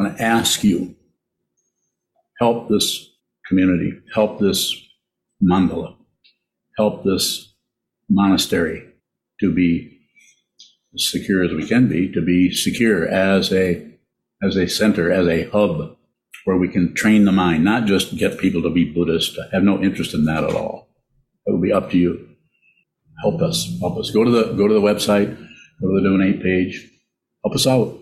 I'm 0.00 0.06
going 0.06 0.16
to 0.16 0.22
ask 0.24 0.64
you, 0.64 0.96
help 2.38 2.70
this 2.70 3.10
community, 3.46 4.00
help 4.14 4.38
this 4.38 4.74
mandala, 5.42 5.94
help 6.78 7.04
this 7.04 7.52
monastery 8.08 8.94
to 9.40 9.52
be 9.52 9.98
as 10.94 11.06
secure 11.10 11.44
as 11.44 11.52
we 11.52 11.68
can 11.68 11.86
be, 11.86 12.10
to 12.12 12.24
be 12.24 12.50
secure 12.50 13.06
as 13.08 13.52
a 13.52 13.86
as 14.42 14.56
a 14.56 14.66
center, 14.66 15.12
as 15.12 15.26
a 15.26 15.50
hub 15.50 15.98
where 16.46 16.56
we 16.56 16.68
can 16.68 16.94
train 16.94 17.26
the 17.26 17.32
mind, 17.32 17.62
not 17.62 17.84
just 17.84 18.16
get 18.16 18.38
people 18.38 18.62
to 18.62 18.70
be 18.70 18.90
Buddhist. 18.90 19.38
I 19.38 19.54
have 19.54 19.64
no 19.64 19.82
interest 19.82 20.14
in 20.14 20.24
that 20.24 20.44
at 20.44 20.54
all. 20.54 20.88
It 21.44 21.52
will 21.52 21.60
be 21.60 21.74
up 21.74 21.90
to 21.90 21.98
you. 21.98 22.26
Help 23.20 23.42
us. 23.42 23.70
Help 23.80 23.98
us. 23.98 24.10
Go 24.10 24.24
to 24.24 24.30
the 24.30 24.54
go 24.54 24.66
to 24.66 24.72
the 24.72 24.80
website, 24.80 25.36
go 25.78 25.88
to 25.88 26.00
the 26.00 26.08
donate 26.08 26.42
page. 26.42 26.90
Help 27.44 27.54
us 27.54 27.66
out. 27.66 27.99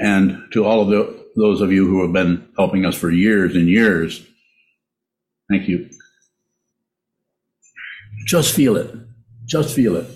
And 0.00 0.42
to 0.52 0.64
all 0.64 0.82
of 0.82 0.88
the, 0.88 1.26
those 1.36 1.60
of 1.60 1.72
you 1.72 1.86
who 1.86 2.02
have 2.02 2.12
been 2.12 2.48
helping 2.56 2.84
us 2.84 2.94
for 2.94 3.10
years 3.10 3.56
and 3.56 3.68
years, 3.68 4.24
thank 5.50 5.68
you. 5.68 5.88
Just 8.26 8.54
feel 8.54 8.76
it. 8.76 8.94
Just 9.44 9.74
feel 9.74 9.96
it. 9.96 10.06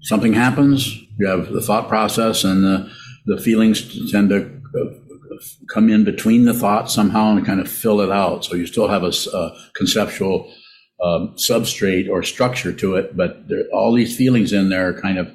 Something 0.00 0.32
happens, 0.32 0.98
you 1.18 1.26
have 1.26 1.52
the 1.52 1.60
thought 1.60 1.88
process 1.88 2.44
and 2.44 2.64
the, 2.64 2.90
the 3.26 3.38
feelings 3.38 4.10
tend 4.10 4.30
to 4.30 4.58
come 5.72 5.88
in 5.88 6.04
between 6.04 6.44
the 6.44 6.54
thoughts 6.54 6.94
somehow 6.94 7.36
and 7.36 7.44
kind 7.44 7.60
of 7.60 7.70
fill 7.70 8.00
it 8.00 8.10
out. 8.10 8.44
So 8.44 8.54
you 8.54 8.66
still 8.66 8.88
have 8.88 9.02
a, 9.02 9.12
a 9.34 9.50
conceptual 9.74 10.52
um, 11.02 11.34
substrate 11.36 12.08
or 12.08 12.22
structure 12.22 12.72
to 12.72 12.96
it, 12.96 13.16
but 13.16 13.48
there, 13.48 13.64
all 13.72 13.92
these 13.92 14.16
feelings 14.16 14.52
in 14.52 14.68
there 14.68 14.88
are 14.88 15.00
kind 15.00 15.18
of 15.18 15.32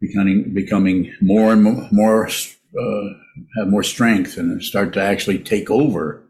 becoming 0.00 0.52
becoming 0.54 1.12
more 1.20 1.52
and 1.52 1.62
more, 1.92 2.28
uh, 2.28 3.08
have 3.56 3.68
more 3.68 3.82
strength 3.82 4.36
and 4.36 4.62
start 4.62 4.92
to 4.92 5.02
actually 5.02 5.38
take 5.38 5.70
over 5.70 6.22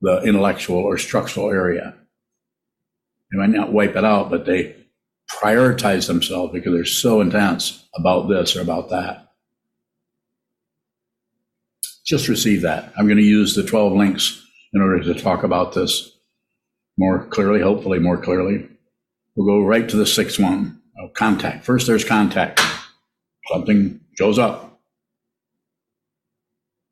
the 0.00 0.22
intellectual 0.22 0.78
or 0.78 0.98
structural 0.98 1.50
area. 1.50 1.94
They 3.30 3.38
might 3.38 3.50
not 3.50 3.72
wipe 3.72 3.96
it 3.96 4.04
out, 4.04 4.30
but 4.30 4.46
they 4.46 4.76
prioritize 5.30 6.06
themselves 6.06 6.52
because 6.52 6.72
they're 6.72 6.84
so 6.84 7.20
intense 7.20 7.86
about 7.94 8.28
this 8.28 8.56
or 8.56 8.62
about 8.62 8.90
that 8.90 9.28
just 12.08 12.28
receive 12.28 12.62
that. 12.62 12.90
I'm 12.96 13.06
going 13.06 13.18
to 13.18 13.22
use 13.22 13.54
the 13.54 13.62
12 13.62 13.92
links 13.92 14.42
in 14.72 14.80
order 14.80 15.02
to 15.02 15.20
talk 15.20 15.42
about 15.42 15.74
this 15.74 16.10
more 16.96 17.26
clearly, 17.26 17.60
hopefully 17.60 17.98
more 17.98 18.16
clearly. 18.16 18.66
We'll 19.36 19.46
go 19.46 19.66
right 19.66 19.86
to 19.88 19.96
the 19.96 20.06
sixth 20.06 20.40
one 20.40 20.77
oh, 21.00 21.08
contact. 21.08 21.64
First, 21.64 21.86
there's 21.86 22.04
contact. 22.04 22.60
Something 23.52 24.00
shows 24.16 24.38
up. 24.38 24.80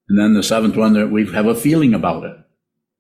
And 0.09 0.19
then 0.19 0.35
the 0.35 0.43
seventh 0.43 0.77
one, 0.77 0.93
that 0.95 1.11
we 1.11 1.27
have 1.33 1.47
a 1.47 1.55
feeling 1.55 1.95
about 1.95 2.25
it. 2.25 2.37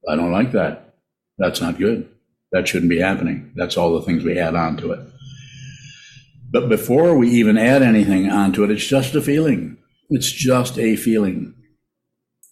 I 0.08 0.16
don't 0.16 0.32
like 0.32 0.52
that. 0.52 0.94
That's 1.38 1.60
not 1.60 1.78
good. 1.78 2.08
That 2.52 2.66
shouldn't 2.66 2.90
be 2.90 3.00
happening. 3.00 3.52
That's 3.54 3.76
all 3.76 3.94
the 3.94 4.02
things 4.02 4.24
we 4.24 4.38
add 4.38 4.54
on 4.54 4.76
to 4.78 4.92
it. 4.92 5.00
But 6.50 6.68
before 6.68 7.16
we 7.16 7.28
even 7.30 7.58
add 7.58 7.82
anything 7.82 8.30
onto 8.30 8.64
it, 8.64 8.70
it's 8.70 8.86
just 8.86 9.14
a 9.14 9.20
feeling. 9.20 9.78
It's 10.08 10.30
just 10.30 10.78
a 10.78 10.96
feeling. 10.96 11.54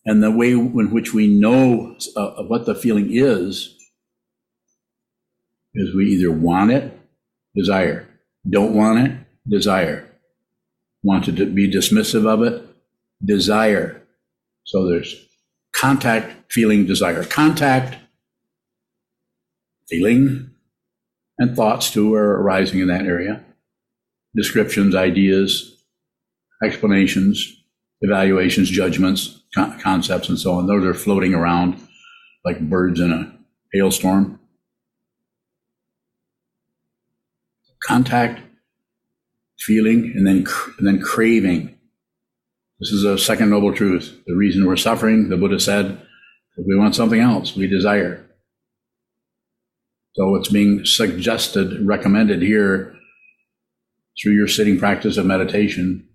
And 0.05 0.23
the 0.23 0.31
way 0.31 0.53
in 0.53 0.91
which 0.91 1.15
we 1.15 1.29
know 1.29 1.97
uh, 2.17 2.43
what 2.43 2.67
the 2.67 2.75
feeling 2.75 3.09
is, 3.11 3.75
is 5.75 5.95
we 5.95 6.07
either 6.07 6.31
want 6.31 6.71
it, 6.71 6.99
desire, 7.57 8.09
don't 8.48 8.75
want 8.75 8.98
it, 9.06 9.17
desire, 9.48 10.11
want 11.03 11.25
to 11.25 11.33
be 11.33 11.70
dismissive 11.70 12.27
of 12.27 12.42
it, 12.42 12.62
desire. 13.25 14.03
So 14.64 14.89
there's 14.89 15.14
contact, 15.75 16.53
feeling, 16.53 16.86
desire. 16.86 17.25
Contact, 17.25 17.98
feeling, 19.89 20.51
and 21.39 21.57
thoughts 21.57 21.91
too 21.91 22.14
are 22.14 22.41
arising 22.41 22.80
in 22.80 22.89
that 22.89 23.07
area. 23.07 23.45
Descriptions, 24.36 24.95
ideas, 24.95 25.83
explanations, 26.63 27.63
evaluations, 28.01 28.69
judgments, 28.69 29.42
con- 29.55 29.79
concepts, 29.80 30.29
and 30.29 30.39
so 30.39 30.55
on. 30.55 30.67
Those 30.67 30.85
are 30.85 30.95
floating 30.95 31.35
around 31.35 31.80
like 32.45 32.61
birds 32.61 33.01
in 33.01 33.13
a 33.13 33.33
hailstorm. 33.73 34.39
Contact, 37.84 38.40
feeling, 39.58 40.12
and 40.17 40.27
then 40.27 40.46
and 40.78 40.86
then 40.86 41.00
craving. 41.00 41.78
This 42.80 42.90
is 42.90 43.05
a 43.05 43.18
second 43.18 43.50
noble 43.50 43.72
truth. 43.72 44.18
The 44.27 44.34
reason 44.34 44.67
we're 44.67 44.77
suffering, 44.77 45.28
the 45.28 45.36
Buddha 45.36 45.61
said, 45.61 46.00
we 46.56 46.77
want 46.77 46.95
something 46.95 47.20
else. 47.20 47.56
We 47.56 47.67
desire. 47.67 48.24
So 50.14 50.36
it's 50.36 50.48
being 50.48 50.84
suggested, 50.84 51.86
recommended 51.86 52.40
here 52.40 52.95
through 54.20 54.34
your 54.34 54.48
sitting 54.48 54.78
practice 54.78 55.16
of 55.16 55.27
meditation 55.27 56.08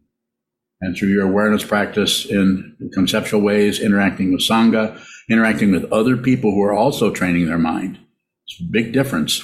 and 0.82 0.96
through 0.96 1.10
your 1.10 1.28
awareness 1.28 1.64
practice 1.66 2.26
in 2.26 2.78
conceptual 2.94 3.42
ways, 3.42 3.80
interacting 3.80 4.32
with 4.32 4.42
Sangha, 4.42 5.02
interacting 5.30 5.72
with 5.72 5.92
other 5.92 6.16
people 6.16 6.52
who 6.52 6.64
are 6.64 6.74
also 6.74 7.12
training 7.12 7.48
their 7.48 7.58
mind. 7.58 8.00
It's 8.48 8.62
a 8.62 8.72
big 8.72 8.94
difference. 8.94 9.44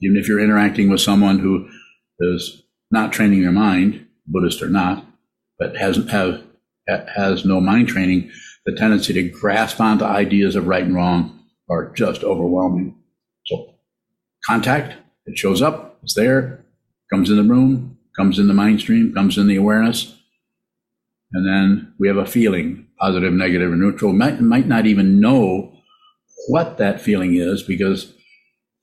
Even 0.00 0.16
if 0.16 0.28
you're 0.28 0.40
interacting 0.42 0.88
with 0.88 1.00
someone 1.00 1.38
who 1.38 1.68
is 2.20 2.62
not 2.90 3.12
training 3.12 3.42
their 3.42 3.52
mind, 3.52 4.06
Buddhist 4.26 4.62
or 4.62 4.68
not, 4.68 5.04
but 5.58 5.76
hasn't 5.76 6.10
have 6.10 6.42
has 6.88 7.44
no 7.44 7.60
mind 7.60 7.88
training, 7.88 8.30
the 8.64 8.72
tendency 8.72 9.12
to 9.12 9.28
grasp 9.28 9.80
onto 9.80 10.04
ideas 10.04 10.56
of 10.56 10.66
right 10.66 10.84
and 10.84 10.94
wrong 10.94 11.38
are 11.68 11.92
just 11.92 12.24
overwhelming. 12.24 12.96
So 13.46 13.74
contact, 14.46 14.96
it 15.26 15.36
shows 15.36 15.60
up, 15.60 15.98
it's 16.02 16.14
there, 16.14 16.64
comes 17.10 17.28
in 17.28 17.36
the 17.36 17.42
room, 17.42 17.98
comes 18.16 18.38
in 18.38 18.48
the 18.48 18.54
mind 18.54 18.80
stream, 18.80 19.12
comes 19.12 19.36
in 19.36 19.48
the 19.48 19.56
awareness, 19.56 20.18
and 21.32 21.46
then 21.46 21.92
we 21.98 22.08
have 22.08 22.16
a 22.16 22.26
feeling, 22.26 22.86
positive, 22.98 23.32
negative, 23.32 23.72
or 23.72 23.76
neutral. 23.76 24.12
Might, 24.12 24.40
might 24.40 24.66
not 24.66 24.86
even 24.86 25.20
know 25.20 25.72
what 26.48 26.78
that 26.78 27.00
feeling 27.00 27.34
is 27.34 27.62
because 27.62 28.14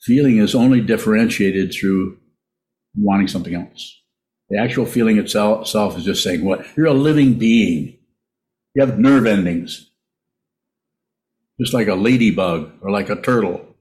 feeling 0.05 0.37
is 0.37 0.53
only 0.55 0.81
differentiated 0.81 1.73
through 1.73 2.17
wanting 2.95 3.27
something 3.27 3.55
else. 3.55 4.01
The 4.49 4.59
actual 4.59 4.85
feeling 4.85 5.17
itself, 5.17 5.97
is 5.97 6.05
just 6.05 6.23
saying, 6.23 6.45
what? 6.45 6.65
You're 6.77 6.85
a 6.85 6.93
living 6.93 7.33
being. 7.33 7.97
You 8.75 8.85
have 8.85 8.99
nerve 8.99 9.25
endings. 9.25 9.89
Just 11.59 11.73
like 11.73 11.87
a 11.87 11.95
ladybug 11.95 12.71
or 12.81 12.91
like 12.91 13.09
a 13.09 13.19
turtle 13.19 13.75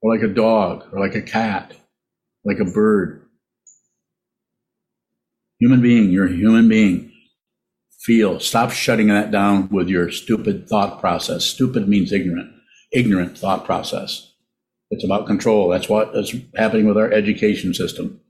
or 0.00 0.14
like 0.14 0.22
a 0.22 0.32
dog 0.32 0.84
or 0.92 1.00
like 1.00 1.14
a 1.14 1.22
cat, 1.22 1.74
like 2.44 2.58
a 2.58 2.64
bird. 2.64 3.26
Human 5.60 5.82
being, 5.82 6.10
you're 6.10 6.28
a 6.28 6.32
human 6.32 6.68
being 6.68 7.12
feel. 8.00 8.40
Stop 8.40 8.70
shutting 8.70 9.08
that 9.08 9.30
down 9.30 9.68
with 9.68 9.88
your 9.88 10.10
stupid 10.10 10.68
thought 10.68 11.00
process. 11.00 11.44
Stupid 11.44 11.88
means 11.88 12.12
ignorant. 12.12 12.50
Ignorant 12.92 13.36
thought 13.36 13.64
process. 13.66 14.27
It's 14.90 15.04
about 15.04 15.26
control. 15.26 15.68
That's 15.68 15.88
what 15.88 16.16
is 16.16 16.34
happening 16.56 16.86
with 16.86 16.96
our 16.96 17.12
education 17.12 17.74
system. 17.74 18.20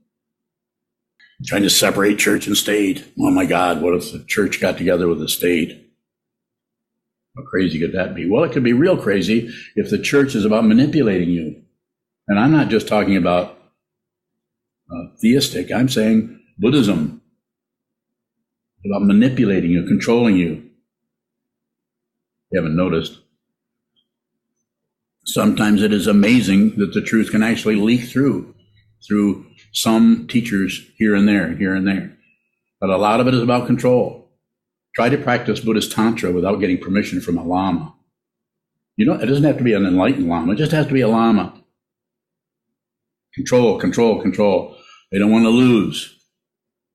Trying 1.45 1.63
to 1.63 1.69
separate 1.69 2.19
church 2.19 2.47
and 2.47 2.57
state. 2.57 3.05
Oh 3.17 3.31
my 3.31 3.45
God, 3.45 3.81
what 3.81 3.95
if 3.95 4.11
the 4.11 4.23
church 4.25 4.59
got 4.59 4.77
together 4.77 5.07
with 5.07 5.19
the 5.19 5.29
state? 5.29 5.89
How 7.37 7.43
crazy 7.43 7.79
could 7.79 7.93
that 7.93 8.13
be? 8.13 8.29
Well, 8.29 8.43
it 8.43 8.51
could 8.51 8.63
be 8.63 8.73
real 8.73 8.97
crazy 8.97 9.53
if 9.75 9.89
the 9.89 9.99
church 9.99 10.35
is 10.35 10.43
about 10.43 10.65
manipulating 10.65 11.29
you. 11.29 11.61
And 12.27 12.37
I'm 12.37 12.51
not 12.51 12.67
just 12.67 12.89
talking 12.89 13.15
about 13.15 13.57
uh, 14.91 15.15
theistic, 15.21 15.71
I'm 15.71 15.87
saying 15.87 16.41
Buddhism, 16.57 17.21
about 18.85 19.05
manipulating 19.05 19.71
you, 19.71 19.85
controlling 19.85 20.35
you. 20.35 20.69
You 22.51 22.59
haven't 22.59 22.75
noticed. 22.75 23.19
Sometimes 25.33 25.83
it 25.83 25.93
is 25.93 26.07
amazing 26.07 26.75
that 26.77 26.93
the 26.93 27.03
truth 27.03 27.29
can 27.29 27.43
actually 27.43 27.75
leak 27.75 28.09
through, 28.09 28.55
through 29.07 29.45
some 29.71 30.27
teachers 30.27 30.89
here 30.97 31.13
and 31.13 31.27
there, 31.27 31.55
here 31.55 31.75
and 31.75 31.87
there. 31.87 32.17
But 32.81 32.89
a 32.89 32.97
lot 32.97 33.19
of 33.19 33.27
it 33.27 33.35
is 33.35 33.43
about 33.43 33.67
control. 33.67 34.31
Try 34.95 35.09
to 35.09 35.19
practice 35.19 35.59
Buddhist 35.59 35.91
Tantra 35.91 36.31
without 36.31 36.59
getting 36.59 36.79
permission 36.79 37.21
from 37.21 37.37
a 37.37 37.43
Lama. 37.43 37.93
You 38.97 39.05
know, 39.05 39.13
it 39.13 39.27
doesn't 39.27 39.43
have 39.43 39.59
to 39.59 39.63
be 39.63 39.73
an 39.73 39.85
enlightened 39.85 40.27
Lama, 40.27 40.53
it 40.53 40.57
just 40.57 40.71
has 40.71 40.87
to 40.87 40.93
be 40.93 41.01
a 41.01 41.07
Lama. 41.07 41.53
Control, 43.35 43.79
control, 43.79 44.21
control. 44.21 44.75
They 45.11 45.19
don't 45.19 45.31
want 45.31 45.45
to 45.45 45.49
lose. 45.49 46.15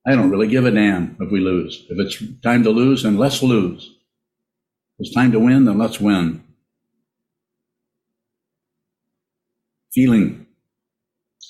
I 0.06 0.16
don't 0.16 0.30
really 0.30 0.48
give 0.48 0.66
a 0.66 0.72
damn 0.72 1.16
if 1.20 1.30
we 1.30 1.38
lose. 1.38 1.86
If 1.88 1.98
it's 2.00 2.40
time 2.42 2.64
to 2.64 2.70
lose, 2.70 3.04
then 3.04 3.16
let's 3.16 3.44
lose. 3.44 3.94
If 4.98 5.06
it's 5.06 5.14
time 5.14 5.30
to 5.32 5.38
win, 5.38 5.66
then 5.66 5.78
let's 5.78 6.00
win. 6.00 6.43
Feeling, 9.94 10.46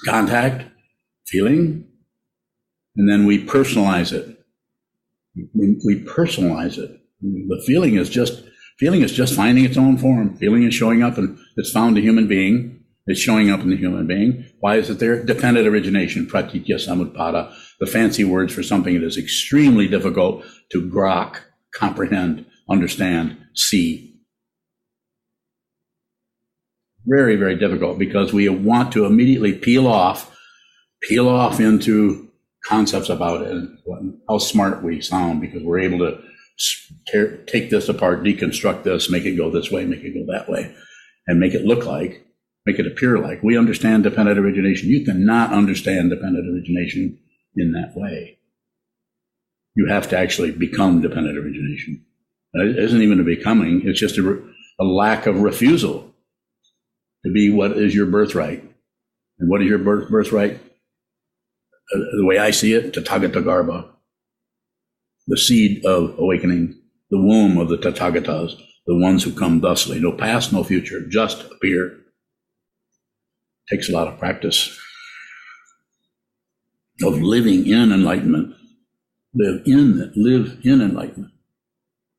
contact, 0.04 0.70
feeling, 1.26 1.86
and 2.96 3.08
then 3.10 3.26
we 3.26 3.44
personalize 3.44 4.12
it. 4.12 4.38
We, 5.54 5.76
we 5.84 6.04
personalize 6.04 6.78
it. 6.78 7.00
The 7.22 7.62
feeling 7.66 7.96
is 7.96 8.10
just 8.10 8.44
feeling 8.78 9.02
is 9.02 9.12
just 9.12 9.34
finding 9.34 9.64
its 9.64 9.78
own 9.78 9.96
form. 9.96 10.36
Feeling 10.36 10.64
is 10.64 10.74
showing 10.74 11.02
up 11.02 11.16
and 11.18 11.38
it's 11.56 11.72
found 11.72 11.96
a 11.96 12.00
human 12.00 12.28
being. 12.28 12.80
It's 13.06 13.20
showing 13.20 13.50
up 13.50 13.60
in 13.60 13.70
the 13.70 13.76
human 13.76 14.06
being. 14.06 14.46
Why 14.60 14.76
is 14.76 14.88
it 14.88 14.98
there? 14.98 15.22
Dependent 15.22 15.66
origination, 15.66 16.26
pratitya 16.26 16.78
the 16.78 17.86
fancy 17.86 18.24
words 18.24 18.52
for 18.52 18.62
something 18.62 18.94
that 18.94 19.04
is 19.04 19.18
extremely 19.18 19.88
difficult 19.88 20.44
to 20.72 20.90
grok, 20.90 21.36
comprehend, 21.74 22.46
understand, 22.68 23.36
see. 23.54 24.13
Very, 27.06 27.36
very 27.36 27.56
difficult 27.56 27.98
because 27.98 28.32
we 28.32 28.48
want 28.48 28.92
to 28.92 29.04
immediately 29.04 29.52
peel 29.52 29.86
off, 29.86 30.34
peel 31.02 31.28
off 31.28 31.60
into 31.60 32.30
concepts 32.64 33.10
about 33.10 33.42
it 33.42 33.50
and 33.50 34.18
how 34.28 34.38
smart 34.38 34.82
we 34.82 35.00
sound 35.00 35.40
because 35.40 35.62
we're 35.62 35.80
able 35.80 35.98
to 35.98 36.18
tear, 37.06 37.36
take 37.46 37.70
this 37.70 37.88
apart, 37.88 38.22
deconstruct 38.22 38.84
this, 38.84 39.10
make 39.10 39.24
it 39.24 39.36
go 39.36 39.50
this 39.50 39.70
way, 39.70 39.84
make 39.84 40.02
it 40.02 40.14
go 40.14 40.32
that 40.32 40.48
way, 40.48 40.74
and 41.26 41.38
make 41.38 41.52
it 41.52 41.66
look 41.66 41.84
like, 41.84 42.24
make 42.64 42.78
it 42.78 42.86
appear 42.86 43.18
like. 43.18 43.42
We 43.42 43.58
understand 43.58 44.04
dependent 44.04 44.38
origination. 44.38 44.88
You 44.88 45.04
cannot 45.04 45.52
understand 45.52 46.10
dependent 46.10 46.48
origination 46.48 47.18
in 47.56 47.72
that 47.72 47.92
way. 47.94 48.38
You 49.74 49.88
have 49.88 50.08
to 50.10 50.18
actually 50.18 50.52
become 50.52 51.02
dependent 51.02 51.36
origination. 51.36 52.04
It 52.54 52.78
isn't 52.78 53.02
even 53.02 53.20
a 53.20 53.24
becoming, 53.24 53.82
it's 53.84 54.00
just 54.00 54.16
a, 54.16 54.42
a 54.80 54.84
lack 54.84 55.26
of 55.26 55.40
refusal 55.40 56.13
to 57.24 57.32
be 57.32 57.50
what 57.50 57.72
is 57.72 57.94
your 57.94 58.06
birthright. 58.06 58.62
And 59.38 59.50
what 59.50 59.62
is 59.62 59.68
your 59.68 59.78
birth, 59.78 60.10
birthright? 60.10 60.54
Uh, 61.94 61.98
the 62.16 62.24
way 62.24 62.38
I 62.38 62.50
see 62.50 62.72
it, 62.72 62.94
Tathagata 62.94 63.42
Garbha, 63.42 63.88
the 65.26 65.38
seed 65.38 65.84
of 65.84 66.18
awakening, 66.18 66.80
the 67.10 67.18
womb 67.18 67.58
of 67.58 67.68
the 67.68 67.76
Tathagatas, 67.76 68.56
the 68.86 68.98
ones 68.98 69.22
who 69.22 69.32
come 69.32 69.60
thusly, 69.60 69.98
no 69.98 70.12
past, 70.12 70.52
no 70.52 70.62
future, 70.62 71.06
just 71.08 71.44
appear. 71.50 71.98
Takes 73.70 73.88
a 73.88 73.92
lot 73.92 74.08
of 74.08 74.18
practice 74.18 74.78
of 77.02 77.20
living 77.20 77.66
in 77.66 77.92
enlightenment. 77.92 78.54
Live 79.34 79.62
in 79.66 80.12
live 80.14 80.58
in 80.62 80.80
enlightenment. 80.80 81.33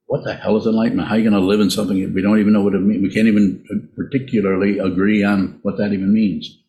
What 0.07 0.23
the 0.23 0.33
hell 0.33 0.57
is 0.57 0.65
enlightenment? 0.65 1.07
How 1.07 1.15
are 1.15 1.17
you 1.17 1.29
going 1.29 1.41
to 1.41 1.47
live 1.47 1.59
in 1.59 1.69
something 1.69 2.13
we 2.13 2.21
don't 2.21 2.39
even 2.39 2.53
know 2.53 2.61
what 2.61 2.75
it 2.75 2.79
means? 2.79 3.01
We 3.01 3.13
can't 3.13 3.27
even 3.27 3.89
particularly 3.95 4.79
agree 4.79 5.23
on 5.23 5.59
what 5.63 5.77
that 5.77 5.93
even 5.93 6.13
means. 6.13 6.59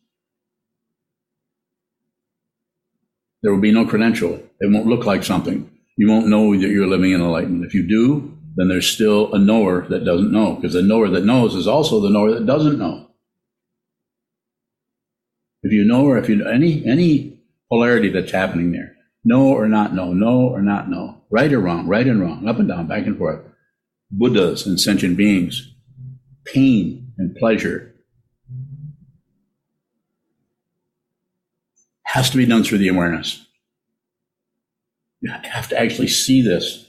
There 3.43 3.53
will 3.53 3.61
be 3.61 3.71
no 3.71 3.85
credential. 3.85 4.41
It 4.59 4.71
won't 4.71 4.87
look 4.87 5.05
like 5.05 5.23
something 5.23 5.69
you 5.97 6.07
won't 6.07 6.27
know 6.27 6.53
that 6.53 6.69
you're 6.69 6.87
living 6.87 7.11
in 7.11 7.21
enlightenment. 7.21 7.65
If 7.65 7.73
you 7.73 7.87
do, 7.87 8.37
then 8.55 8.69
there's 8.69 8.89
still 8.89 9.33
a 9.33 9.39
knower 9.39 9.87
that 9.87 10.05
doesn't 10.05 10.31
know, 10.31 10.55
because 10.55 10.73
the 10.73 10.81
knower 10.81 11.09
that 11.09 11.25
knows 11.25 11.55
is 11.55 11.67
also 11.67 11.99
the 11.99 12.09
knower 12.09 12.35
that 12.35 12.45
doesn't 12.45 12.79
know. 12.79 13.07
If 15.63 15.73
you 15.73 15.83
know, 15.83 16.05
or 16.05 16.17
if 16.19 16.29
you 16.29 16.47
any 16.47 16.85
any 16.85 17.39
polarity 17.67 18.09
that's 18.09 18.31
happening 18.31 18.71
there, 18.71 18.95
know 19.27 19.49
or 19.49 19.67
not 19.67 19.93
no, 19.93 20.13
no 20.13 20.47
or 20.47 20.61
not 20.61 20.89
no, 20.89 21.21
right 21.29 21.51
or 21.51 21.59
wrong, 21.59 21.87
right 21.87 22.07
and 22.07 22.21
wrong, 22.21 22.47
up 22.47 22.59
and 22.59 22.67
down, 22.67 22.87
back 22.87 23.05
and 23.05 23.17
forth, 23.17 23.41
Buddhas 24.09 24.65
and 24.65 24.79
sentient 24.79 25.17
beings, 25.17 25.73
pain 26.45 27.11
and 27.17 27.35
pleasure, 27.35 27.93
has 32.03 32.29
to 32.29 32.37
be 32.37 32.45
done 32.45 32.63
through 32.63 32.77
the 32.77 32.87
awareness. 32.87 33.45
You 35.19 35.31
have 35.31 35.67
to 35.69 35.79
actually 35.79 36.07
see 36.07 36.41
this. 36.41 36.85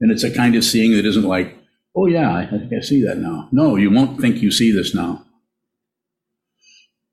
And 0.00 0.10
it's 0.10 0.24
a 0.24 0.34
kind 0.34 0.56
of 0.56 0.64
seeing 0.64 0.92
that 0.96 1.06
isn't 1.06 1.24
like, 1.24 1.56
oh, 1.94 2.06
yeah, 2.06 2.34
I 2.34 2.46
think 2.46 2.72
I 2.72 2.80
see 2.80 3.04
that 3.04 3.18
now. 3.18 3.48
No, 3.52 3.76
you 3.76 3.90
won't 3.90 4.20
think 4.20 4.42
you 4.42 4.50
see 4.50 4.72
this 4.72 4.94
now. 4.94 5.24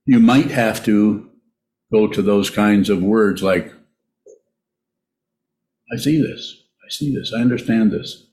You 0.05 0.19
might 0.19 0.51
have 0.51 0.83
to 0.85 1.29
go 1.91 2.07
to 2.07 2.21
those 2.21 2.49
kinds 2.49 2.89
of 2.89 3.03
words 3.03 3.43
like, 3.43 3.71
I 5.91 5.97
see 5.97 6.21
this. 6.21 6.63
I 6.85 6.89
see 6.89 7.15
this. 7.15 7.33
I 7.33 7.41
understand 7.41 7.91
this. 7.91 8.25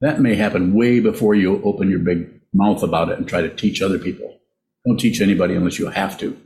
That 0.00 0.20
may 0.20 0.36
happen 0.36 0.74
way 0.74 1.00
before 1.00 1.34
you 1.34 1.62
open 1.64 1.90
your 1.90 1.98
big 1.98 2.40
mouth 2.52 2.82
about 2.82 3.08
it 3.08 3.18
and 3.18 3.28
try 3.28 3.42
to 3.42 3.54
teach 3.54 3.82
other 3.82 3.98
people. 3.98 4.38
Don't 4.86 4.98
teach 4.98 5.20
anybody 5.20 5.54
unless 5.54 5.78
you 5.78 5.88
have 5.88 6.18
to. 6.18 6.36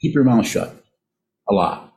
Keep 0.00 0.14
your 0.14 0.24
mouth 0.24 0.46
shut 0.46 0.74
a 1.48 1.54
lot. 1.54 1.92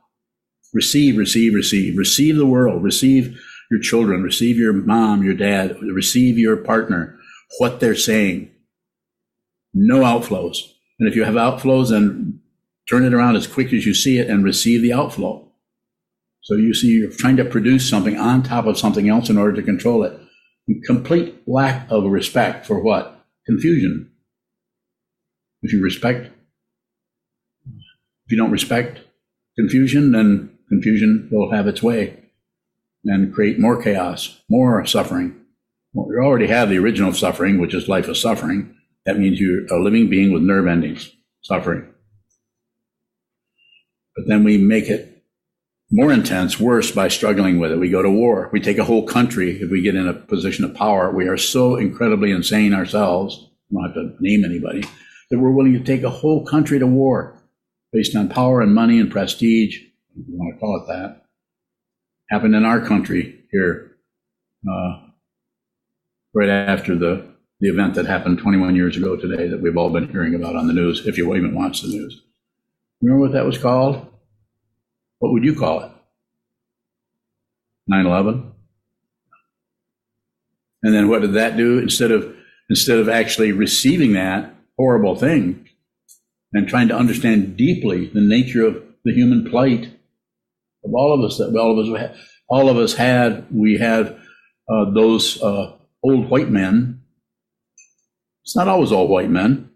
Receive, 0.72 1.16
receive, 1.16 1.54
receive. 1.54 1.98
Receive 1.98 2.36
the 2.36 2.46
world. 2.46 2.82
Receive 2.82 3.38
your 3.70 3.80
children. 3.80 4.22
Receive 4.22 4.56
your 4.56 4.72
mom, 4.72 5.22
your 5.22 5.34
dad. 5.34 5.76
Receive 5.82 6.38
your 6.38 6.56
partner, 6.56 7.18
what 7.58 7.80
they're 7.80 7.94
saying. 7.94 8.50
No 9.74 10.00
outflows. 10.00 10.72
And 10.98 11.08
if 11.08 11.16
you 11.16 11.24
have 11.24 11.34
outflows, 11.34 11.90
then 11.90 12.40
turn 12.88 13.04
it 13.04 13.14
around 13.14 13.36
as 13.36 13.46
quick 13.46 13.72
as 13.72 13.84
you 13.84 13.94
see 13.94 14.18
it 14.18 14.28
and 14.28 14.44
receive 14.44 14.82
the 14.82 14.92
outflow. 14.92 15.51
So 16.42 16.54
you 16.54 16.74
see, 16.74 16.88
you're 16.88 17.10
trying 17.10 17.36
to 17.36 17.44
produce 17.44 17.88
something 17.88 18.18
on 18.18 18.42
top 18.42 18.66
of 18.66 18.78
something 18.78 19.08
else 19.08 19.30
in 19.30 19.38
order 19.38 19.54
to 19.54 19.62
control 19.62 20.02
it. 20.02 20.18
Complete 20.84 21.42
lack 21.46 21.90
of 21.90 22.04
respect 22.04 22.66
for 22.66 22.80
what? 22.80 23.24
Confusion. 23.46 24.10
If 25.62 25.72
you 25.72 25.82
respect, 25.82 26.32
if 27.66 28.30
you 28.30 28.36
don't 28.36 28.50
respect 28.50 29.00
confusion, 29.56 30.12
then 30.12 30.58
confusion 30.68 31.28
will 31.30 31.52
have 31.52 31.68
its 31.68 31.82
way 31.82 32.18
and 33.04 33.32
create 33.32 33.58
more 33.60 33.80
chaos, 33.80 34.40
more 34.48 34.84
suffering. 34.86 35.36
Well, 35.92 36.08
you 36.10 36.20
already 36.20 36.46
have 36.48 36.70
the 36.70 36.78
original 36.78 37.12
suffering, 37.12 37.60
which 37.60 37.74
is 37.74 37.88
life 37.88 38.08
of 38.08 38.16
suffering. 38.16 38.74
That 39.04 39.18
means 39.18 39.40
you're 39.40 39.66
a 39.66 39.82
living 39.82 40.08
being 40.08 40.32
with 40.32 40.42
nerve 40.42 40.66
endings, 40.66 41.12
suffering. 41.42 41.92
But 44.16 44.26
then 44.26 44.44
we 44.44 44.58
make 44.58 44.88
it 44.88 45.11
more 45.92 46.10
intense, 46.10 46.58
worse 46.58 46.90
by 46.90 47.08
struggling 47.08 47.60
with 47.60 47.70
it. 47.70 47.78
We 47.78 47.90
go 47.90 48.02
to 48.02 48.10
war. 48.10 48.48
We 48.52 48.60
take 48.60 48.78
a 48.78 48.84
whole 48.84 49.06
country 49.06 49.60
if 49.60 49.70
we 49.70 49.82
get 49.82 49.94
in 49.94 50.08
a 50.08 50.14
position 50.14 50.64
of 50.64 50.74
power. 50.74 51.10
We 51.10 51.28
are 51.28 51.36
so 51.36 51.76
incredibly 51.76 52.30
insane 52.30 52.72
ourselves, 52.72 53.50
I 53.70 53.74
don't 53.74 53.84
have 53.84 53.94
to 53.94 54.16
name 54.18 54.44
anybody, 54.44 54.82
that 55.30 55.38
we're 55.38 55.50
willing 55.50 55.74
to 55.74 55.84
take 55.84 56.02
a 56.02 56.10
whole 56.10 56.46
country 56.46 56.78
to 56.78 56.86
war 56.86 57.38
based 57.92 58.16
on 58.16 58.30
power 58.30 58.62
and 58.62 58.74
money 58.74 58.98
and 58.98 59.10
prestige 59.10 59.78
if 60.18 60.28
you 60.28 60.36
want 60.36 60.54
to 60.54 60.60
call 60.60 60.76
it 60.76 60.86
that, 60.88 61.22
happened 62.30 62.54
in 62.54 62.64
our 62.64 62.80
country 62.80 63.44
here 63.50 63.96
uh, 64.68 65.00
right 66.34 66.48
after 66.48 66.96
the, 66.96 67.26
the 67.60 67.68
event 67.68 67.94
that 67.94 68.06
happened 68.06 68.38
21 68.38 68.76
years 68.76 68.96
ago 68.96 69.16
today 69.16 69.48
that 69.48 69.60
we've 69.60 69.76
all 69.76 69.90
been 69.90 70.08
hearing 70.08 70.34
about 70.34 70.56
on 70.56 70.66
the 70.66 70.72
news, 70.72 71.06
if 71.06 71.16
you 71.18 71.34
even 71.34 71.54
watch 71.54 71.82
the 71.82 71.88
news. 71.88 72.22
Remember 73.00 73.22
what 73.22 73.32
that 73.32 73.46
was 73.46 73.58
called? 73.58 74.11
What 75.22 75.34
would 75.34 75.44
you 75.44 75.54
call 75.54 75.82
it? 75.82 75.90
9 77.86 78.06
11? 78.06 78.52
And 80.82 80.92
then 80.92 81.08
what 81.08 81.22
did 81.22 81.34
that 81.34 81.56
do? 81.56 81.78
Instead 81.78 82.10
of 82.10 82.34
instead 82.68 82.98
of 82.98 83.08
actually 83.08 83.52
receiving 83.52 84.14
that 84.14 84.52
horrible 84.76 85.14
thing 85.14 85.68
and 86.52 86.66
trying 86.66 86.88
to 86.88 86.96
understand 86.96 87.56
deeply 87.56 88.06
the 88.06 88.20
nature 88.20 88.66
of 88.66 88.82
the 89.04 89.12
human 89.12 89.48
plight 89.48 89.94
of 90.84 90.92
all 90.92 91.14
of 91.16 91.24
us 91.24 91.38
that 91.38 91.56
all 91.56 91.78
of 91.78 91.86
us 91.86 92.18
all 92.48 92.68
of 92.68 92.76
us 92.76 92.94
had 92.94 93.46
we 93.54 93.78
had 93.78 94.18
uh, 94.68 94.90
those 94.90 95.40
uh, 95.40 95.72
old 96.02 96.30
white 96.30 96.50
men. 96.50 97.00
It's 98.42 98.56
not 98.56 98.66
always 98.66 98.90
all 98.90 99.06
white 99.06 99.30
men, 99.30 99.70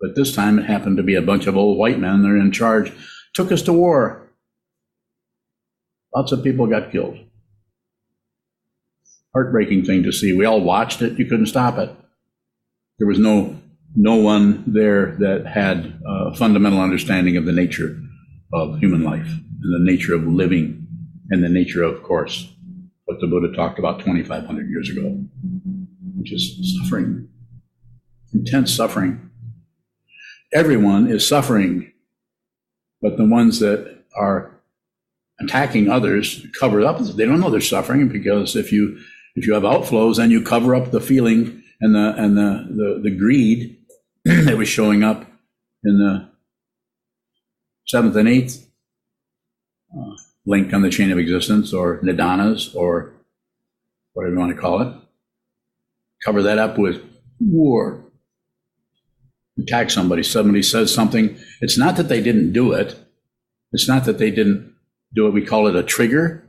but 0.00 0.14
this 0.14 0.32
time 0.32 0.60
it 0.60 0.66
happened 0.66 0.98
to 0.98 1.02
be 1.02 1.16
a 1.16 1.22
bunch 1.22 1.48
of 1.48 1.56
old 1.56 1.76
white 1.76 1.98
men. 1.98 2.22
They're 2.22 2.36
in 2.36 2.52
charge. 2.52 2.92
Took 3.34 3.52
us 3.52 3.62
to 3.62 3.72
war. 3.72 4.30
Lots 6.14 6.32
of 6.32 6.42
people 6.42 6.66
got 6.66 6.90
killed. 6.90 7.18
Heartbreaking 9.34 9.84
thing 9.84 10.02
to 10.04 10.12
see. 10.12 10.32
We 10.32 10.46
all 10.46 10.60
watched 10.60 11.02
it. 11.02 11.18
You 11.18 11.26
couldn't 11.26 11.46
stop 11.46 11.78
it. 11.78 11.94
There 12.98 13.06
was 13.06 13.18
no 13.18 13.60
no 13.94 14.16
one 14.16 14.64
there 14.66 15.16
that 15.18 15.46
had 15.46 16.00
a 16.06 16.34
fundamental 16.34 16.80
understanding 16.80 17.36
of 17.36 17.46
the 17.46 17.52
nature 17.52 18.00
of 18.52 18.78
human 18.78 19.02
life 19.02 19.26
and 19.26 19.74
the 19.74 19.90
nature 19.90 20.14
of 20.14 20.26
living 20.26 20.86
and 21.30 21.42
the 21.42 21.48
nature 21.48 21.82
of, 21.82 21.96
of 21.96 22.02
course, 22.02 22.54
what 23.04 23.20
the 23.20 23.26
Buddha 23.26 23.54
talked 23.54 23.78
about 23.78 24.00
2,500 24.00 24.68
years 24.68 24.90
ago, 24.90 25.24
which 26.16 26.32
is 26.32 26.78
suffering, 26.78 27.28
intense 28.32 28.74
suffering. 28.74 29.30
Everyone 30.52 31.10
is 31.10 31.26
suffering, 31.26 31.92
but 33.00 33.16
the 33.16 33.24
ones 33.24 33.60
that 33.60 34.04
are 34.16 34.58
attacking 35.40 35.88
others 35.88 36.44
cover 36.58 36.84
up. 36.84 36.98
They 36.98 37.24
don't 37.24 37.40
know 37.40 37.50
they're 37.50 37.60
suffering 37.60 38.08
because 38.08 38.56
if 38.56 38.72
you 38.72 38.98
if 39.36 39.46
you 39.46 39.54
have 39.54 39.62
outflows, 39.62 40.16
then 40.16 40.30
you 40.30 40.42
cover 40.42 40.74
up 40.74 40.90
the 40.90 41.00
feeling 41.00 41.62
and 41.80 41.94
the 41.94 42.14
and 42.16 42.36
the 42.36 42.66
the, 42.70 43.00
the 43.04 43.16
greed 43.16 43.76
that 44.24 44.56
was 44.56 44.68
showing 44.68 45.02
up 45.02 45.24
in 45.84 45.98
the 45.98 46.28
seventh 47.86 48.16
and 48.16 48.28
eighth, 48.28 48.68
uh, 49.96 50.14
link 50.44 50.72
on 50.74 50.82
the 50.82 50.90
chain 50.90 51.10
of 51.10 51.18
existence 51.18 51.72
or 51.72 52.00
nidanas 52.02 52.74
or 52.74 53.14
whatever 54.12 54.34
you 54.34 54.38
want 54.38 54.54
to 54.54 54.60
call 54.60 54.82
it. 54.82 54.94
Cover 56.24 56.42
that 56.42 56.58
up 56.58 56.78
with 56.78 57.00
war. 57.38 58.04
Attack 59.60 59.90
somebody. 59.90 60.22
Somebody 60.22 60.62
says 60.62 60.94
something. 60.94 61.36
It's 61.60 61.78
not 61.78 61.96
that 61.96 62.08
they 62.08 62.22
didn't 62.22 62.52
do 62.52 62.72
it. 62.72 62.96
It's 63.72 63.88
not 63.88 64.04
that 64.04 64.18
they 64.18 64.30
didn't 64.30 64.74
do 65.14 65.26
it. 65.26 65.34
We 65.34 65.44
call 65.44 65.66
it 65.66 65.76
a 65.76 65.82
trigger. 65.82 66.44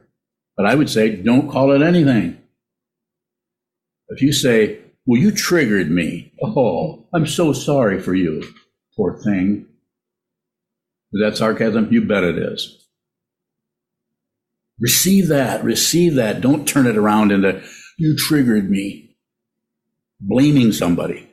But 0.55 0.65
I 0.65 0.75
would 0.75 0.89
say 0.89 1.15
don't 1.15 1.49
call 1.49 1.71
it 1.71 1.81
anything. 1.81 2.37
If 4.09 4.21
you 4.21 4.33
say, 4.33 4.79
well, 5.05 5.19
you 5.19 5.31
triggered 5.31 5.89
me. 5.89 6.33
Oh, 6.43 7.07
I'm 7.13 7.25
so 7.25 7.53
sorry 7.53 8.01
for 8.01 8.13
you. 8.13 8.43
Poor 8.95 9.17
thing. 9.23 9.65
Is 11.13 11.21
that 11.21 11.37
sarcasm? 11.37 11.87
You 11.91 12.05
bet 12.05 12.23
it 12.23 12.37
is. 12.37 12.87
Receive 14.79 15.27
that. 15.29 15.63
Receive 15.63 16.15
that. 16.15 16.41
Don't 16.41 16.67
turn 16.67 16.87
it 16.87 16.97
around 16.97 17.31
into, 17.31 17.61
you 17.97 18.15
triggered 18.15 18.69
me. 18.69 19.15
Blaming 20.19 20.71
somebody. 20.71 21.28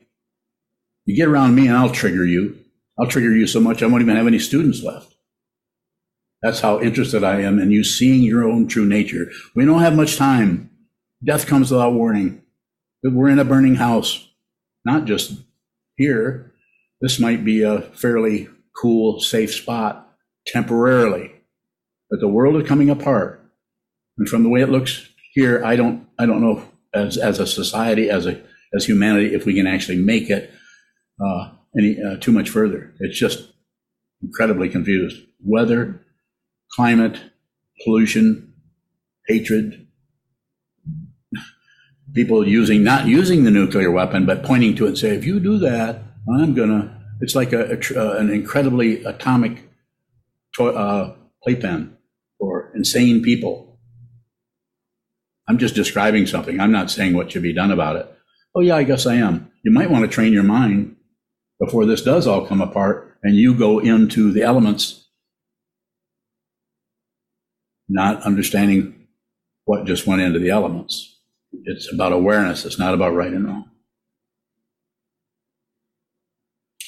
You 1.07 1.17
get 1.17 1.29
around 1.29 1.55
me 1.55 1.67
and 1.67 1.77
I'll 1.77 1.91
trigger 1.91 2.25
you. 2.25 2.59
I'll 2.99 3.07
trigger 3.07 3.35
you 3.35 3.47
so 3.47 3.61
much 3.61 3.83
I 3.83 3.87
won't 3.87 4.03
even 4.03 4.17
have 4.17 4.27
any 4.27 4.39
students 4.39 4.83
left. 4.83 5.15
That's 6.43 6.61
how 6.61 6.81
interested 6.81 7.25
I 7.25 7.41
am 7.41 7.59
in 7.59 7.71
you 7.71 7.83
seeing 7.83 8.23
your 8.23 8.45
own 8.45 8.69
true 8.69 8.87
nature. 8.87 9.31
We 9.55 9.65
don't 9.65 9.81
have 9.81 9.97
much 9.97 10.17
time. 10.17 10.71
Death 11.25 11.47
comes 11.47 11.71
without 11.71 11.95
warning. 11.95 12.43
We're 13.03 13.31
in 13.31 13.39
a 13.39 13.45
burning 13.45 13.77
house, 13.77 14.29
not 14.85 15.05
just 15.07 15.41
here. 15.97 16.53
This 17.01 17.19
might 17.19 17.45
be 17.45 17.63
a 17.63 17.81
fairly 17.81 18.49
cool, 18.77 19.21
safe 19.21 19.55
spot 19.55 20.03
temporarily 20.47 21.33
but 22.11 22.21
the 22.21 22.29
world 22.29 22.57
is 22.57 22.69
coming 22.69 22.91
apart. 22.91 23.43
And 24.19 24.29
from 24.29 24.43
the 24.43 24.49
way 24.49 24.61
it 24.61 24.71
looks 24.71 25.09
here, 25.33 25.65
I 25.65 25.77
don't, 25.77 26.07
I 26.19 26.27
don't 26.27 26.41
know 26.41 26.63
as, 26.95 27.17
as 27.17 27.39
a 27.39 27.47
society, 27.47 28.09
as 28.09 28.27
a, 28.27 28.41
as 28.75 28.87
humanity, 28.87 29.35
if 29.35 29.45
we 29.45 29.55
can 29.55 29.67
actually 29.67 29.99
make 29.99 30.31
it 30.31 30.51
uh, 31.25 31.53
any 31.79 31.99
uh, 32.03 32.17
too 32.17 32.33
much 32.33 32.49
further. 32.51 32.95
It's 33.01 33.19
just 33.19 33.53
incredibly 34.23 34.69
confused. 34.69 35.23
Weather, 35.45 36.01
climate, 36.75 37.21
pollution, 37.85 38.55
hatred, 39.27 39.87
people 42.15 42.47
using 42.47 42.83
not 42.83 43.07
using 43.07 43.45
the 43.45 43.51
nuclear 43.51 43.91
weapon, 43.91 44.27
but 44.27 44.43
pointing 44.43 44.75
to 44.77 44.85
it 44.87 44.89
and 44.89 44.99
say, 44.99 45.15
if 45.15 45.25
you 45.25 45.41
do 45.41 45.59
that, 45.59 46.03
I'm 46.33 46.55
gonna. 46.55 46.93
It's 47.21 47.35
like 47.35 47.53
a, 47.53 47.73
a 47.73 47.99
uh, 47.99 48.17
an 48.19 48.31
incredibly 48.31 49.03
atomic 49.05 49.63
to- 50.57 50.69
uh, 50.69 51.15
playpen 51.43 51.97
for 52.39 52.73
insane 52.75 53.23
people. 53.23 53.79
I'm 55.49 55.59
just 55.59 55.75
describing 55.75 56.27
something. 56.27 56.59
I'm 56.61 56.73
not 56.73 56.91
saying 56.91 57.15
what 57.15 57.31
should 57.31 57.43
be 57.43 57.53
done 57.53 57.71
about 57.71 57.97
it. 57.97 58.13
Oh, 58.55 58.61
yeah, 58.61 58.77
I 58.77 58.83
guess 58.83 59.07
I 59.07 59.15
am. 59.15 59.51
You 59.63 59.71
might 59.71 59.91
want 59.91 60.05
to 60.05 60.09
train 60.11 60.33
your 60.33 60.43
mind 60.43 60.96
before 61.59 61.87
this 61.87 62.03
does 62.03 62.27
all 62.27 62.47
come 62.47 62.61
apart 62.61 63.17
and 63.23 63.35
you 63.35 63.55
go 63.55 63.79
into 63.79 64.33
the 64.33 64.43
elements, 64.43 65.07
not 67.89 68.23
understanding 68.23 69.07
what 69.65 69.87
just 69.87 70.07
went 70.07 70.23
into 70.23 70.39
the 70.39 70.51
elements. 70.51 71.19
It's 71.65 71.93
about 71.93 72.13
awareness, 72.13 72.65
it's 72.65 72.79
not 72.79 72.95
about 72.95 73.15
right 73.15 73.33
and 73.33 73.47
wrong. 73.47 73.71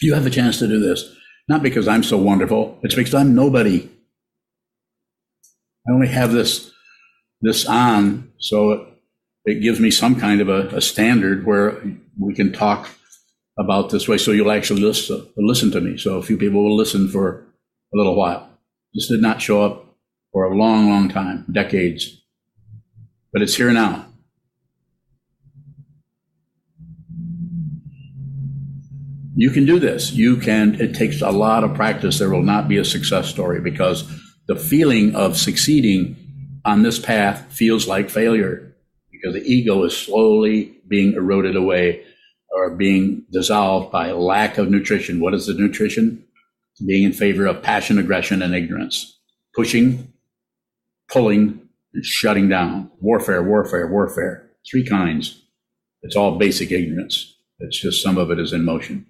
You 0.01 0.15
have 0.15 0.27
a 0.27 0.31
chance 0.31 0.59
to 0.61 0.69
do 0.69 0.79
this, 0.79 1.13
not 1.49 1.63
because 1.63 1.89
I'm 1.89 2.03
so 2.05 2.19
wonderful, 2.19 2.79
it's 2.83 2.95
because 2.95 3.15
I'm 3.15 3.35
nobody. 3.35 3.91
I 5.89 5.93
only 5.93 6.09
have 6.09 6.33
this 6.33 6.71
this 7.41 7.67
on, 7.67 8.33
so 8.39 8.73
it, 8.73 8.81
it 9.45 9.63
gives 9.63 9.79
me 9.81 9.91
some 9.91 10.19
kind 10.19 10.41
of 10.41 10.49
a, 10.49 10.69
a, 10.77 10.81
standard 10.81 11.47
where 11.47 11.81
we 12.19 12.35
can 12.35 12.53
talk 12.53 12.91
about 13.59 13.91
this 13.91 14.09
way. 14.09 14.19
So 14.19 14.31
you'll 14.31 14.53
actually 14.53 14.83
listen 14.83 15.27
listen 15.37 15.71
to 15.73 15.81
me. 15.81 15.99
So 15.99 16.17
a 16.17 16.23
few 16.23 16.37
people 16.37 16.63
will 16.63 16.77
listen 16.77 17.09
for 17.09 17.45
a 17.93 17.97
little 17.97 18.15
while. 18.15 18.49
This 18.95 19.09
did 19.09 19.21
not 19.21 19.43
show 19.43 19.63
up 19.63 19.97
for 20.33 20.45
a 20.45 20.57
long, 20.57 20.89
long 20.89 21.09
time, 21.09 21.45
decades, 21.51 22.23
but 23.33 23.43
it's 23.43 23.57
here 23.57 23.73
now. 23.73 24.07
You 29.35 29.51
can 29.51 29.67
do 29.67 29.79
this. 29.79 30.13
You 30.13 30.37
can. 30.37 30.81
It 30.81 30.95
takes 30.95 31.23
a 31.23 31.31
lot 31.31 31.63
of 31.63 31.75
practice. 31.75 32.19
There 32.19 32.31
will 32.31 32.43
not 32.43 32.67
be 32.67 32.77
a 32.77 32.85
success 32.85 33.29
story 33.29 33.61
because 33.61 34.05
the 34.49 34.57
feeling 34.57 35.15
of 35.15 35.37
succeeding 35.37 36.17
on 36.65 36.83
this 36.83 36.99
path 36.99 37.53
feels 37.53 37.87
like 37.87 38.11
failure 38.11 38.75
because 39.13 39.35
the 39.35 39.43
ego 39.43 39.85
is 39.85 39.97
slowly 39.97 40.77
being 40.89 41.13
eroded 41.13 41.55
away 41.55 42.03
or 42.59 42.71
being 42.71 43.25
dissolved 43.31 43.93
by 43.93 44.11
lack 44.11 44.59
of 44.59 44.69
nutrition. 44.69 45.21
What 45.21 45.33
is 45.33 45.47
the 45.47 45.55
nutrition? 45.55 46.25
Being 46.85 47.05
in 47.05 47.13
favor 47.13 47.47
of 47.47 47.63
passion, 47.63 47.99
aggression, 47.99 48.43
and 48.43 48.55
ignorance. 48.55 49.19
Pushing, 49.55 50.13
pulling, 51.09 51.61
and 51.95 52.05
shutting 52.05 52.49
down. 52.49 52.91
Warfare, 53.01 53.43
warfare, 53.43 53.87
warfare. 53.89 54.51
Three 54.69 54.85
kinds. 54.85 55.43
It's 56.03 56.17
all 56.17 56.39
basic 56.39 56.73
ignorance. 56.73 57.35
It's 57.61 57.81
just 57.81 58.03
some 58.03 58.19
of 58.19 58.31
it 58.31 58.39
is 58.39 58.53
in 58.53 58.65
motion. 58.65 59.07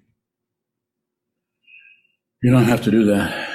You 2.41 2.51
don't 2.51 2.63
have 2.63 2.83
to 2.83 2.91
do 2.91 3.05
that. 3.05 3.49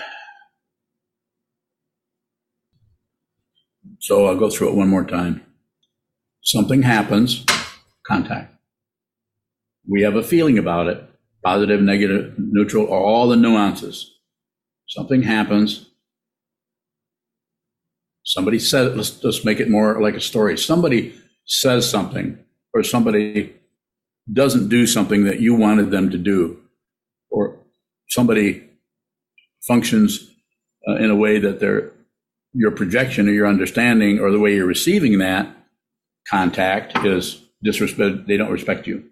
So 4.00 4.26
I'll 4.26 4.36
go 4.36 4.50
through 4.50 4.70
it 4.70 4.74
one 4.74 4.88
more 4.88 5.04
time. 5.04 5.44
Something 6.42 6.82
happens, 6.82 7.44
contact. 8.06 8.53
We 9.88 10.02
have 10.02 10.16
a 10.16 10.22
feeling 10.22 10.58
about 10.58 10.86
it, 10.86 11.02
positive, 11.44 11.80
negative, 11.80 12.34
neutral, 12.38 12.86
or 12.86 12.98
all 12.98 13.28
the 13.28 13.36
nuances. 13.36 14.10
Something 14.88 15.22
happens. 15.22 15.90
Somebody 18.24 18.58
says, 18.58 19.22
let's, 19.22 19.44
make 19.44 19.60
it 19.60 19.68
more 19.68 20.00
like 20.00 20.14
a 20.14 20.20
story. 20.20 20.56
Somebody 20.56 21.14
says 21.44 21.88
something, 21.88 22.38
or 22.72 22.82
somebody 22.82 23.54
doesn't 24.32 24.68
do 24.68 24.86
something 24.86 25.24
that 25.24 25.40
you 25.40 25.54
wanted 25.54 25.90
them 25.90 26.10
to 26.10 26.16
do, 26.16 26.58
or 27.30 27.58
somebody 28.08 28.64
functions 29.66 30.30
uh, 30.88 30.96
in 30.96 31.10
a 31.10 31.16
way 31.16 31.38
that 31.38 31.60
your 32.54 32.70
projection 32.70 33.28
or 33.28 33.32
your 33.32 33.46
understanding 33.46 34.18
or 34.20 34.30
the 34.30 34.38
way 34.38 34.54
you're 34.54 34.66
receiving 34.66 35.18
that 35.18 35.54
contact 36.30 37.04
is 37.04 37.42
disrespect. 37.62 38.26
They 38.26 38.36
don't 38.36 38.50
respect 38.52 38.86
you. 38.86 39.04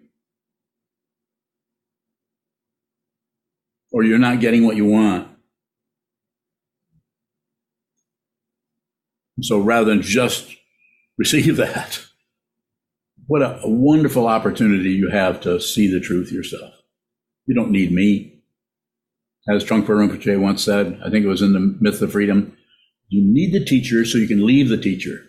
Or 3.93 4.03
you're 4.03 4.17
not 4.17 4.41
getting 4.41 4.65
what 4.65 4.75
you 4.75 4.85
want. 4.85 5.29
So 9.41 9.59
rather 9.59 9.85
than 9.85 10.01
just 10.01 10.53
receive 11.17 11.57
that, 11.57 11.99
what 13.27 13.41
a, 13.41 13.59
a, 13.61 13.69
wonderful 13.69 14.27
opportunity 14.27 14.91
you 14.91 15.09
have 15.09 15.39
to 15.41 15.59
see 15.59 15.91
the 15.91 15.99
truth 15.99 16.31
yourself. 16.31 16.73
You 17.45 17.55
don't 17.55 17.71
need 17.71 17.91
me. 17.91 18.41
As 19.47 19.63
Trungpa 19.63 19.87
Rinpoche 19.87 20.39
once 20.39 20.63
said, 20.63 20.99
I 21.05 21.09
think 21.09 21.25
it 21.25 21.29
was 21.29 21.41
in 21.41 21.53
the 21.53 21.77
Myth 21.79 22.01
of 22.01 22.11
Freedom, 22.11 22.55
you 23.09 23.21
need 23.23 23.53
the 23.53 23.63
teacher 23.63 24.05
so 24.05 24.17
you 24.17 24.27
can 24.27 24.45
leave 24.45 24.69
the 24.69 24.77
teacher. 24.77 25.21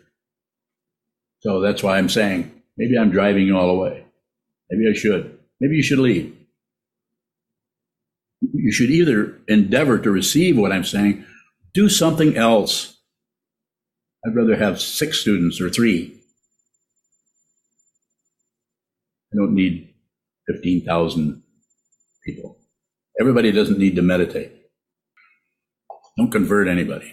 So 1.41 1.61
that's 1.61 1.83
why 1.83 1.99
I'm 1.99 2.09
saying 2.09 2.51
maybe 2.77 2.97
I'm 2.97 3.11
driving 3.11 3.47
you 3.47 3.59
all 3.59 3.71
away. 3.71 4.05
Maybe 4.71 4.91
I 4.91 4.99
should. 4.99 5.39
Maybe 5.61 5.77
you 5.77 5.83
should 5.83 5.99
leave. 5.99 6.35
You 8.65 8.73
should 8.73 8.91
either 8.91 9.39
endeavor 9.47 9.99
to 9.99 10.11
receive 10.11 10.57
what 10.57 10.73
I'm 10.73 10.85
saying, 10.85 11.25
do 11.75 11.89
something 11.89 12.37
else. 12.37 12.97
I'd 14.27 14.35
rather 14.35 14.57
have 14.57 14.81
six 14.81 15.21
students 15.21 15.61
or 15.61 15.69
three. 15.69 16.19
I 19.33 19.37
don't 19.37 19.55
need 19.55 19.93
15,000 20.47 21.43
people. 22.25 22.57
Everybody 23.21 23.53
doesn't 23.53 23.79
need 23.79 23.97
to 23.97 24.03
meditate. 24.03 24.53
Don't 26.17 26.31
convert 26.31 26.67
anybody 26.67 27.13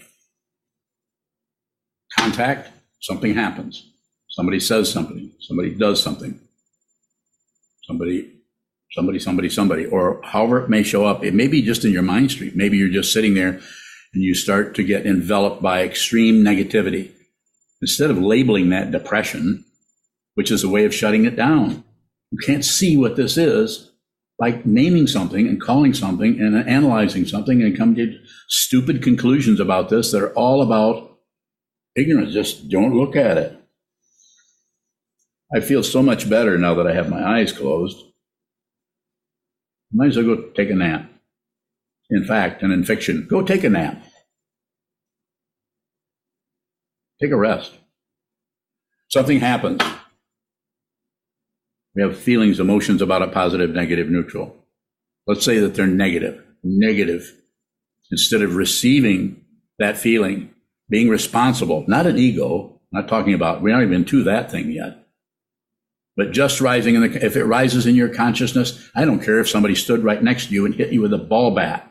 contact, 2.21 2.69
something 2.99 3.33
happens. 3.33 3.91
Somebody 4.29 4.59
says 4.59 4.91
something, 4.91 5.31
somebody 5.39 5.73
does 5.73 6.01
something. 6.01 6.39
Somebody, 7.83 8.40
somebody, 8.93 9.19
somebody, 9.19 9.49
somebody, 9.49 9.85
or 9.85 10.21
however 10.23 10.63
it 10.63 10.69
may 10.69 10.83
show 10.83 11.05
up. 11.05 11.23
It 11.23 11.33
may 11.33 11.47
be 11.47 11.61
just 11.61 11.85
in 11.85 11.91
your 11.91 12.01
mind 12.01 12.31
stream. 12.31 12.51
Maybe 12.55 12.77
you're 12.77 12.89
just 12.89 13.13
sitting 13.13 13.33
there 13.33 13.59
and 14.13 14.23
you 14.23 14.35
start 14.35 14.75
to 14.75 14.83
get 14.83 15.05
enveloped 15.05 15.61
by 15.61 15.83
extreme 15.83 16.43
negativity. 16.43 17.11
Instead 17.81 18.11
of 18.11 18.17
labeling 18.17 18.69
that 18.69 18.91
depression, 18.91 19.65
which 20.35 20.51
is 20.51 20.63
a 20.63 20.69
way 20.69 20.85
of 20.85 20.93
shutting 20.93 21.25
it 21.25 21.35
down, 21.35 21.83
you 22.31 22.37
can't 22.37 22.65
see 22.65 22.97
what 22.97 23.15
this 23.15 23.37
is 23.37 23.91
by 24.39 24.61
naming 24.65 25.07
something 25.07 25.47
and 25.47 25.61
calling 25.61 25.93
something 25.93 26.39
and 26.39 26.55
analyzing 26.67 27.25
something 27.25 27.61
and 27.61 27.77
come 27.77 27.95
to 27.95 28.17
stupid 28.49 29.01
conclusions 29.01 29.59
about 29.59 29.89
this 29.89 30.11
that 30.11 30.21
are 30.21 30.33
all 30.33 30.61
about 30.61 31.11
Ignorance, 31.95 32.33
just 32.33 32.69
don't 32.69 32.95
look 32.95 33.15
at 33.15 33.37
it. 33.37 33.57
I 35.53 35.59
feel 35.59 35.83
so 35.83 36.01
much 36.01 36.29
better 36.29 36.57
now 36.57 36.73
that 36.75 36.87
I 36.87 36.93
have 36.93 37.09
my 37.09 37.21
eyes 37.21 37.51
closed. 37.51 38.01
Might 39.93 40.09
as 40.09 40.17
well 40.17 40.25
go 40.25 40.41
take 40.55 40.69
a 40.69 40.75
nap. 40.75 41.09
In 42.09 42.25
fact, 42.25 42.61
and 42.61 42.73
in 42.73 42.83
fiction, 42.83 43.25
go 43.29 43.41
take 43.41 43.63
a 43.63 43.69
nap. 43.69 44.03
Take 47.21 47.31
a 47.31 47.37
rest. 47.37 47.73
Something 49.09 49.39
happens. 49.39 49.81
We 51.95 52.01
have 52.01 52.17
feelings, 52.17 52.59
emotions 52.59 53.01
about 53.01 53.21
a 53.21 53.27
positive, 53.27 53.71
negative, 53.71 54.09
neutral. 54.09 54.55
Let's 55.27 55.43
say 55.43 55.59
that 55.59 55.75
they're 55.75 55.87
negative, 55.87 56.41
negative. 56.63 57.33
Instead 58.09 58.41
of 58.41 58.55
receiving 58.55 59.43
that 59.77 59.97
feeling, 59.97 60.53
being 60.89 61.09
responsible, 61.09 61.85
not 61.87 62.07
an 62.07 62.17
ego, 62.17 62.79
not 62.91 63.07
talking 63.07 63.33
about, 63.33 63.61
we're 63.61 63.73
not 63.73 63.83
even 63.83 64.05
to 64.05 64.23
that 64.23 64.51
thing 64.51 64.71
yet. 64.71 65.00
But 66.17 66.31
just 66.31 66.59
rising 66.59 66.95
in 66.95 67.01
the, 67.01 67.25
if 67.25 67.35
it 67.35 67.45
rises 67.45 67.87
in 67.87 67.95
your 67.95 68.09
consciousness, 68.09 68.89
I 68.95 69.05
don't 69.05 69.23
care 69.23 69.39
if 69.39 69.49
somebody 69.49 69.75
stood 69.75 70.03
right 70.03 70.21
next 70.21 70.47
to 70.47 70.53
you 70.53 70.65
and 70.65 70.75
hit 70.75 70.91
you 70.91 71.01
with 71.01 71.13
a 71.13 71.17
ball 71.17 71.55
bat. 71.55 71.83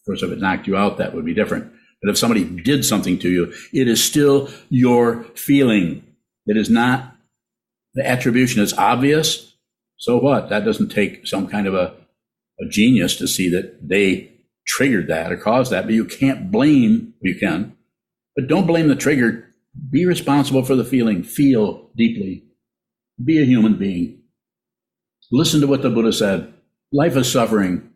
Of 0.00 0.06
course, 0.06 0.22
if 0.22 0.32
it 0.32 0.40
knocked 0.40 0.66
you 0.66 0.76
out, 0.76 0.98
that 0.98 1.14
would 1.14 1.24
be 1.24 1.34
different. 1.34 1.72
But 2.02 2.10
if 2.10 2.18
somebody 2.18 2.44
did 2.44 2.84
something 2.84 3.18
to 3.20 3.30
you, 3.30 3.52
it 3.72 3.86
is 3.86 4.02
still 4.02 4.48
your 4.68 5.22
feeling. 5.36 6.02
It 6.46 6.56
is 6.56 6.68
not 6.68 7.14
the 7.94 8.04
attribution. 8.04 8.62
It's 8.62 8.76
obvious. 8.76 9.54
So 9.98 10.18
what? 10.18 10.48
That 10.48 10.64
doesn't 10.64 10.88
take 10.88 11.26
some 11.28 11.46
kind 11.46 11.68
of 11.68 11.74
a, 11.74 11.94
a 12.60 12.68
genius 12.68 13.16
to 13.16 13.28
see 13.28 13.48
that 13.50 13.88
they 13.88 14.32
triggered 14.66 15.06
that 15.08 15.30
or 15.30 15.36
caused 15.36 15.70
that. 15.70 15.84
But 15.84 15.94
you 15.94 16.04
can't 16.04 16.50
blame, 16.50 17.14
you 17.20 17.38
can, 17.38 17.76
but 18.34 18.48
don't 18.48 18.66
blame 18.66 18.88
the 18.88 18.96
trigger. 18.96 19.48
Be 19.90 20.04
responsible 20.04 20.64
for 20.64 20.74
the 20.74 20.84
feeling. 20.84 21.22
Feel 21.22 21.88
deeply. 21.96 22.44
Be 23.22 23.40
a 23.40 23.44
human 23.44 23.76
being. 23.76 24.22
Listen 25.30 25.60
to 25.60 25.66
what 25.66 25.82
the 25.82 25.90
Buddha 25.90 26.12
said. 26.12 26.52
Life 26.92 27.16
is 27.16 27.30
suffering. 27.30 27.90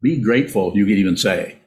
Be 0.00 0.20
grateful, 0.20 0.72
you 0.74 0.86
could 0.86 0.98
even 0.98 1.16
say. 1.16 1.58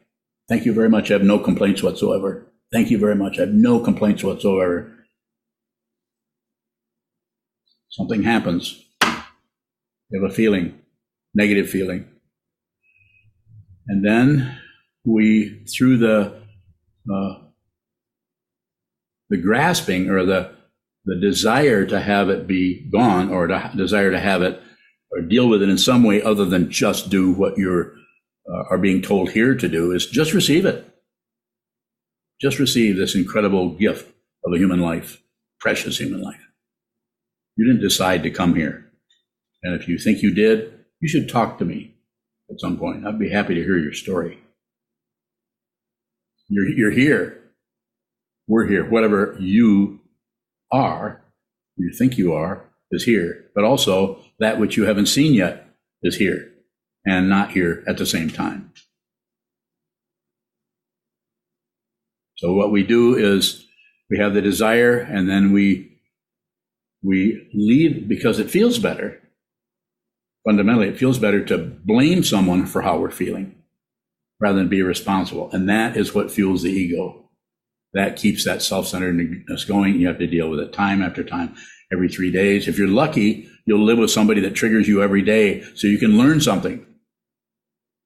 Thank 0.49 0.65
you 0.65 0.73
very 0.73 0.89
much. 0.89 1.09
I 1.09 1.13
have 1.13 1.23
no 1.23 1.39
complaints 1.39 1.81
whatsoever. 1.81 2.45
Thank 2.71 2.91
you 2.91 2.97
very 2.97 3.15
much. 3.15 3.37
I 3.37 3.41
have 3.41 3.53
no 3.53 3.79
complaints 3.79 4.23
whatsoever. 4.23 4.91
Something 7.89 8.23
happens. 8.23 8.83
You 9.03 10.21
have 10.21 10.31
a 10.31 10.33
feeling, 10.33 10.79
negative 11.33 11.69
feeling. 11.69 12.07
And 13.87 14.05
then 14.05 14.59
we, 15.05 15.63
through 15.65 15.97
the 15.97 16.41
uh, 17.11 17.33
the 19.29 19.37
grasping 19.37 20.09
or 20.09 20.25
the 20.25 20.51
the 21.05 21.19
desire 21.19 21.85
to 21.85 21.99
have 21.99 22.29
it 22.29 22.47
be 22.47 22.89
gone, 22.91 23.29
or 23.29 23.47
the 23.47 23.71
desire 23.75 24.11
to 24.11 24.19
have 24.19 24.41
it 24.41 24.61
or 25.11 25.21
deal 25.21 25.47
with 25.47 25.61
it 25.61 25.69
in 25.69 25.77
some 25.77 26.03
way 26.03 26.21
other 26.21 26.45
than 26.45 26.69
just 26.69 27.09
do 27.09 27.31
what 27.31 27.57
you're 27.57 27.93
uh, 28.51 28.63
are 28.69 28.77
being 28.77 29.01
told 29.01 29.31
here 29.31 29.55
to 29.55 29.67
do, 29.67 29.91
is 29.91 30.05
just 30.05 30.33
receive 30.33 30.65
it. 30.65 30.91
Just 32.41 32.59
receive 32.59 32.97
this 32.97 33.15
incredible 33.15 33.69
gift 33.69 34.07
of 34.43 34.53
a 34.53 34.57
human 34.57 34.79
life, 34.79 35.21
precious 35.59 35.97
human 35.99 36.21
life. 36.21 36.41
You 37.55 37.65
didn't 37.65 37.81
decide 37.81 38.23
to 38.23 38.29
come 38.29 38.55
here. 38.55 38.91
And 39.63 39.79
if 39.79 39.87
you 39.87 39.97
think 39.97 40.21
you 40.21 40.33
did, 40.33 40.85
you 40.99 41.07
should 41.07 41.29
talk 41.29 41.57
to 41.57 41.65
me 41.65 41.95
at 42.51 42.59
some 42.59 42.77
point. 42.77 43.05
I'd 43.05 43.17
be 43.17 43.29
happy 43.29 43.55
to 43.55 43.63
hear 43.63 43.77
your 43.77 43.93
story. 43.93 44.39
You're, 46.49 46.69
you're 46.69 46.91
here. 46.91 47.41
We're 48.47 48.67
here. 48.67 48.87
Whatever 48.87 49.35
you 49.39 50.01
are, 50.75 51.21
you 51.77 51.91
think 51.97 52.17
you 52.17 52.33
are, 52.33 52.65
is 52.91 53.03
here. 53.03 53.45
But 53.55 53.63
also, 53.63 54.19
that 54.39 54.59
which 54.59 54.77
you 54.77 54.85
haven't 54.85 55.07
seen 55.07 55.33
yet 55.33 55.69
is 56.03 56.17
here 56.17 56.51
and 57.05 57.29
not 57.29 57.51
here 57.51 57.83
at 57.87 57.97
the 57.97 58.05
same 58.05 58.29
time. 58.29 58.71
So, 62.37 62.53
what 62.53 62.71
we 62.71 62.83
do 62.83 63.15
is 63.15 63.65
we 64.09 64.17
have 64.19 64.33
the 64.33 64.41
desire 64.41 64.99
and 64.99 65.29
then 65.29 65.51
we 65.51 65.91
we 67.01 67.49
leave 67.53 68.07
because 68.07 68.39
it 68.39 68.49
feels 68.49 68.79
better. 68.79 69.21
Fundamentally, 70.43 70.87
it 70.87 70.97
feels 70.97 71.19
better 71.19 71.43
to 71.45 71.57
blame 71.57 72.23
someone 72.23 72.65
for 72.65 72.81
how 72.81 72.97
we're 72.97 73.11
feeling 73.11 73.55
rather 74.39 74.57
than 74.57 74.67
be 74.67 74.81
responsible. 74.81 75.49
And 75.51 75.69
that 75.69 75.95
is 75.95 76.13
what 76.13 76.31
fuels 76.31 76.63
the 76.63 76.71
ego. 76.71 77.24
That 77.95 78.17
keeps 78.17 78.43
that 78.43 78.61
self 78.61 78.87
centeredness 78.87 79.63
going. 79.63 79.99
You 79.99 80.07
have 80.07 80.19
to 80.19 80.27
deal 80.27 80.49
with 80.49 80.59
it 80.59 80.73
time 80.73 81.01
after 81.01 81.23
time, 81.23 81.55
every 81.91 82.09
three 82.09 82.29
days. 82.29 82.67
If 82.67 82.77
you're 82.77 82.89
lucky, 82.89 83.49
you'll 83.65 83.83
live 83.83 83.97
with 83.97 84.11
somebody 84.11 84.41
that 84.41 84.53
triggers 84.53 84.87
you 84.87 85.01
every 85.01 85.21
day 85.21 85.63
so 85.75 85.87
you 85.87 85.97
can 85.97 86.17
learn 86.17 86.41
something. 86.41 86.85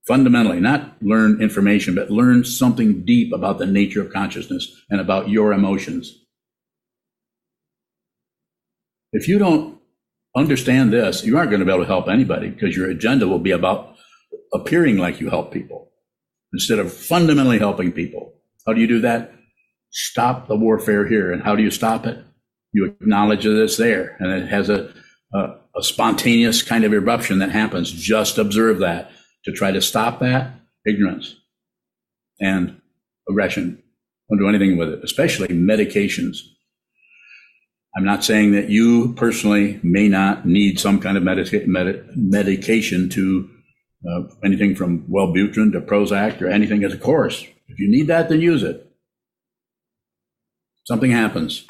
Fundamentally, 0.08 0.60
not 0.60 0.95
learn 1.02 1.41
information, 1.41 1.95
but 1.95 2.12
learn 2.12 2.43
something 2.45 3.04
deep 3.04 3.34
about 3.34 3.58
the 3.58 3.65
nature 3.65 4.02
of 4.02 4.13
consciousness 4.13 4.71
and 4.91 5.02
about 5.02 5.30
your 5.30 5.54
emotions. 5.54 6.15
If 9.12 9.28
you 9.28 9.39
don't 9.39 9.80
understand 10.36 10.93
this, 10.93 11.23
you 11.23 11.36
aren't 11.36 11.49
going 11.49 11.62
to 11.62 11.65
be 11.65 11.71
able 11.71 11.84
to 11.84 11.88
help 11.88 12.08
anybody 12.08 12.49
because 12.49 12.78
your 12.78 12.91
agenda 12.91 13.28
will 13.28 13.39
be 13.39 13.52
about 13.52 13.95
appearing 14.54 14.97
like 14.97 15.19
you 15.19 15.32
help 15.32 15.52
people 15.52 15.91
instead 16.54 16.78
of 16.78 16.93
fundamentally 16.93 17.58
helping 17.58 17.91
people. 17.91 18.34
How 18.67 18.73
do 18.73 18.82
you 18.82 18.88
do 18.88 19.02
that? 19.02 19.34
Stop 19.91 20.47
the 20.47 20.56
warfare 20.56 21.08
here. 21.08 21.32
And 21.32 21.41
how 21.43 21.56
do 21.56 21.63
you 21.63 21.71
stop 21.71 22.06
it? 22.06 22.23
You 22.71 22.86
acknowledge 22.86 23.43
that 23.43 23.62
it's 23.62 23.78
there 23.78 24.15
and 24.19 24.32
it 24.32 24.47
has 24.47 24.69
a, 24.69 24.93
a, 25.34 25.56
a 25.75 25.82
spontaneous 25.84 26.62
kind 26.62 26.84
of 26.84 26.93
eruption 26.93 27.39
that 27.39 27.52
happens. 27.52 27.91
Just 27.91 28.38
observe 28.38 28.80
that. 28.80 29.12
To 29.45 29.54
try 29.54 29.71
to 29.71 29.82
stop 29.82 30.19
that, 30.19 30.52
ignorance 30.86 31.36
and 32.41 32.80
aggression. 33.30 33.82
Don't 34.30 34.39
do 34.39 34.49
anything 34.49 34.78
with 34.78 34.89
it, 34.89 35.04
especially 35.04 35.47
medications. 35.47 36.39
I'm 37.97 38.06
not 38.06 38.23
saying 38.23 38.52
that 38.52 38.69
you 38.69 39.13
personally 39.13 39.80
may 39.82 40.08
not 40.08 40.45
need 40.45 40.80
some 40.80 40.99
kind 40.99 41.17
of 41.17 41.23
medica- 41.23 41.65
med- 41.67 42.06
medication 42.15 43.10
to 43.10 43.49
uh, 44.08 44.23
anything 44.43 44.75
from 44.75 45.04
Wellbutrin 45.08 45.71
to 45.71 45.82
Prozac 45.82 46.41
or 46.41 46.47
anything 46.47 46.84
as 46.84 46.93
a 46.93 46.97
course. 46.97 47.45
If 47.67 47.80
you 47.80 47.89
need 47.89 48.08
that, 48.08 48.30
then 48.30 48.41
use 48.41 48.63
it. 48.63 48.88
Something 50.89 51.12
happens. 51.12 51.65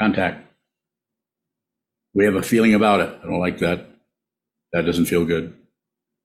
Contact. 0.00 0.50
We 2.14 2.24
have 2.24 2.34
a 2.34 2.42
feeling 2.42 2.72
about 2.72 3.00
it. 3.00 3.14
I 3.22 3.26
don't 3.26 3.40
like 3.40 3.58
that. 3.58 3.88
That 4.72 4.86
doesn't 4.86 5.04
feel 5.04 5.26
good. 5.26 5.52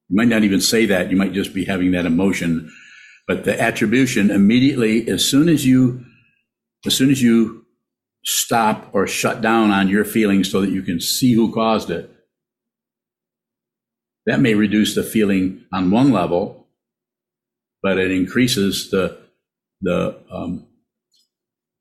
You 0.07 0.15
might 0.15 0.29
not 0.29 0.45
even 0.45 0.61
say 0.61 0.85
that. 0.85 1.11
You 1.11 1.17
might 1.17 1.33
just 1.33 1.53
be 1.53 1.65
having 1.65 1.91
that 1.91 2.05
emotion. 2.05 2.71
But 3.27 3.43
the 3.43 3.61
attribution 3.61 4.31
immediately, 4.31 5.09
as 5.09 5.25
soon 5.25 5.49
as 5.49 5.65
you 5.65 6.05
as 6.85 6.95
soon 6.95 7.11
as 7.11 7.21
you 7.21 7.65
stop 8.23 8.89
or 8.93 9.05
shut 9.05 9.41
down 9.41 9.71
on 9.71 9.89
your 9.89 10.05
feelings 10.05 10.49
so 10.49 10.61
that 10.61 10.69
you 10.69 10.81
can 10.81 11.01
see 11.01 11.33
who 11.33 11.53
caused 11.53 11.89
it, 11.89 12.09
that 14.25 14.39
may 14.39 14.53
reduce 14.53 14.95
the 14.95 15.03
feeling 15.03 15.65
on 15.73 15.91
one 15.91 16.13
level, 16.13 16.67
but 17.83 17.97
it 17.97 18.11
increases 18.11 18.89
the 18.91 19.26
the 19.81 20.19
um, 20.31 20.67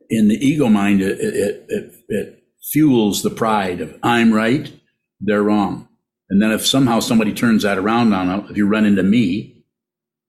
in 0.09 0.29
the 0.29 0.37
ego 0.37 0.69
mind. 0.69 1.03
It, 1.03 1.19
it, 1.21 1.67
it, 1.69 1.95
it 2.09 2.45
fuels 2.73 3.23
the 3.23 3.31
pride 3.31 3.81
of 3.81 3.99
I'm 4.03 4.33
right, 4.33 4.73
they're 5.21 5.43
wrong, 5.43 5.89
and 6.31 6.41
then 6.41 6.51
if 6.51 6.67
somehow 6.67 7.01
somebody 7.01 7.33
turns 7.33 7.63
that 7.63 7.79
around 7.79 8.13
on 8.13 8.29
them, 8.29 8.47
if 8.51 8.57
you 8.57 8.67
run 8.67 8.85
into 8.85 9.03
me, 9.03 9.65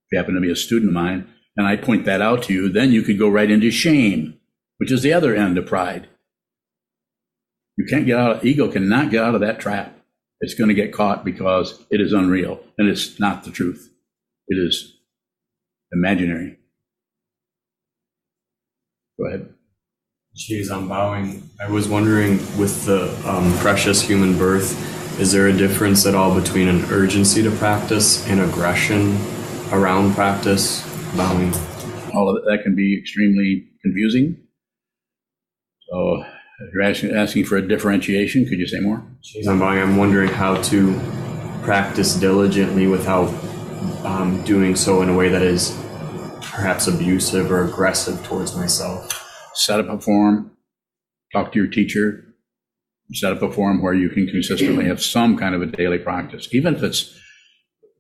if 0.06 0.12
you 0.12 0.18
happen 0.18 0.36
to 0.36 0.42
be 0.42 0.52
a 0.52 0.56
student 0.56 0.90
of 0.90 0.96
mine, 0.96 1.28
and 1.56 1.68
I 1.68 1.76
point 1.76 2.06
that 2.06 2.22
out 2.22 2.44
to 2.44 2.54
you, 2.54 2.70
then 2.70 2.92
you 2.92 3.02
could 3.02 3.20
go 3.20 3.30
right 3.30 3.50
into 3.50 3.72
shame 3.72 4.38
which 4.78 4.92
is 4.92 5.02
the 5.02 5.14
other 5.14 5.36
end 5.36 5.58
of 5.58 5.66
pride. 5.66 6.08
You 7.78 7.86
can't 7.86 8.06
get 8.06 8.18
out 8.18 8.46
ego 8.46 8.72
cannot 8.72 9.12
get 9.12 9.24
out 9.24 9.36
of 9.36 9.42
that 9.42 9.60
trap. 9.60 9.94
It's 10.40 10.54
going 10.54 10.70
to 10.70 10.76
get 10.76 10.94
caught 10.94 11.26
because 11.26 11.84
it 11.90 12.00
is 12.00 12.14
unreal 12.14 12.60
and 12.78 12.88
it's 12.88 13.20
not 13.20 13.44
the 13.44 13.52
truth. 13.52 13.92
It 14.48 14.56
is 14.56 14.98
imaginary. 15.92 16.57
Go 19.18 19.26
ahead. 19.28 19.54
Jeez, 20.36 20.72
I'm 20.72 20.88
bowing. 20.88 21.50
I 21.60 21.70
was 21.70 21.88
wondering 21.88 22.38
with 22.60 22.86
the 22.86 23.10
um, 23.28 23.52
precious 23.58 24.02
human 24.02 24.38
birth, 24.38 25.20
is 25.20 25.32
there 25.32 25.48
a 25.48 25.54
difference 25.54 26.06
at 26.06 26.14
all 26.14 26.40
between 26.40 26.68
an 26.68 26.86
urgency 26.92 27.42
to 27.42 27.50
practice 27.50 28.28
and 28.28 28.40
aggression 28.40 29.18
around 29.72 30.14
practice? 30.14 30.84
Bowing. 31.16 31.52
All 32.14 32.30
of 32.30 32.44
that 32.46 32.60
can 32.62 32.76
be 32.76 32.96
extremely 33.00 33.68
confusing. 33.82 34.38
So 35.90 36.24
if 36.60 36.74
you're 36.74 36.84
asking, 36.84 37.16
asking 37.16 37.46
for 37.46 37.58
a 37.58 37.68
differentiation, 37.68 38.46
could 38.46 38.60
you 38.60 38.68
say 38.68 38.80
more? 38.80 39.04
I'm, 39.48 39.58
bowing. 39.58 39.80
I'm 39.80 39.98
wondering 39.98 40.30
how 40.30 40.62
to 40.64 41.00
practice 41.64 42.14
diligently 42.16 42.86
without 42.86 43.30
um, 44.06 44.44
doing 44.44 44.76
so 44.76 45.02
in 45.02 45.10
a 45.10 45.16
way 45.16 45.30
that 45.30 45.42
is 45.42 45.76
perhaps 46.58 46.88
abusive 46.88 47.52
or 47.52 47.66
aggressive 47.66 48.24
towards 48.26 48.56
myself. 48.56 49.24
Set 49.54 49.80
up 49.80 49.90
a 49.90 50.02
forum, 50.02 50.58
talk 51.32 51.52
to 51.52 51.60
your 51.60 51.68
teacher, 51.68 52.26
set 53.14 53.32
up 53.32 53.44
a 53.44 53.52
forum 53.52 53.80
where 53.80 53.94
you 53.94 54.10
can 54.10 54.26
consistently 54.26 54.86
have 54.86 55.00
some 55.00 55.38
kind 55.38 55.54
of 55.54 55.62
a 55.62 55.68
daily 55.68 56.00
practice, 56.00 56.50
even 56.52 56.74
if 56.74 56.82
it's 56.82 57.16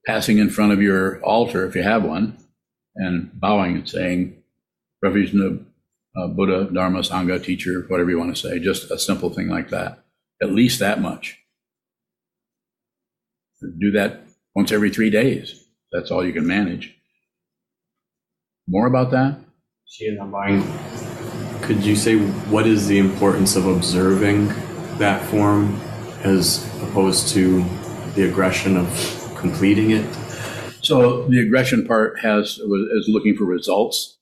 passing 0.08 0.39
in 0.39 0.50
front 0.50 0.72
of 0.72 0.82
your 0.82 1.22
altar, 1.24 1.67
if 1.67 1.76
you 1.76 1.84
have 1.84 2.04
one, 2.04 2.36
and 2.96 3.30
bowing 3.39 3.76
and 3.76 3.88
saying, 3.88 4.41
refuge 5.04 5.34
in 5.34 5.39
the 5.39 6.20
uh, 6.20 6.28
Buddha, 6.28 6.67
Dharma, 6.74 7.02
Sangha, 7.02 7.43
teacher, 7.43 7.86
whatever 7.89 8.10
you 8.10 8.17
want 8.17 8.36
to 8.36 8.41
say, 8.41 8.58
just 8.58 8.89
a 8.89 8.98
simple 8.98 9.30
thing 9.30 9.50
like 9.50 9.70
that. 9.70 10.04
At 10.41 10.52
least 10.52 10.80
that 10.80 11.00
much. 11.00 11.38
Do 13.62 13.91
that 13.91 14.22
once 14.56 14.72
every 14.72 14.89
three 14.89 15.12
days. 15.12 15.63
That's 15.91 16.10
all 16.10 16.26
you 16.26 16.34
can 16.34 16.48
manage. 16.48 16.97
More 18.68 18.88
about 18.88 19.12
that? 19.12 19.40
She 19.86 20.06
is 20.06 20.20
on 20.20 20.32
buying. 20.32 20.62
Could 21.62 21.84
you 21.84 21.96
say 21.96 22.18
what 22.50 22.68
is 22.68 22.88
the 22.88 22.98
importance 22.98 23.56
of 23.56 23.66
observing 23.66 24.48
that 24.98 25.26
form 25.30 25.80
as 26.24 26.66
opposed 26.82 27.30
to 27.30 27.64
the 28.16 28.28
aggression 28.30 28.76
of 28.76 28.88
completing 29.38 29.92
it? 29.92 30.06
So 30.82 31.28
the 31.28 31.40
aggression 31.42 31.88
part 31.88 32.20
has 32.20 32.58
is 32.60 33.08
looking 33.08 33.36
for 33.36 33.46
results. 33.46 34.18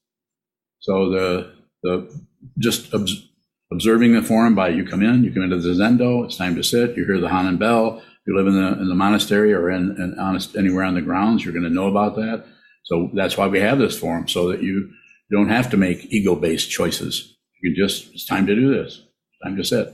So 0.80 1.10
the 1.10 1.54
the 1.84 2.26
just 2.60 2.94
obs- 2.94 3.28
observing 3.72 4.14
the 4.14 4.22
form 4.22 4.56
by 4.56 4.70
you 4.70 4.86
come 4.86 5.02
in, 5.02 5.24
you 5.24 5.34
come 5.34 5.44
into 5.44 5.58
the 5.58 5.70
zendo, 5.70 6.24
it's 6.24 6.38
time 6.38 6.56
to 6.56 6.64
sit, 6.64 6.96
you 6.96 7.06
hear 7.06 7.20
the 7.20 7.30
Hanan 7.30 7.58
bell. 7.58 7.98
If 7.98 8.28
you 8.28 8.36
live 8.36 8.48
in 8.48 8.56
the 8.56 8.80
in 8.82 8.90
the 8.90 8.96
monastery 8.96 9.54
or 9.54 9.70
in, 9.72 10.00
in 10.02 10.20
honest 10.20 10.56
anywhere 10.56 10.84
on 10.84 10.94
the 10.94 11.02
grounds, 11.02 11.44
you're 11.44 11.54
going 11.54 11.64
to 11.64 11.70
know 11.70 11.88
about 11.88 12.16
that. 12.16 12.46
So 12.86 13.10
that's 13.14 13.38
why 13.38 13.48
we 13.48 13.60
have 13.60 13.80
this 13.80 13.98
forum, 13.98 14.28
so 14.28 14.50
that 14.50 14.64
you 14.64 14.92
don't 15.32 15.50
have 15.50 15.70
to 15.72 15.78
make 15.78 16.12
ego-based 16.14 16.70
choices. 16.70 17.36
You 17.62 17.76
just 17.76 18.14
it's 18.14 18.26
time 18.26 18.46
to 18.48 18.56
do 18.56 18.74
this. 18.74 19.02
It's 19.02 19.40
time 19.44 19.58
to 19.58 19.64
sit. 19.64 19.94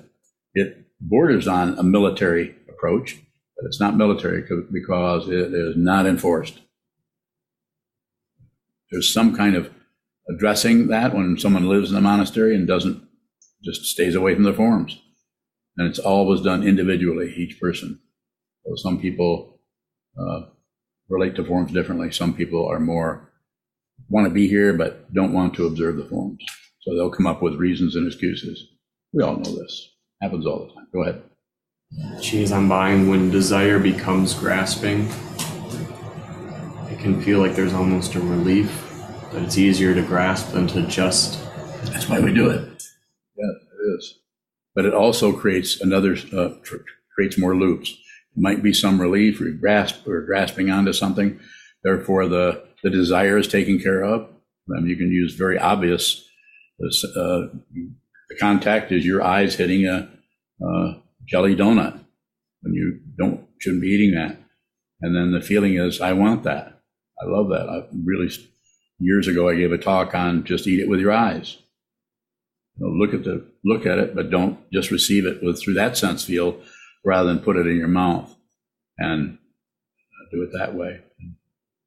It 0.53 0.85
borders 0.99 1.47
on 1.47 1.77
a 1.79 1.83
military 1.83 2.55
approach, 2.69 3.15
but 3.55 3.65
it's 3.65 3.79
not 3.79 3.95
military 3.95 4.43
because 4.71 5.29
it 5.29 5.53
is 5.53 5.75
not 5.77 6.05
enforced. 6.05 6.59
There's 8.91 9.13
some 9.13 9.35
kind 9.35 9.55
of 9.55 9.71
addressing 10.29 10.87
that 10.87 11.15
when 11.15 11.37
someone 11.37 11.67
lives 11.67 11.91
in 11.91 11.97
a 11.97 12.01
monastery 12.01 12.55
and 12.55 12.67
doesn't 12.67 13.01
just 13.63 13.85
stays 13.85 14.15
away 14.15 14.35
from 14.35 14.43
the 14.43 14.53
forums. 14.53 14.99
And 15.77 15.87
it's 15.87 15.99
always 15.99 16.41
done 16.41 16.63
individually, 16.63 17.33
each 17.37 17.59
person. 17.59 17.99
So 18.65 18.75
some 18.75 18.99
people 18.99 19.61
uh, 20.19 20.41
relate 21.11 21.35
to 21.35 21.43
forms 21.43 21.71
differently. 21.71 22.11
Some 22.11 22.33
people 22.33 22.67
are 22.67 22.79
more 22.79 23.29
want 24.09 24.27
to 24.27 24.33
be 24.33 24.47
here 24.47 24.73
but 24.73 25.13
don't 25.13 25.33
want 25.33 25.53
to 25.55 25.67
observe 25.67 25.97
the 25.97 26.05
forms. 26.05 26.43
So 26.81 26.95
they'll 26.95 27.11
come 27.11 27.27
up 27.27 27.41
with 27.41 27.55
reasons 27.55 27.95
and 27.95 28.07
excuses. 28.07 28.67
We 29.13 29.23
all 29.23 29.35
know 29.35 29.55
this. 29.55 29.89
Happens 30.21 30.47
all 30.47 30.65
the 30.65 30.73
time. 30.73 30.87
Go 30.93 31.03
ahead. 31.03 31.21
Geez, 32.21 32.51
I'm 32.51 32.69
buying 32.69 33.09
when 33.09 33.29
desire 33.29 33.77
becomes 33.77 34.33
grasping. 34.33 35.09
It 36.89 36.99
can 36.99 37.21
feel 37.21 37.39
like 37.39 37.55
there's 37.55 37.73
almost 37.73 38.15
a 38.15 38.21
relief 38.21 38.87
that 39.31 39.43
it's 39.43 39.57
easier 39.57 39.93
to 39.93 40.01
grasp 40.01 40.53
than 40.53 40.67
to 40.67 40.83
just. 40.87 41.39
That's 41.85 42.07
why 42.07 42.19
we 42.19 42.33
do 42.33 42.49
it. 42.49 42.61
Yeah, 43.35 43.51
it 43.51 43.97
is. 43.97 44.19
But 44.73 44.85
it 44.85 44.93
also 44.93 45.33
creates 45.33 45.81
another, 45.81 46.15
uh, 46.33 46.55
tr- 46.63 46.77
creates 47.13 47.37
more 47.37 47.55
loops. 47.55 47.97
Might 48.35 48.63
be 48.63 48.73
some 48.73 49.01
relief 49.01 49.41
or 49.41 49.49
grasp 49.49 50.07
or 50.07 50.21
grasping 50.21 50.69
onto 50.69 50.93
something. 50.93 51.39
Therefore, 51.83 52.27
the, 52.27 52.63
the 52.83 52.89
desire 52.89 53.37
is 53.37 53.47
taken 53.47 53.79
care 53.79 54.03
of. 54.03 54.29
Um, 54.75 54.85
you 54.85 54.95
can 54.95 55.11
use 55.11 55.35
very 55.35 55.59
obvious. 55.59 56.23
Uh, 56.81 57.47
the 58.29 58.37
contact 58.39 58.91
is 58.91 59.05
your 59.05 59.21
eyes 59.21 59.55
hitting 59.55 59.85
a, 59.85 60.09
uh, 60.65 60.93
jelly 61.27 61.55
donut 61.55 61.99
when 62.61 62.73
you 62.73 62.99
don't 63.17 63.47
shouldn't 63.59 63.81
be 63.81 63.89
eating 63.89 64.15
that. 64.15 64.37
And 65.01 65.15
then 65.15 65.31
the 65.31 65.45
feeling 65.45 65.75
is, 65.75 66.01
I 66.01 66.13
want 66.13 66.43
that. 66.43 66.81
I 67.21 67.25
love 67.25 67.49
that. 67.49 67.69
I 67.69 67.83
really 68.03 68.29
years 68.99 69.27
ago 69.27 69.49
I 69.49 69.55
gave 69.55 69.71
a 69.71 69.77
talk 69.77 70.13
on 70.13 70.43
just 70.43 70.67
eat 70.67 70.79
it 70.79 70.89
with 70.89 70.99
your 70.99 71.11
eyes. 71.11 71.57
You 72.77 72.85
know, 72.85 72.93
look 72.93 73.13
at 73.13 73.23
the 73.23 73.45
look 73.63 73.85
at 73.85 73.97
it, 73.97 74.15
but 74.15 74.29
don't 74.29 74.59
just 74.71 74.91
receive 74.91 75.25
it 75.25 75.43
with 75.43 75.61
through 75.61 75.75
that 75.75 75.97
sense 75.97 76.25
field 76.25 76.61
rather 77.03 77.29
than 77.29 77.39
put 77.43 77.57
it 77.57 77.67
in 77.67 77.77
your 77.77 77.87
mouth 77.87 78.35
and 78.97 79.37
uh, 79.37 80.25
do 80.31 80.41
it 80.43 80.49
that 80.57 80.75
way. 80.75 81.01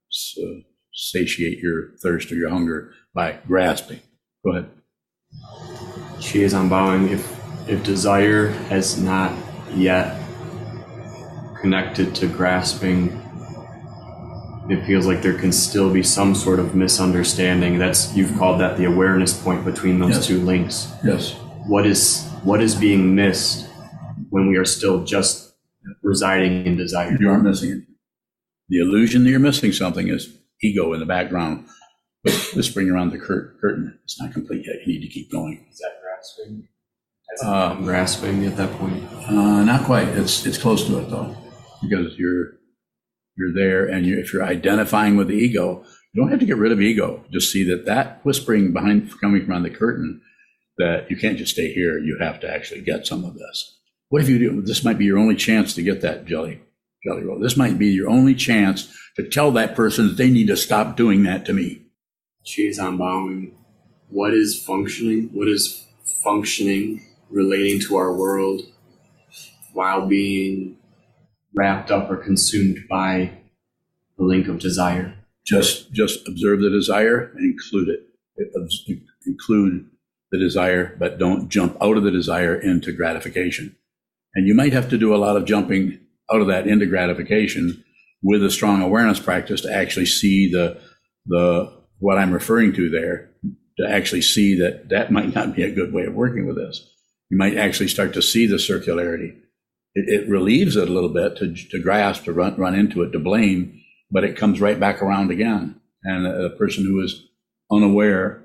So 0.09 0.43
uh, 0.43 0.61
satiate 0.93 1.59
your 1.59 1.91
thirst 2.03 2.31
or 2.31 2.37
your 2.37 2.51
hunger 2.51 2.93
by 3.15 3.39
grasping. 3.47 4.01
Go 4.45 4.53
ahead. 4.53 4.71
She 6.21 6.43
is 6.43 6.55
unbowing. 6.55 7.11
If 7.11 7.41
if 7.69 7.83
desire 7.83 8.49
has 8.69 9.01
not 9.01 9.33
yet 9.75 10.21
connected 11.61 12.15
to 12.17 12.27
grasping, 12.27 13.09
it 14.69 14.85
feels 14.87 15.07
like 15.07 15.23
there 15.23 15.39
can 15.39 15.51
still 15.53 15.93
be 15.93 16.03
some 16.03 16.35
sort 16.35 16.59
of 16.61 16.75
misunderstanding. 16.75 17.79
That's 17.79 18.15
you've 18.15 18.37
called 18.39 18.61
that 18.61 18.77
the 18.77 18.85
awareness 18.85 19.33
point 19.33 19.65
between 19.65 19.99
those 19.99 20.17
Yes. 20.17 20.27
two 20.27 20.41
links. 20.41 20.93
Yes. 21.03 21.33
What 21.67 21.87
is 21.87 22.27
what 22.43 22.61
is 22.63 22.75
being 22.75 23.15
missed 23.15 23.67
when 24.35 24.49
we 24.49 24.57
are 24.57 24.65
still 24.65 25.05
just 25.05 25.55
residing 26.03 26.67
in 26.67 26.77
desire? 26.77 27.17
You 27.21 27.31
aren't 27.31 27.45
missing 27.45 27.71
it. 27.71 27.83
The 28.69 28.81
illusion 28.81 29.23
that 29.23 29.31
you're 29.31 29.39
missing 29.39 29.71
something 29.71 30.09
is 30.09 30.37
ego 30.61 30.93
in 30.93 30.99
the 30.99 31.07
background, 31.07 31.67
whispering 32.25 32.91
around 32.91 33.13
the 33.13 33.19
cur- 33.19 33.55
curtain. 33.61 33.97
It's 34.03 34.21
not 34.21 34.33
complete 34.33 34.67
yet. 34.67 34.85
You 34.85 34.95
need 34.95 35.07
to 35.07 35.13
keep 35.13 35.31
going. 35.31 35.65
Is 35.71 35.79
that 35.79 36.01
grasping? 36.03 36.69
Uh, 37.45 37.77
grasping 37.77 38.45
at 38.45 38.57
that 38.57 38.73
point. 38.73 39.05
Uh, 39.29 39.63
not 39.63 39.85
quite. 39.85 40.09
It's 40.09 40.45
it's 40.45 40.59
close 40.59 40.85
to 40.89 40.99
it 40.99 41.11
though, 41.11 41.37
because 41.81 42.19
you're 42.19 42.55
you're 43.37 43.55
there, 43.55 43.87
and 43.87 44.05
you, 44.05 44.19
if 44.19 44.33
you're 44.33 44.45
identifying 44.45 45.17
with 45.17 45.29
the 45.29 45.35
ego, 45.35 45.85
you 46.13 46.21
don't 46.21 46.31
have 46.31 46.41
to 46.41 46.47
get 46.47 46.57
rid 46.57 46.73
of 46.73 46.81
ego. 46.81 47.25
Just 47.31 47.53
see 47.53 47.63
that 47.71 47.87
that 47.87 48.25
whispering 48.25 48.73
behind 48.73 49.13
coming 49.21 49.47
from 49.47 49.63
the 49.63 49.71
curtain, 49.71 50.23
that 50.79 51.09
you 51.09 51.17
can't 51.17 51.39
just 51.39 51.53
stay 51.53 51.73
here. 51.73 51.99
You 51.99 52.19
have 52.21 52.41
to 52.41 52.53
actually 52.53 52.81
get 52.81 53.07
some 53.07 53.25
of 53.25 53.35
this. 53.35 53.74
What 54.15 54.23
if 54.23 54.29
you 54.29 54.39
do? 54.39 54.63
This 54.63 54.85
might 54.85 54.97
be 54.97 55.07
your 55.07 55.19
only 55.19 55.35
chance 55.35 55.75
to 55.75 55.83
get 55.83 56.03
that 56.03 56.25
jelly 56.25 56.61
jelly 57.05 57.25
roll. 57.25 57.41
This 57.41 57.57
might 57.57 57.81
be 57.81 57.89
your 57.89 58.09
only 58.09 58.37
chance 58.37 58.97
to 59.17 59.29
tell 59.29 59.51
that 59.51 59.75
person 59.75 60.07
that 60.07 60.17
they 60.17 60.31
need 60.31 60.47
to 60.47 60.57
stop 60.57 60.97
doing 60.97 61.25
that 61.25 61.45
to 61.47 61.53
me. 61.53 61.83
She's 62.45 62.79
on 62.79 62.97
bowing. 62.97 63.57
What 64.11 64.33
is 64.33 64.57
functioning? 64.65 65.31
What 65.33 65.49
is 65.49 65.85
functioning 66.23 67.05
relating 67.29 67.81
to 67.89 67.97
our 67.97 68.15
world 68.15 68.63
while 69.73 70.07
being 70.07 70.79
wrapped 71.53 71.91
up 71.91 72.09
or 72.09 72.17
consumed 72.17 72.85
by 72.89 73.33
the 74.17 74.23
link 74.23 74.47
of 74.47 74.61
desire? 74.61 75.13
just 75.45 75.93
just 75.93 76.29
observe 76.29 76.61
the 76.61 76.71
desire 76.71 77.33
and 77.35 77.53
include 77.53 77.89
it. 77.89 78.07
it. 78.37 79.03
Include 79.27 79.91
the 80.31 80.39
desire, 80.39 80.95
but 81.01 81.19
don't 81.19 81.49
jump 81.49 81.77
out 81.83 81.97
of 81.97 82.05
the 82.05 82.13
desire 82.13 82.55
into 82.55 82.93
gratification. 82.93 83.75
And 84.35 84.47
you 84.47 84.55
might 84.55 84.73
have 84.73 84.89
to 84.91 84.99
do 84.99 85.15
a 85.15 85.19
lot 85.19 85.37
of 85.37 85.45
jumping 85.45 86.01
out 86.33 86.41
of 86.41 86.49
that 86.49 86.67
into 86.67 86.87
gratification 86.87 87.85
with 88.23 88.43
a 88.43 88.51
strong 88.51 88.83
awareness 88.83 89.21
practice 89.21 89.61
to 89.63 89.73
actually 89.73 90.07
see 90.07 90.51
the 90.51 90.81
the 91.27 91.73
what 91.99 92.19
I'm 92.19 92.33
referring 92.33 92.73
to 92.75 92.91
there. 92.91 93.31
To 93.79 93.89
actually 93.89 94.23
see 94.23 94.57
that 94.61 94.91
that 94.91 95.11
might 95.11 95.35
not 95.35 95.57
be 95.57 95.65
a 95.65 95.75
good 95.75 95.93
way 95.93 96.05
of 96.05 96.15
working 96.15 96.47
with 96.47 96.55
this. 96.55 96.89
You 97.29 97.37
might 97.37 97.57
actually 97.57 97.89
start 97.89 98.15
to 98.15 98.23
see 98.23 98.47
the 98.47 98.57
circularity. 98.57 99.37
It, 99.95 100.23
it 100.23 100.29
relieves 100.29 100.77
it 100.77 100.89
a 100.89 100.93
little 100.93 101.09
bit 101.09 101.37
to, 101.39 101.55
to 101.71 101.81
grasp, 101.81 102.25
to 102.25 102.33
run, 102.33 102.57
run 102.57 102.77
into 102.77 103.03
it, 103.03 103.11
to 103.11 103.19
blame, 103.19 103.81
but 104.13 104.23
it 104.23 104.37
comes 104.37 104.61
right 104.61 104.79
back 104.79 105.03
around 105.03 105.33
again. 105.33 105.81
And 106.05 106.25
a, 106.25 106.45
a 106.45 106.51
person 106.51 106.85
who 106.85 107.03
is 107.03 107.27
unaware 107.73 108.45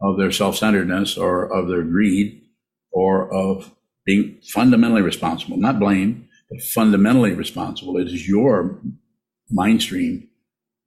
of 0.00 0.18
their 0.18 0.32
self 0.32 0.56
centeredness 0.56 1.16
or 1.16 1.44
of 1.44 1.68
their 1.68 1.82
greed 1.82 2.42
or 2.90 3.32
of 3.32 3.75
being 4.06 4.38
fundamentally 4.42 5.02
responsible, 5.02 5.56
not 5.56 5.80
blame, 5.80 6.28
but 6.48 6.62
fundamentally 6.62 7.32
responsible. 7.32 7.98
It 7.98 8.06
is 8.06 8.28
your 8.28 8.80
mind 9.50 9.82
stream. 9.82 10.28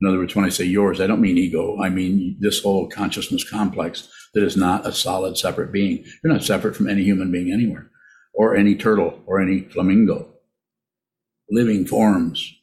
In 0.01 0.07
other 0.07 0.17
words, 0.17 0.35
when 0.35 0.45
I 0.45 0.49
say 0.49 0.63
yours, 0.63 1.01
I 1.01 1.07
don't 1.07 1.21
mean 1.21 1.37
ego. 1.37 1.77
I 1.81 1.89
mean 1.89 2.37
this 2.39 2.63
whole 2.63 2.87
consciousness 2.87 3.47
complex 3.47 4.09
that 4.33 4.43
is 4.43 4.55
not 4.55 4.87
a 4.87 4.93
solid, 4.93 5.37
separate 5.37 5.73
being. 5.73 6.05
You're 6.23 6.31
not 6.31 6.43
separate 6.43 6.75
from 6.75 6.89
any 6.89 7.03
human 7.03 7.31
being 7.31 7.51
anywhere, 7.51 7.89
or 8.33 8.55
any 8.55 8.75
turtle, 8.75 9.21
or 9.25 9.41
any 9.41 9.61
flamingo. 9.61 10.29
Living 11.51 11.85
forms. 11.85 12.55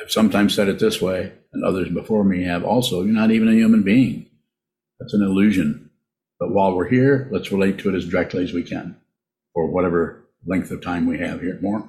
I've 0.00 0.10
sometimes 0.10 0.54
said 0.54 0.68
it 0.68 0.78
this 0.78 1.02
way, 1.02 1.32
and 1.52 1.62
others 1.62 1.90
before 1.90 2.24
me 2.24 2.44
have 2.44 2.64
also. 2.64 3.02
You're 3.02 3.12
not 3.12 3.30
even 3.30 3.48
a 3.48 3.52
human 3.52 3.82
being. 3.82 4.30
That's 4.98 5.12
an 5.12 5.22
illusion. 5.22 5.90
But 6.40 6.52
while 6.52 6.74
we're 6.74 6.88
here, 6.88 7.28
let's 7.30 7.52
relate 7.52 7.78
to 7.78 7.90
it 7.90 7.94
as 7.94 8.08
directly 8.08 8.42
as 8.42 8.52
we 8.52 8.62
can, 8.62 8.96
for 9.54 9.66
whatever 9.66 10.28
length 10.46 10.70
of 10.70 10.82
time 10.82 11.06
we 11.06 11.18
have 11.18 11.40
here. 11.40 11.58
More. 11.60 11.88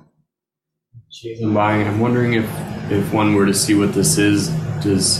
I'm 1.41 1.53
buying. 1.53 1.87
I'm 1.87 1.99
wondering 1.99 2.33
if 2.33 2.49
if 2.91 3.13
one 3.13 3.33
were 3.33 3.45
to 3.45 3.53
see 3.53 3.73
what 3.73 3.93
this 3.93 4.17
is, 4.17 4.49
does 4.83 5.19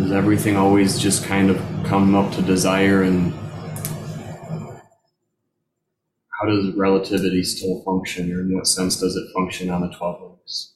does 0.00 0.12
everything 0.12 0.56
always 0.56 0.98
just 0.98 1.24
kind 1.24 1.50
of 1.50 1.56
come 1.84 2.14
up 2.14 2.32
to 2.32 2.42
desire 2.42 3.02
and 3.02 3.32
how 6.40 6.46
does 6.46 6.74
relativity 6.74 7.42
still 7.42 7.82
function 7.84 8.32
or 8.32 8.40
in 8.40 8.54
what 8.54 8.66
sense 8.66 8.98
does 8.98 9.14
it 9.14 9.24
function 9.34 9.68
on 9.68 9.82
the 9.82 9.94
12 9.94 10.22
links 10.22 10.74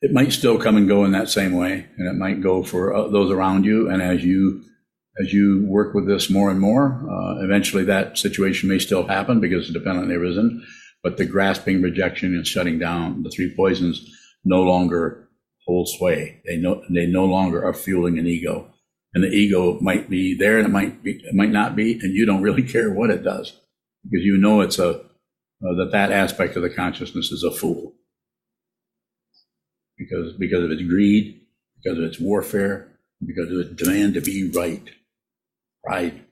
it 0.00 0.10
might 0.12 0.32
still 0.32 0.58
come 0.58 0.76
and 0.76 0.88
go 0.88 1.04
in 1.04 1.12
that 1.12 1.28
same 1.28 1.54
way 1.54 1.86
and 1.98 2.08
it 2.08 2.14
might 2.14 2.40
go 2.40 2.62
for 2.62 2.94
uh, 2.94 3.08
those 3.08 3.30
around 3.30 3.64
you 3.64 3.90
and 3.90 4.00
as 4.00 4.24
you 4.24 4.64
as 5.22 5.32
you 5.32 5.64
work 5.66 5.94
with 5.94 6.06
this 6.06 6.30
more 6.30 6.50
and 6.50 6.60
more 6.60 7.02
uh, 7.10 7.42
eventually 7.44 7.84
that 7.84 8.18
situation 8.18 8.68
may 8.68 8.78
still 8.78 9.06
happen 9.06 9.40
because 9.40 9.64
it's 9.64 9.72
dependent 9.72 10.04
on 10.04 10.08
the 10.08 10.18
reason 10.18 10.64
but 11.02 11.16
the 11.16 11.24
grasping 11.24 11.82
rejection 11.82 12.34
and 12.34 12.46
shutting 12.46 12.78
down 12.78 13.22
the 13.22 13.30
three 13.30 13.54
poisons 13.54 14.10
no 14.44 14.62
longer 14.62 15.28
hold 15.66 15.88
sway. 15.88 16.40
They 16.46 16.56
no 16.56 16.82
they 16.88 17.06
no 17.06 17.24
longer 17.24 17.64
are 17.64 17.74
fueling 17.74 18.18
an 18.18 18.26
ego. 18.26 18.72
And 19.14 19.24
the 19.24 19.28
ego 19.28 19.78
might 19.80 20.10
be 20.10 20.36
there 20.36 20.58
and 20.58 20.66
it 20.66 20.70
might 20.70 21.02
be 21.02 21.12
it 21.12 21.34
might 21.34 21.50
not 21.50 21.76
be 21.76 21.98
and 22.00 22.14
you 22.14 22.26
don't 22.26 22.42
really 22.42 22.62
care 22.74 22.92
what 22.92 23.10
it 23.10 23.22
does 23.22 23.60
because 24.04 24.24
you 24.24 24.38
know 24.38 24.60
it's 24.60 24.78
a 24.78 24.90
uh, 24.90 25.74
that 25.78 25.90
that 25.92 26.12
aspect 26.12 26.56
of 26.56 26.62
the 26.62 26.70
consciousness 26.70 27.32
is 27.32 27.42
a 27.42 27.50
fool. 27.50 27.94
Because 29.98 30.34
because 30.38 30.64
of 30.64 30.70
its 30.70 30.82
greed, 30.82 31.40
because 31.82 31.98
of 31.98 32.04
its 32.04 32.20
warfare, 32.20 32.88
because 33.24 33.50
of 33.50 33.58
its 33.58 33.82
demand 33.82 34.14
to 34.14 34.20
be 34.20 34.50
right, 34.50 34.90
pride, 35.86 36.24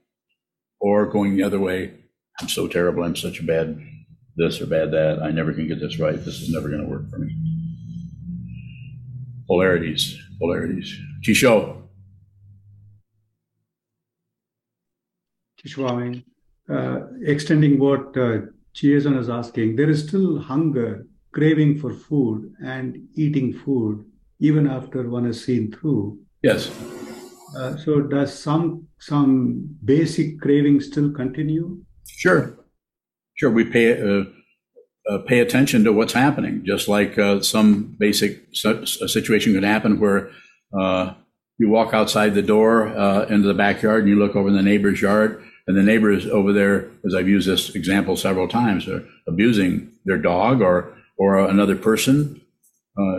or 0.81 1.07
going 1.07 1.37
the 1.37 1.43
other 1.43 1.61
way. 1.61 1.95
I'm 2.41 2.49
so 2.49 2.67
terrible. 2.67 3.05
I'm 3.05 3.17
such 3.17 3.41
a 3.41 3.45
bad 3.45 3.81
this 4.37 4.61
or 4.61 4.67
bad 4.67 4.91
that. 4.91 5.23
I 5.23 5.31
never 5.31 5.53
can 5.53 5.69
get 5.69 5.81
this 5.81 5.99
right. 5.99 6.17
This 6.17 6.41
is 6.43 6.51
never 6.51 6.69
going 6.69 6.83
to 6.83 6.89
work 6.89 7.09
for 7.09 7.19
me. 7.19 7.31
Polarities, 9.47 10.19
polarities. 10.41 10.99
Chisho. 11.23 11.83
Kishwami, 15.61 16.25
uh, 16.69 17.01
extending 17.23 17.79
what 17.79 18.17
uh, 18.17 18.41
Chiazon 18.75 19.19
is 19.19 19.31
asking, 19.31 19.77
there 19.77 19.89
is 19.89 20.07
still 20.07 20.39
hunger 20.39 21.07
craving 21.33 21.79
for 21.79 21.93
food 21.93 22.53
and 22.65 22.97
eating 23.15 23.53
food 23.53 24.05
even 24.41 24.69
after 24.69 25.09
one 25.09 25.25
has 25.25 25.43
seen 25.43 25.73
through. 25.73 26.19
Yes. 26.43 26.71
Uh, 27.57 27.77
so 27.77 28.01
does 28.01 28.37
some 28.37 28.89
some 28.99 29.77
basic 29.85 30.41
craving 30.41 30.81
still 30.81 31.13
continue? 31.13 31.85
Sure, 32.09 32.59
sure. 33.35 33.51
We 33.51 33.65
pay 33.65 34.01
uh, 34.01 34.25
uh, 35.09 35.19
pay 35.19 35.41
attention 35.41 35.85
to 35.85 35.93
what's 35.93 36.13
happening, 36.13 36.65
just 36.65 36.89
like 36.89 37.19
uh, 37.19 37.41
some 37.41 37.97
basic 37.99 38.47
su- 38.53 38.87
situation 38.87 39.55
could 39.55 39.65
happen 39.65 40.01
where 40.01 40.31
uh, 40.79 41.15
you 41.59 41.69
walk 41.69 41.95
outside 41.95 42.35
the 42.35 42.43
door 42.43 42.89
into 43.29 43.47
the 43.47 43.55
backyard 43.55 44.01
and 44.01 44.09
you 44.09 44.19
look 44.19 44.35
over 44.35 44.49
in 44.49 44.57
the 44.57 44.63
neighbor's 44.63 45.01
yard, 45.01 45.43
and 45.67 45.77
the 45.77 45.83
neighbor 45.83 46.11
is 46.11 46.27
over 46.27 46.53
there, 46.53 46.91
as 47.07 47.15
I've 47.15 47.29
used 47.29 47.49
this 47.49 47.75
example 47.75 48.17
several 48.17 48.49
times, 48.49 48.89
abusing 49.29 49.93
their 50.05 50.19
dog 50.19 50.61
or 50.61 50.97
or 51.17 51.39
another 51.39 51.77
person, 51.77 52.41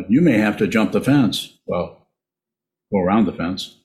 you 0.09 0.19
may 0.21 0.37
have 0.37 0.57
to 0.57 0.67
jump 0.67 0.91
the 0.91 0.99
fence. 0.99 1.57
Well, 1.65 2.07
go 2.91 2.99
around 2.99 3.25
the 3.25 3.31
fence. 3.33 3.77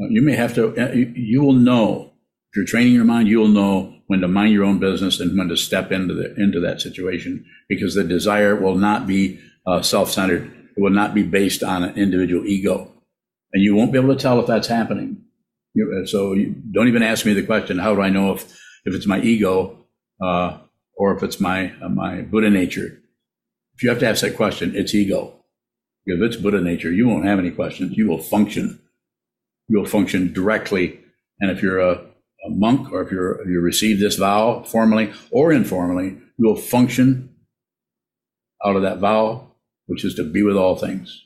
Uh, 0.00 0.06
you 0.08 0.22
may 0.22 0.36
have 0.36 0.54
to, 0.54 0.76
uh, 0.76 0.92
you, 0.92 1.42
will 1.42 1.52
know, 1.52 2.12
if 2.50 2.56
you're 2.56 2.66
training 2.66 2.94
your 2.94 3.04
mind, 3.04 3.28
you'll 3.28 3.48
know 3.48 3.94
when 4.06 4.20
to 4.20 4.28
mind 4.28 4.52
your 4.52 4.64
own 4.64 4.78
business 4.78 5.20
and 5.20 5.36
when 5.36 5.48
to 5.48 5.56
step 5.56 5.90
into, 5.90 6.14
the, 6.14 6.34
into 6.36 6.60
that 6.60 6.80
situation 6.80 7.44
because 7.68 7.94
the 7.94 8.04
desire 8.04 8.54
will 8.54 8.76
not 8.76 9.06
be 9.06 9.40
uh, 9.66 9.82
self 9.82 10.10
centered. 10.10 10.44
It 10.76 10.80
will 10.80 10.90
not 10.90 11.14
be 11.14 11.22
based 11.22 11.62
on 11.62 11.82
an 11.82 11.96
individual 11.96 12.46
ego. 12.46 12.92
And 13.52 13.62
you 13.62 13.74
won't 13.74 13.92
be 13.92 13.98
able 13.98 14.14
to 14.14 14.20
tell 14.20 14.38
if 14.40 14.46
that's 14.46 14.68
happening. 14.68 15.24
You, 15.74 16.02
uh, 16.02 16.06
so 16.06 16.32
you, 16.34 16.54
don't 16.72 16.88
even 16.88 17.02
ask 17.02 17.26
me 17.26 17.34
the 17.34 17.44
question, 17.44 17.78
how 17.78 17.94
do 17.94 18.02
I 18.02 18.10
know 18.10 18.32
if, 18.32 18.44
if 18.84 18.94
it's 18.94 19.06
my 19.06 19.20
ego? 19.20 19.86
Uh, 20.22 20.58
or 20.98 21.16
if 21.16 21.22
it's 21.22 21.40
my 21.40 21.72
uh, 21.80 21.88
my 21.88 22.20
Buddha 22.20 22.50
nature. 22.50 23.00
If 23.74 23.82
you 23.82 23.88
have 23.88 24.00
to 24.00 24.08
ask 24.08 24.22
that 24.22 24.36
question, 24.36 24.74
it's 24.74 24.94
ego. 24.94 25.44
If 26.04 26.20
it's 26.20 26.36
Buddha 26.36 26.60
nature, 26.60 26.92
you 26.92 27.08
won't 27.08 27.24
have 27.24 27.38
any 27.38 27.52
questions. 27.52 27.96
You 27.96 28.08
will 28.08 28.18
function. 28.18 28.80
You 29.68 29.78
will 29.78 29.86
function 29.86 30.32
directly. 30.32 31.00
And 31.40 31.50
if 31.50 31.62
you're 31.62 31.78
a, 31.78 31.92
a 31.92 32.50
monk 32.50 32.90
or 32.92 33.02
if 33.02 33.10
you're 33.10 33.48
you 33.48 33.60
receive 33.60 34.00
this 34.00 34.16
vow 34.16 34.62
formally 34.64 35.12
or 35.30 35.52
informally, 35.52 36.18
you 36.36 36.46
will 36.46 36.56
function 36.56 37.34
out 38.64 38.76
of 38.76 38.82
that 38.82 38.98
vow, 38.98 39.52
which 39.86 40.04
is 40.04 40.14
to 40.16 40.24
be 40.24 40.42
with 40.42 40.56
all 40.56 40.76
things. 40.76 41.24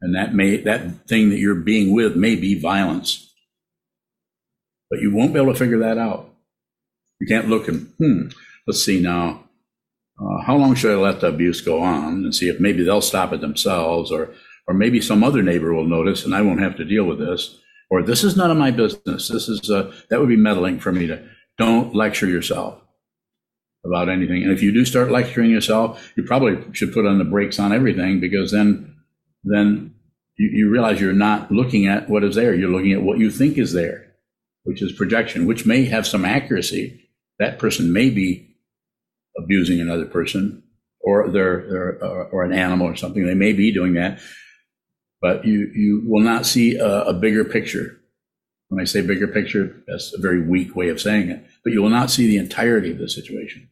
And 0.00 0.14
that 0.14 0.34
may 0.34 0.56
that 0.58 1.06
thing 1.06 1.30
that 1.30 1.38
you're 1.38 1.54
being 1.54 1.92
with 1.92 2.16
may 2.16 2.36
be 2.36 2.58
violence. 2.58 3.32
But 4.90 5.00
you 5.00 5.14
won't 5.14 5.32
be 5.32 5.40
able 5.40 5.52
to 5.52 5.58
figure 5.58 5.78
that 5.78 5.98
out. 5.98 6.28
You 7.20 7.26
can't 7.26 7.48
look 7.48 7.68
and 7.68 7.92
hmm, 7.98 8.28
let's 8.66 8.84
see 8.84 9.00
now, 9.00 9.44
uh, 10.20 10.42
how 10.42 10.56
long 10.56 10.74
should 10.74 10.92
I 10.92 10.96
let 10.96 11.20
the 11.20 11.28
abuse 11.28 11.60
go 11.60 11.80
on 11.80 12.24
and 12.24 12.34
see 12.34 12.48
if 12.48 12.60
maybe 12.60 12.82
they'll 12.84 13.00
stop 13.00 13.32
it 13.32 13.40
themselves 13.40 14.10
or, 14.10 14.30
or 14.66 14.74
maybe 14.74 15.00
some 15.00 15.24
other 15.24 15.42
neighbor 15.42 15.72
will 15.72 15.86
notice 15.86 16.24
and 16.24 16.34
I 16.34 16.42
won't 16.42 16.60
have 16.60 16.76
to 16.76 16.84
deal 16.84 17.04
with 17.04 17.18
this. 17.18 17.58
Or 17.92 18.02
this 18.02 18.24
is 18.24 18.38
none 18.38 18.50
of 18.50 18.56
my 18.56 18.70
business. 18.70 19.28
This 19.28 19.50
is, 19.50 19.70
uh, 19.70 19.92
that 20.08 20.18
would 20.18 20.30
be 20.30 20.36
meddling 20.36 20.80
for 20.80 20.92
me 20.92 21.06
to, 21.08 21.22
don't 21.58 21.94
lecture 21.94 22.26
yourself 22.26 22.80
about 23.84 24.08
anything. 24.08 24.42
And 24.42 24.50
if 24.50 24.62
you 24.62 24.72
do 24.72 24.86
start 24.86 25.10
lecturing 25.10 25.50
yourself, 25.50 26.10
you 26.16 26.22
probably 26.22 26.56
should 26.72 26.94
put 26.94 27.04
on 27.04 27.18
the 27.18 27.24
brakes 27.24 27.58
on 27.58 27.70
everything 27.70 28.18
because 28.18 28.50
then, 28.50 28.96
then 29.44 29.94
you, 30.38 30.48
you 30.54 30.70
realize 30.70 31.02
you're 31.02 31.12
not 31.12 31.52
looking 31.52 31.86
at 31.86 32.08
what 32.08 32.24
is 32.24 32.34
there. 32.34 32.54
You're 32.54 32.70
looking 32.70 32.94
at 32.94 33.02
what 33.02 33.18
you 33.18 33.30
think 33.30 33.58
is 33.58 33.74
there, 33.74 34.14
which 34.62 34.80
is 34.80 34.92
projection, 34.92 35.44
which 35.44 35.66
may 35.66 35.84
have 35.84 36.06
some 36.06 36.24
accuracy. 36.24 37.10
That 37.40 37.58
person 37.58 37.92
may 37.92 38.08
be 38.08 38.56
abusing 39.36 39.82
another 39.82 40.06
person 40.06 40.62
or 41.02 41.26
uh, 41.26 42.28
or 42.32 42.42
an 42.42 42.54
animal 42.54 42.86
or 42.86 42.96
something. 42.96 43.26
They 43.26 43.34
may 43.34 43.52
be 43.52 43.70
doing 43.70 43.92
that, 43.94 44.18
but 45.22 45.46
you 45.46 45.70
you 45.72 46.02
will 46.04 46.22
not 46.22 46.44
see 46.44 46.76
a, 46.76 47.04
a, 47.04 47.14
bigger 47.14 47.44
picture. 47.44 47.96
When 48.68 48.82
I 48.82 48.84
say 48.84 49.00
bigger 49.00 49.28
picture, 49.28 49.82
that's 49.86 50.12
a 50.12 50.20
very 50.20 50.42
weak 50.42 50.74
way 50.74 50.88
of 50.88 51.00
saying 51.00 51.30
it. 51.30 51.46
But 51.62 51.72
you 51.72 51.80
will 51.80 51.90
not 51.90 52.10
see 52.10 52.26
the 52.26 52.38
entirety 52.38 52.90
of 52.90 52.98
the 52.98 53.08
situation. 53.08 53.70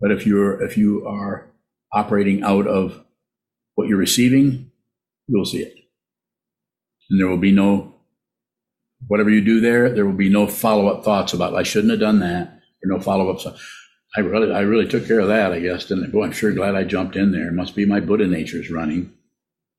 But 0.00 0.10
if 0.10 0.26
you're 0.26 0.60
if 0.62 0.78
you 0.78 1.06
are 1.06 1.52
operating 1.92 2.42
out 2.42 2.66
of 2.66 3.04
what 3.74 3.86
you're 3.86 3.98
receiving, 3.98 4.70
you'll 5.28 5.44
see 5.44 5.62
it, 5.62 5.74
and 7.10 7.20
there 7.20 7.28
will 7.28 7.36
be 7.36 7.52
no 7.52 7.94
whatever 9.08 9.30
you 9.30 9.42
do 9.42 9.60
there. 9.60 9.90
There 9.90 10.06
will 10.06 10.12
be 10.14 10.30
no 10.30 10.46
follow 10.46 10.88
up 10.88 11.04
thoughts 11.04 11.34
about 11.34 11.54
I 11.54 11.64
shouldn't 11.64 11.90
have 11.90 12.00
done 12.00 12.20
that, 12.20 12.48
or 12.82 12.96
no 12.96 13.00
follow 13.00 13.30
up. 13.30 13.56
I 14.16 14.20
really, 14.20 14.52
I 14.52 14.60
really 14.60 14.86
took 14.86 15.06
care 15.06 15.20
of 15.20 15.28
that, 15.28 15.52
I 15.52 15.60
guess, 15.60 15.86
didn't 15.86 16.04
I? 16.04 16.08
Boy, 16.08 16.24
I'm 16.24 16.32
sure 16.32 16.52
glad 16.52 16.74
I 16.74 16.84
jumped 16.84 17.16
in 17.16 17.32
there. 17.32 17.48
It 17.48 17.54
must 17.54 17.74
be 17.74 17.86
my 17.86 17.98
Buddha 17.98 18.26
nature's 18.26 18.70
running. 18.70 19.12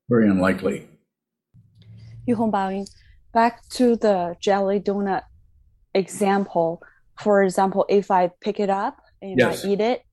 Very 0.10 0.30
unlikely. 0.30 0.88
Yu 2.26 2.36
Baoying, 2.36 2.88
back 3.34 3.68
to 3.70 3.96
the 3.96 4.36
jelly 4.40 4.80
donut 4.80 5.24
example. 5.94 6.82
For 7.20 7.44
example, 7.44 7.86
if 7.90 8.12
I 8.12 8.32
pick 8.42 8.60
it 8.60 8.70
up 8.70 9.02
and 9.22 9.38
yes. 9.38 9.64
I 9.64 9.70
eat 9.70 9.82
it, 9.82 10.04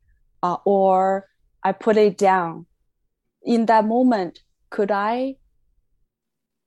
uh, 0.43 0.57
or 0.65 1.27
I 1.63 1.73
put 1.73 1.97
it 1.97 2.19
down, 2.19 2.67
in 3.43 3.67
that 3.67 3.87
moment, 3.87 4.41
could 4.71 4.91
I, 4.91 5.37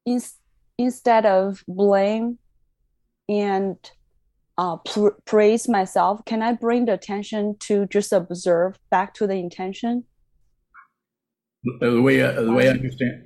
in, 0.06 0.22
instead 0.78 1.26
of 1.26 1.64
blame 1.68 2.40
and 3.30 3.78
uh, 4.58 4.78
pr- 4.78 5.18
praise 5.26 5.68
myself, 5.68 6.24
can 6.26 6.42
I 6.42 6.54
bring 6.54 6.86
the 6.86 6.94
attention 6.94 7.56
to 7.62 7.86
just 7.88 8.14
observe 8.14 8.78
back 8.90 9.14
to 9.16 9.28
the 9.28 9.36
intention? 9.36 10.06
The 11.80 12.02
way 12.02 12.22
uh, 12.22 12.42
the 12.42 12.52
way 12.52 12.68
I 12.68 12.72
understand 12.72 13.24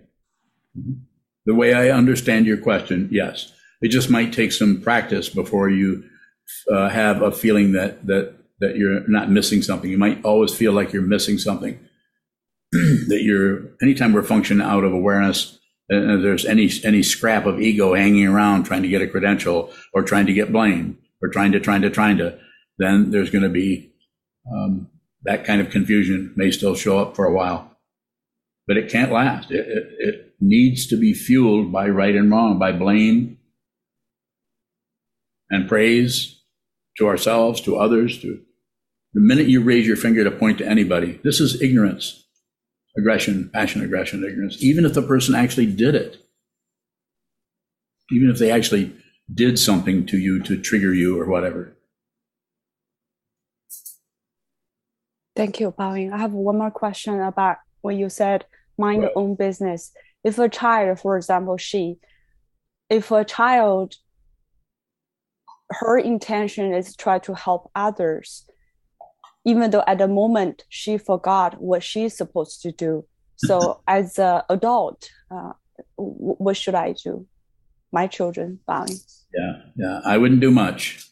the 1.46 1.56
way 1.56 1.74
I 1.74 1.90
understand 1.90 2.46
your 2.46 2.58
question, 2.58 3.10
yes, 3.12 3.52
it 3.82 3.88
just 3.90 4.10
might 4.10 4.34
take 4.34 4.52
some 4.52 4.82
practice 4.82 5.30
before 5.30 5.70
you 5.70 6.04
uh, 6.72 6.90
have 6.90 7.22
a 7.22 7.32
feeling 7.32 7.72
that 7.74 8.06
that 8.06 8.36
that 8.60 8.76
you're 8.76 9.08
not 9.08 9.32
missing 9.32 9.62
something. 9.62 9.90
You 9.90 9.98
might 9.98 10.24
always 10.24 10.54
feel 10.54 10.74
like 10.74 10.94
you're 10.94 11.02
missing 11.02 11.38
something. 11.38 11.80
that 12.72 13.22
you're 13.22 13.72
anytime 13.82 14.14
we're 14.14 14.24
functioning 14.24 14.66
out 14.66 14.84
of 14.84 14.94
awareness, 14.94 15.58
and 15.90 16.24
there's 16.24 16.46
any 16.46 16.70
any 16.84 17.02
scrap 17.02 17.46
of 17.46 17.62
ego 17.62 17.94
hanging 17.96 18.28
around 18.28 18.64
trying 18.64 18.82
to 18.84 18.90
get 18.90 19.02
a 19.02 19.08
credential 19.08 19.72
or 19.94 20.04
trying 20.04 20.26
to 20.26 20.34
get 20.34 20.52
blame 20.52 20.98
or 21.22 21.30
trying 21.30 21.52
to, 21.52 21.60
trying 21.60 21.82
to, 21.82 21.90
trying 21.90 22.18
to, 22.18 22.38
then 22.78 23.12
there's 23.12 23.30
going 23.30 23.44
to 23.44 23.50
be 23.50 23.92
um, 24.54 24.88
that 25.24 25.46
kind 25.46 25.62
of 25.62 25.70
confusion 25.70 26.34
may 26.36 26.52
still 26.52 26.76
show 26.76 27.00
up 27.00 27.16
for 27.16 27.26
a 27.26 27.34
while. 27.34 27.77
But 28.68 28.78
it 28.78 28.92
can't 28.92 29.12
last. 29.12 29.50
It, 29.50 29.66
it, 29.68 29.88
it 30.00 30.34
needs 30.42 30.88
to 30.88 30.98
be 30.98 31.14
fueled 31.14 31.72
by 31.72 31.88
right 31.88 32.16
and 32.16 32.30
wrong, 32.30 32.60
by 32.60 32.74
blame 32.74 33.38
and 35.50 35.70
praise 35.70 36.42
to 36.98 37.08
ourselves, 37.08 37.62
to 37.62 37.78
others. 37.78 38.20
To 38.22 38.40
the 39.14 39.22
minute 39.22 39.48
you 39.48 39.64
raise 39.64 39.88
your 39.88 39.96
finger 39.96 40.24
to 40.24 40.32
point 40.32 40.58
to 40.58 40.68
anybody, 40.68 41.20
this 41.24 41.40
is 41.40 41.62
ignorance, 41.62 42.26
aggression, 42.98 43.50
passion, 43.54 43.82
aggression, 43.84 44.24
ignorance. 44.24 44.62
Even 44.62 44.86
if 44.86 44.94
the 44.94 45.02
person 45.02 45.34
actually 45.34 45.68
did 45.68 45.96
it, 45.96 46.18
even 48.12 48.30
if 48.30 48.38
they 48.38 48.52
actually 48.52 48.94
did 49.34 49.60
something 49.60 50.06
to 50.08 50.18
you 50.18 50.42
to 50.44 50.58
trigger 50.58 50.94
you 50.94 51.20
or 51.20 51.26
whatever. 51.26 51.74
Thank 55.36 55.60
you, 55.60 55.72
Baoying. 55.72 56.12
I 56.14 56.18
have 56.18 56.34
one 56.34 56.58
more 56.58 56.72
question 56.72 57.22
about 57.22 57.58
what 57.82 57.96
you 57.96 58.10
said 58.10 58.46
mind 58.78 59.04
your 59.04 59.12
own 59.16 59.36
business. 59.36 59.92
If 60.24 60.40
a 60.40 60.50
child, 60.50 61.00
for 61.00 61.18
example, 61.18 61.58
she, 61.58 61.98
if 62.90 63.12
a 63.12 63.24
child, 63.24 63.96
her 65.70 65.98
intention 65.98 66.74
is 66.74 66.92
to 66.92 66.98
try 66.98 67.20
to 67.20 67.34
help 67.34 67.72
others, 67.76 68.46
even 69.46 69.72
though 69.72 69.84
at 69.88 69.98
the 69.98 70.08
moment 70.08 70.64
she 70.70 70.98
forgot 70.98 71.62
what 71.62 71.84
she's 71.84 72.16
supposed 72.16 72.62
to 72.62 72.72
do. 72.72 73.06
So 73.38 73.82
as 73.88 74.18
an 74.18 74.42
adult, 74.50 75.10
uh, 75.30 75.52
what 75.96 76.58
should 76.58 76.76
I 76.76 76.94
do? 76.94 77.28
My 77.92 78.08
children, 78.08 78.60
Baoying. 78.68 79.00
Yeah, 79.34 79.62
yeah. 79.76 80.02
I 80.04 80.18
wouldn't 80.18 80.42
do 80.42 80.52
much. 80.52 81.08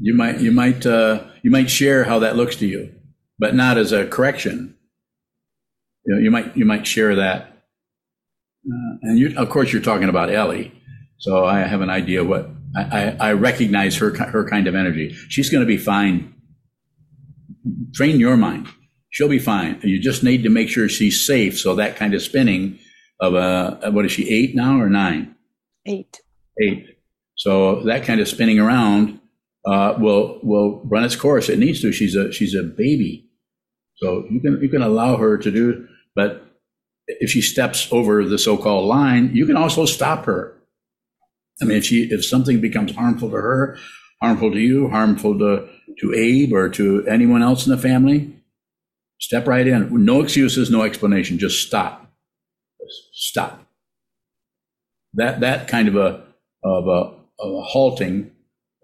You 0.00 0.14
might, 0.14 0.40
you 0.40 0.52
might, 0.52 0.86
uh, 0.86 1.24
you 1.42 1.50
might 1.50 1.68
share 1.68 2.04
how 2.04 2.20
that 2.20 2.36
looks 2.36 2.56
to 2.56 2.66
you, 2.66 2.94
but 3.38 3.54
not 3.54 3.78
as 3.78 3.90
a 3.90 4.06
correction. 4.06 4.76
You 6.08 6.14
know, 6.14 6.20
you 6.22 6.30
might, 6.30 6.56
you 6.56 6.64
might 6.64 6.86
share 6.86 7.16
that, 7.16 7.42
uh, 8.66 8.96
and 9.02 9.18
you, 9.18 9.36
of 9.36 9.50
course, 9.50 9.74
you're 9.74 9.82
talking 9.82 10.08
about 10.08 10.30
Ellie, 10.30 10.72
so 11.18 11.44
I 11.44 11.58
have 11.58 11.82
an 11.82 11.90
idea 11.90 12.24
what 12.24 12.48
I, 12.74 12.82
I, 12.82 13.16
I 13.28 13.32
recognize 13.34 13.98
her, 13.98 14.16
her 14.16 14.48
kind 14.48 14.66
of 14.66 14.74
energy. 14.74 15.12
She's 15.28 15.50
going 15.50 15.60
to 15.60 15.66
be 15.66 15.76
fine. 15.76 16.32
Train 17.92 18.18
your 18.18 18.38
mind; 18.38 18.68
she'll 19.10 19.28
be 19.28 19.38
fine. 19.38 19.80
You 19.82 20.00
just 20.00 20.24
need 20.24 20.44
to 20.44 20.48
make 20.48 20.70
sure 20.70 20.88
she's 20.88 21.26
safe. 21.26 21.58
So 21.58 21.74
that 21.74 21.96
kind 21.96 22.14
of 22.14 22.22
spinning 22.22 22.78
of 23.20 23.34
a, 23.34 23.90
what 23.90 24.06
is 24.06 24.12
she 24.12 24.30
eight 24.30 24.56
now 24.56 24.80
or 24.80 24.88
nine? 24.88 25.34
Eight. 25.84 26.22
Eight. 26.58 26.86
So 27.34 27.82
that 27.82 28.04
kind 28.04 28.20
of 28.20 28.28
spinning 28.28 28.58
around 28.58 29.20
uh, 29.66 29.94
will 29.98 30.40
will 30.42 30.80
run 30.84 31.04
its 31.04 31.16
course. 31.16 31.50
It 31.50 31.58
needs 31.58 31.82
to. 31.82 31.92
She's 31.92 32.16
a 32.16 32.32
she's 32.32 32.54
a 32.54 32.62
baby, 32.62 33.28
so 33.96 34.24
you 34.30 34.40
can 34.40 34.58
you 34.62 34.70
can 34.70 34.80
allow 34.80 35.18
her 35.18 35.36
to 35.36 35.50
do. 35.50 35.86
But 36.18 36.42
if 37.06 37.30
she 37.30 37.40
steps 37.40 37.86
over 37.92 38.24
the 38.24 38.38
so-called 38.38 38.86
line, 38.86 39.30
you 39.36 39.46
can 39.46 39.56
also 39.56 39.86
stop 39.86 40.24
her. 40.24 40.52
I 41.62 41.64
mean, 41.64 41.76
if 41.76 41.84
she 41.84 42.08
if 42.10 42.24
something 42.24 42.60
becomes 42.60 42.92
harmful 42.92 43.30
to 43.30 43.36
her, 43.36 43.78
harmful 44.20 44.50
to 44.50 44.58
you, 44.58 44.88
harmful 44.88 45.38
to 45.38 45.68
to 46.00 46.14
Abe 46.14 46.52
or 46.52 46.68
to 46.70 47.06
anyone 47.06 47.40
else 47.40 47.68
in 47.68 47.70
the 47.70 47.78
family, 47.78 48.34
step 49.20 49.46
right 49.46 49.64
in. 49.64 50.04
No 50.04 50.20
excuses, 50.20 50.72
no 50.72 50.82
explanation. 50.82 51.38
Just 51.38 51.64
stop. 51.64 52.10
Stop. 53.12 53.64
That 55.14 55.38
that 55.38 55.68
kind 55.68 55.86
of 55.86 55.94
a 55.94 56.24
of 56.64 56.88
a, 56.88 57.00
of 57.44 57.54
a 57.54 57.62
halting 57.62 58.32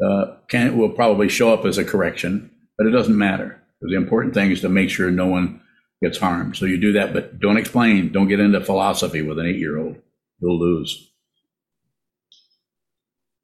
uh, 0.00 0.36
can 0.46 0.78
will 0.78 0.90
probably 0.90 1.28
show 1.28 1.52
up 1.52 1.64
as 1.64 1.78
a 1.78 1.84
correction, 1.84 2.48
but 2.78 2.86
it 2.86 2.90
doesn't 2.90 3.18
matter. 3.18 3.60
The 3.80 3.96
important 3.96 4.34
thing 4.34 4.52
is 4.52 4.60
to 4.60 4.68
make 4.68 4.88
sure 4.88 5.10
no 5.10 5.26
one 5.26 5.60
gets 6.04 6.18
harmed. 6.18 6.56
So 6.56 6.66
you 6.66 6.78
do 6.78 6.92
that, 6.92 7.12
but 7.12 7.40
don't 7.40 7.56
explain. 7.56 8.12
Don't 8.12 8.28
get 8.28 8.40
into 8.40 8.60
philosophy 8.60 9.22
with 9.22 9.38
an 9.38 9.46
eight-year-old. 9.46 9.96
You'll 10.40 10.58
lose. 10.58 11.12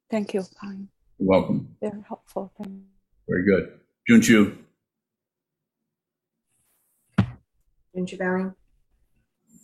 Thank 0.09 0.33
you. 0.33 0.43
You're 0.61 0.87
welcome. 1.19 1.75
Very 1.81 2.03
helpful. 2.07 2.51
Thank 2.57 2.69
you. 2.69 2.81
Very 3.27 3.45
good. 3.45 3.79
Junchu. 4.09 4.57
Junchu 7.95 8.17
Bowing. 8.19 8.53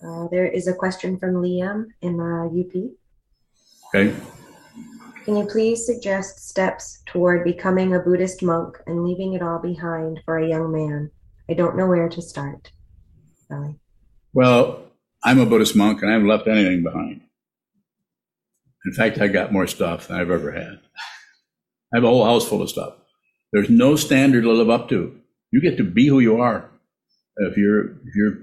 Uh, 0.04 0.28
there 0.30 0.48
is 0.48 0.68
a 0.68 0.74
question 0.74 1.20
from 1.20 1.36
Liam 1.36 1.86
in 2.02 2.20
uh, 2.20 2.46
UP. 2.48 2.74
Okay. 3.88 4.16
Can 5.26 5.36
you 5.36 5.46
please 5.46 5.86
suggest 5.86 6.48
steps 6.48 7.04
toward 7.06 7.44
becoming 7.44 7.94
a 7.94 8.00
Buddhist 8.00 8.42
monk 8.42 8.78
and 8.88 9.04
leaving 9.04 9.34
it 9.34 9.42
all 9.42 9.60
behind 9.60 10.22
for 10.24 10.38
a 10.38 10.48
young 10.48 10.72
man? 10.72 11.12
I 11.50 11.54
don't 11.54 11.78
know 11.78 11.88
where 11.88 12.10
to 12.10 12.22
start. 12.22 12.72
Sorry. 13.50 13.76
Well, 14.34 14.84
I'm 15.24 15.40
a 15.40 15.46
Buddhist 15.46 15.76
monk 15.76 16.02
and 16.02 16.10
I 16.10 16.14
haven't 16.14 16.28
left 16.28 16.48
anything 16.48 16.84
behind. 16.84 17.22
In 18.86 18.94
fact, 18.94 19.20
I 19.20 19.28
got 19.28 19.52
more 19.52 19.68
stuff 19.68 20.08
than 20.08 20.18
I've 20.18 20.32
ever 20.32 20.52
had. 20.52 20.80
I 21.94 21.98
have 21.98 22.04
a 22.04 22.08
whole 22.08 22.26
house 22.26 22.48
full 22.48 22.62
of 22.62 22.70
stuff. 22.70 22.94
There's 23.52 23.70
no 23.70 23.96
standard 23.96 24.44
to 24.44 24.52
live 24.52 24.70
up 24.70 24.90
to. 24.90 25.20
You 25.52 25.62
get 25.62 25.78
to 25.78 25.84
be 25.84 26.08
who 26.08 26.20
you 26.20 26.40
are. 26.42 26.70
If 27.38 27.58
you're, 27.58 27.86
if 27.86 28.16
you're, 28.16 28.38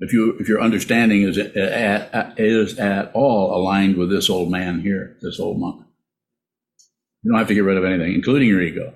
if 0.00 0.12
you, 0.12 0.36
if 0.40 0.48
your 0.48 0.60
understanding 0.60 1.22
is 1.22 1.38
at, 1.38 2.38
is 2.38 2.78
at 2.78 3.12
all 3.14 3.54
aligned 3.56 3.96
with 3.96 4.10
this 4.10 4.28
old 4.28 4.50
man 4.50 4.80
here, 4.80 5.16
this 5.22 5.38
old 5.38 5.60
monk. 5.60 5.84
You 7.22 7.30
don't 7.30 7.38
have 7.38 7.48
to 7.48 7.54
get 7.54 7.60
rid 7.60 7.76
of 7.76 7.84
anything, 7.84 8.14
including 8.14 8.48
your 8.48 8.60
ego. 8.60 8.94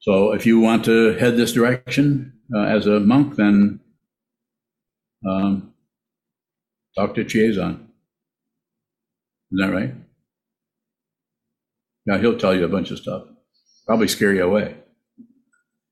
So 0.00 0.32
if 0.32 0.44
you 0.44 0.60
want 0.60 0.84
to 0.86 1.14
head 1.14 1.36
this 1.36 1.52
direction 1.52 2.39
uh, 2.54 2.64
as 2.64 2.86
a 2.86 3.00
monk, 3.00 3.36
then 3.36 3.80
um, 5.28 5.72
talk 6.96 7.14
to 7.14 7.24
Chiazon. 7.24 7.86
Is 9.52 9.60
that 9.60 9.72
right? 9.72 9.94
Now 12.06 12.18
he'll 12.18 12.38
tell 12.38 12.54
you 12.54 12.64
a 12.64 12.68
bunch 12.68 12.90
of 12.90 12.98
stuff. 12.98 13.24
Probably 13.86 14.08
scare 14.08 14.32
you 14.32 14.44
away. 14.44 14.76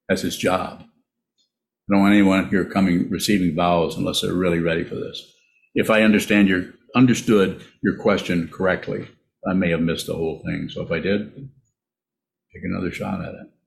That's 0.09 0.23
his 0.23 0.37
job. 0.37 0.83
I 0.83 1.95
don't 1.95 2.03
want 2.03 2.15
anyone 2.15 2.49
here 2.49 2.65
coming 2.65 3.09
receiving 3.11 3.55
vows 3.55 3.97
unless 3.97 4.21
they're 4.21 4.33
really 4.33 4.61
ready 4.61 4.85
for 4.85 4.95
this. 4.95 5.35
If 5.75 5.91
I 5.91 6.03
understand 6.03 6.49
your 6.49 6.67
understood 6.95 7.63
your 7.83 7.97
question 7.97 8.49
correctly, 8.49 9.09
I 9.49 9.55
may 9.55 9.71
have 9.71 9.81
missed 9.81 10.07
the 10.07 10.15
whole 10.15 10.43
thing. 10.45 10.69
So 10.69 10.83
if 10.83 10.91
I 10.91 10.99
did, 10.99 11.35
take 11.35 12.65
another 12.65 12.91
shot 12.91 13.21
at 13.23 13.35
it. 13.35 13.58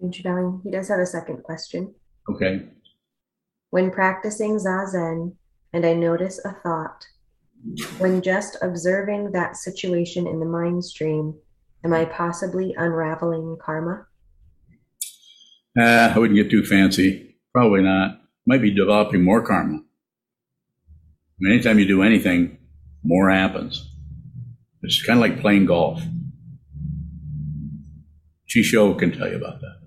He 0.00 0.70
does 0.70 0.88
have 0.88 1.00
a 1.00 1.06
second 1.06 1.42
question. 1.42 1.94
Okay. 2.28 2.68
When 3.70 3.90
practicing 3.90 4.56
Zazen 4.56 5.34
and 5.72 5.86
I 5.86 5.94
notice 5.94 6.38
a 6.44 6.52
thought, 6.62 7.06
when 7.98 8.22
just 8.22 8.56
observing 8.62 9.32
that 9.32 9.56
situation 9.56 10.26
in 10.26 10.38
the 10.40 10.46
mind 10.46 10.84
stream, 10.84 11.34
am 11.84 11.92
I 11.92 12.04
possibly 12.04 12.74
unraveling 12.76 13.56
karma? 13.60 14.06
Uh, 15.78 16.12
I 16.14 16.18
wouldn't 16.18 16.36
get 16.36 16.50
too 16.50 16.64
fancy. 16.64 17.36
Probably 17.52 17.82
not. 17.82 18.20
Might 18.46 18.62
be 18.62 18.72
developing 18.72 19.22
more 19.24 19.42
karma. 19.42 19.78
I 19.78 21.38
mean, 21.38 21.52
anytime 21.54 21.78
you 21.78 21.86
do 21.86 22.02
anything, 22.02 22.58
more 23.02 23.30
happens. 23.30 23.90
It's 24.82 25.02
kind 25.02 25.18
of 25.18 25.20
like 25.20 25.40
playing 25.40 25.66
golf. 25.66 26.02
Chisho 28.48 28.98
can 28.98 29.10
tell 29.12 29.28
you 29.28 29.36
about 29.36 29.60
that. 29.60 29.85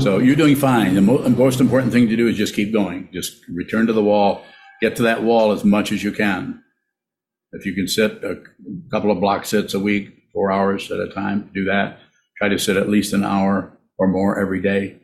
So 0.00 0.18
you're 0.18 0.36
doing 0.36 0.56
fine. 0.56 0.94
The 0.94 1.00
mo- 1.00 1.28
most 1.30 1.60
important 1.60 1.92
thing 1.92 2.08
to 2.08 2.16
do 2.16 2.28
is 2.28 2.36
just 2.36 2.54
keep 2.54 2.72
going. 2.72 3.08
Just 3.12 3.40
return 3.48 3.86
to 3.86 3.92
the 3.92 4.02
wall. 4.02 4.44
Get 4.80 4.96
to 4.96 5.02
that 5.04 5.22
wall 5.22 5.52
as 5.52 5.64
much 5.64 5.90
as 5.90 6.02
you 6.02 6.12
can. 6.12 6.62
If 7.52 7.64
you 7.66 7.74
can 7.74 7.88
sit 7.88 8.22
a 8.22 8.42
couple 8.90 9.10
of 9.10 9.20
block 9.20 9.44
sits 9.46 9.74
a 9.74 9.80
week, 9.80 10.10
four 10.32 10.52
hours 10.52 10.90
at 10.90 11.00
a 11.00 11.08
time, 11.08 11.50
do 11.54 11.64
that. 11.64 11.98
Try 12.38 12.48
to 12.48 12.58
sit 12.58 12.76
at 12.76 12.88
least 12.88 13.12
an 13.12 13.24
hour 13.24 13.76
or 13.98 14.06
more 14.06 14.38
every 14.40 14.60
day. 14.62 15.00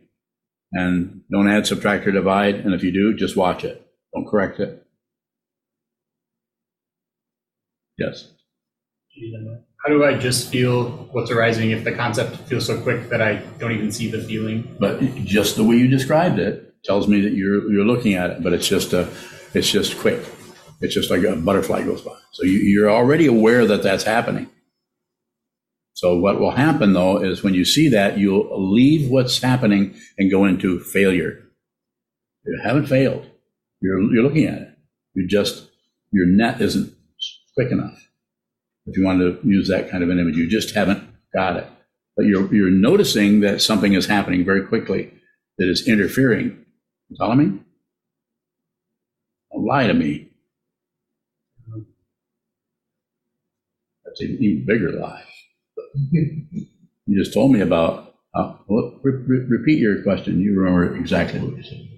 And 0.73 1.23
don't 1.33 1.49
add, 1.49 1.67
subtract, 1.67 2.07
or 2.07 2.13
divide. 2.13 2.57
And 2.57 2.75
if 2.75 2.83
you 2.83 2.93
do, 2.93 3.15
just 3.17 3.37
watch 3.37 3.65
it. 3.65 3.85
Don't 4.15 4.29
correct 4.29 4.61
it. 4.61 4.85
Yes. 7.97 8.29
How 9.85 9.93
do 9.93 10.03
I 10.03 10.17
just 10.17 10.51
feel 10.51 10.89
what's 11.13 11.31
arising 11.31 11.71
if 11.71 11.85
the 11.85 11.93
concept 11.93 12.37
feels 12.49 12.67
so 12.67 12.81
quick 12.81 13.11
that 13.11 13.21
I 13.21 13.37
don't 13.59 13.73
even 13.73 13.93
see 13.93 14.11
the 14.11 14.23
feeling? 14.23 14.75
But 14.81 14.99
just 15.17 15.57
the 15.57 15.65
way 15.65 15.77
you 15.77 15.89
described 15.89 16.39
it 16.39 16.75
tells 16.85 17.07
me 17.07 17.21
that 17.21 17.35
you're 17.35 17.71
you're 17.71 17.85
looking 17.85 18.15
at 18.15 18.31
it, 18.31 18.43
but 18.43 18.55
it's 18.55 18.67
just 18.67 18.95
a 18.95 19.07
it's 19.53 19.71
just 19.71 19.99
quick. 19.99 20.25
It's 20.81 20.95
just 20.95 21.11
like 21.11 21.23
a 21.23 21.37
butterfly 21.37 21.83
goes 21.83 22.01
by. 22.01 22.17
So 22.33 22.45
you, 22.45 22.59
you're 22.59 22.91
already 22.91 23.27
aware 23.27 23.67
that 23.67 23.83
that's 23.83 24.05
happening. 24.05 24.49
So 25.93 26.17
what 26.17 26.41
will 26.41 26.51
happen 26.53 26.95
though 26.95 27.23
is 27.23 27.43
when 27.43 27.53
you 27.53 27.67
see 27.67 27.91
that, 27.91 28.17
you'll 28.17 28.73
leave 28.73 29.11
what's 29.11 29.41
happening 29.41 29.95
and 30.17 30.31
go 30.31 30.47
into 30.47 30.81
failure. 30.81 31.45
You 32.47 32.59
haven't 32.65 32.87
failed. 32.87 33.27
You're 33.83 34.01
you're 34.15 34.23
looking 34.23 34.47
at 34.47 34.63
it. 34.63 34.69
You 35.13 35.29
just 35.29 35.69
your 36.11 36.27
net 36.27 36.63
isn't 36.63 36.95
quick 37.55 37.71
enough. 37.71 38.04
If 38.87 38.97
you 38.97 39.05
want 39.05 39.21
to 39.21 39.39
use 39.49 39.69
that 39.69 39.91
kind 39.91 40.03
of 40.03 40.11
an 40.11 40.19
image, 40.19 40.37
you 40.37 40.49
just 40.49 40.75
haven't 40.75 41.03
got 41.35 41.57
it. 41.57 41.67
But 42.17 42.27
you're, 42.27 42.53
you're 42.55 42.71
noticing 42.71 43.41
that 43.41 43.61
something 43.61 43.95
is 43.95 44.07
happening 44.07 44.45
very 44.45 44.67
quickly 44.67 45.13
that 45.59 45.69
is 45.69 45.89
interfering. 45.89 46.65
You 47.09 47.17
follow 47.19 47.35
me? 47.35 47.61
Don't 49.53 49.67
lie 49.67 49.87
to 49.87 49.95
me. 49.95 50.29
That's 54.05 54.21
an 54.21 54.37
even 54.41 54.67
bigger 54.67 54.93
lie. 54.93 55.25
you 56.13 57.19
just 57.19 57.33
told 57.33 57.53
me 57.53 57.61
about. 57.61 58.15
Uh, 58.35 58.55
well, 58.67 58.99
re- 59.03 59.23
re- 59.27 59.47
repeat 59.49 59.79
your 59.79 60.03
question. 60.03 60.41
You 60.41 60.59
remember 60.59 60.97
exactly 60.97 61.41
what 61.41 61.57
you 61.57 61.63
said. 61.63 61.89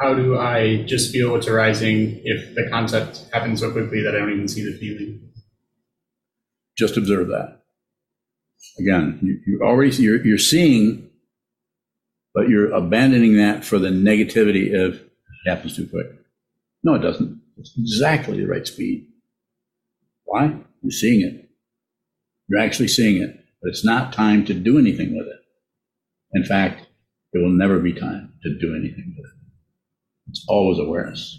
How 0.00 0.14
do 0.14 0.38
I 0.38 0.82
just 0.84 1.12
feel 1.12 1.30
what's 1.30 1.46
arising 1.46 2.20
if 2.24 2.54
the 2.54 2.68
concept 2.70 3.26
happens 3.32 3.60
so 3.60 3.70
quickly 3.70 4.02
that 4.02 4.14
I 4.14 4.18
don't 4.18 4.32
even 4.32 4.48
see 4.48 4.64
the 4.64 4.76
feeling? 4.78 5.30
Just 6.76 6.96
observe 6.96 7.28
that. 7.28 7.62
Again, 8.78 9.18
you, 9.22 9.40
you 9.46 9.60
already 9.62 9.90
you're, 10.02 10.24
you're 10.24 10.38
seeing, 10.38 11.08
but 12.34 12.48
you're 12.48 12.72
abandoning 12.72 13.36
that 13.36 13.64
for 13.64 13.78
the 13.78 13.90
negativity 13.90 14.74
of 14.74 14.94
it 14.94 15.10
happens 15.46 15.76
too 15.76 15.86
quick. 15.86 16.06
No, 16.82 16.94
it 16.94 17.00
doesn't. 17.00 17.40
It's 17.58 17.74
exactly 17.78 18.40
the 18.40 18.46
right 18.46 18.66
speed. 18.66 19.06
Why? 20.24 20.56
You're 20.82 20.90
seeing 20.90 21.20
it. 21.20 21.48
You're 22.48 22.60
actually 22.60 22.88
seeing 22.88 23.22
it, 23.22 23.44
but 23.62 23.68
it's 23.68 23.84
not 23.84 24.12
time 24.12 24.44
to 24.46 24.54
do 24.54 24.78
anything 24.78 25.16
with 25.16 25.26
it. 25.26 25.40
In 26.32 26.44
fact, 26.44 26.86
there 27.32 27.42
will 27.42 27.50
never 27.50 27.78
be 27.78 27.92
time 27.92 28.32
to 28.42 28.58
do 28.58 28.74
anything 28.74 29.14
with 29.16 29.26
it. 29.26 29.38
It's 30.28 30.44
always 30.48 30.78
awareness. 30.78 31.38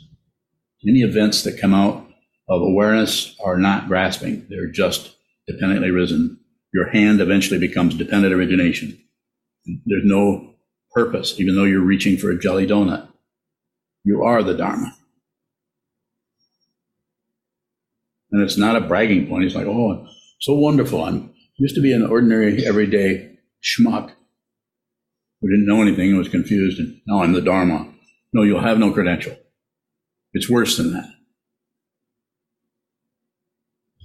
Any 0.88 1.02
events 1.02 1.44
that 1.44 1.60
come 1.60 1.74
out 1.74 2.08
of 2.48 2.62
awareness 2.62 3.36
are 3.44 3.58
not 3.58 3.88
grasping, 3.88 4.46
they're 4.50 4.70
just 4.70 5.15
dependently 5.48 5.92
risen. 5.92 6.40
Your 6.74 6.90
hand 6.90 7.22
eventually 7.22 7.60
becomes 7.60 7.96
dependent 7.96 8.34
origination. 8.34 8.98
There's 9.86 10.04
no 10.04 10.56
purpose, 10.92 11.40
even 11.40 11.56
though 11.56 11.64
you're 11.64 11.82
reaching 11.82 12.18
for 12.18 12.30
a 12.30 12.40
jelly 12.40 12.68
donut. 12.68 13.08
You 14.04 14.24
are 14.24 14.44
the 14.44 14.54
Dharma. 14.54 14.96
And 18.32 18.44
it's 18.44 18.58
not 18.58 18.76
a 18.76 18.82
bragging 18.82 19.28
point. 19.28 19.46
It's 19.46 19.56
like, 19.56 19.68
oh, 19.68 20.08
so 20.40 20.54
wonderful. 20.54 21.04
I'm 21.04 21.34
used 21.58 21.76
to 21.76 21.82
be 21.82 21.94
an 21.94 22.06
ordinary, 22.06 22.66
everyday 22.66 23.38
schmuck 23.64 24.12
who 25.42 25.50
didn't 25.50 25.68
know 25.68 25.82
anything 25.82 26.10
and 26.10 26.18
was 26.18 26.30
confused, 26.30 26.80
and 26.80 27.02
now 27.08 27.24
I'm 27.24 27.34
the 27.34 27.42
Dharma. 27.42 27.94
No, 28.34 28.44
you'll 28.44 28.62
have 28.62 28.80
no 28.80 28.92
credential. 28.92 29.38
It's 30.34 30.50
worse 30.50 30.78
than 30.78 30.94
that. 30.94 31.10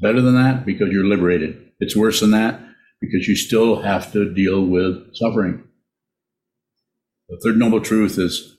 Better 0.01 0.21
than 0.21 0.35
that 0.35 0.65
because 0.65 0.91
you're 0.91 1.05
liberated. 1.05 1.71
It's 1.79 1.97
worse 1.97 2.21
than 2.21 2.31
that 2.31 2.61
because 3.01 3.29
you 3.29 3.37
still 3.37 3.83
have 3.83 4.13
to 4.13 4.33
deal 4.33 4.65
with 4.65 5.15
suffering. 5.15 5.65
The 7.29 7.39
third 7.45 7.59
noble 7.59 7.81
truth 7.81 8.19
is, 8.19 8.57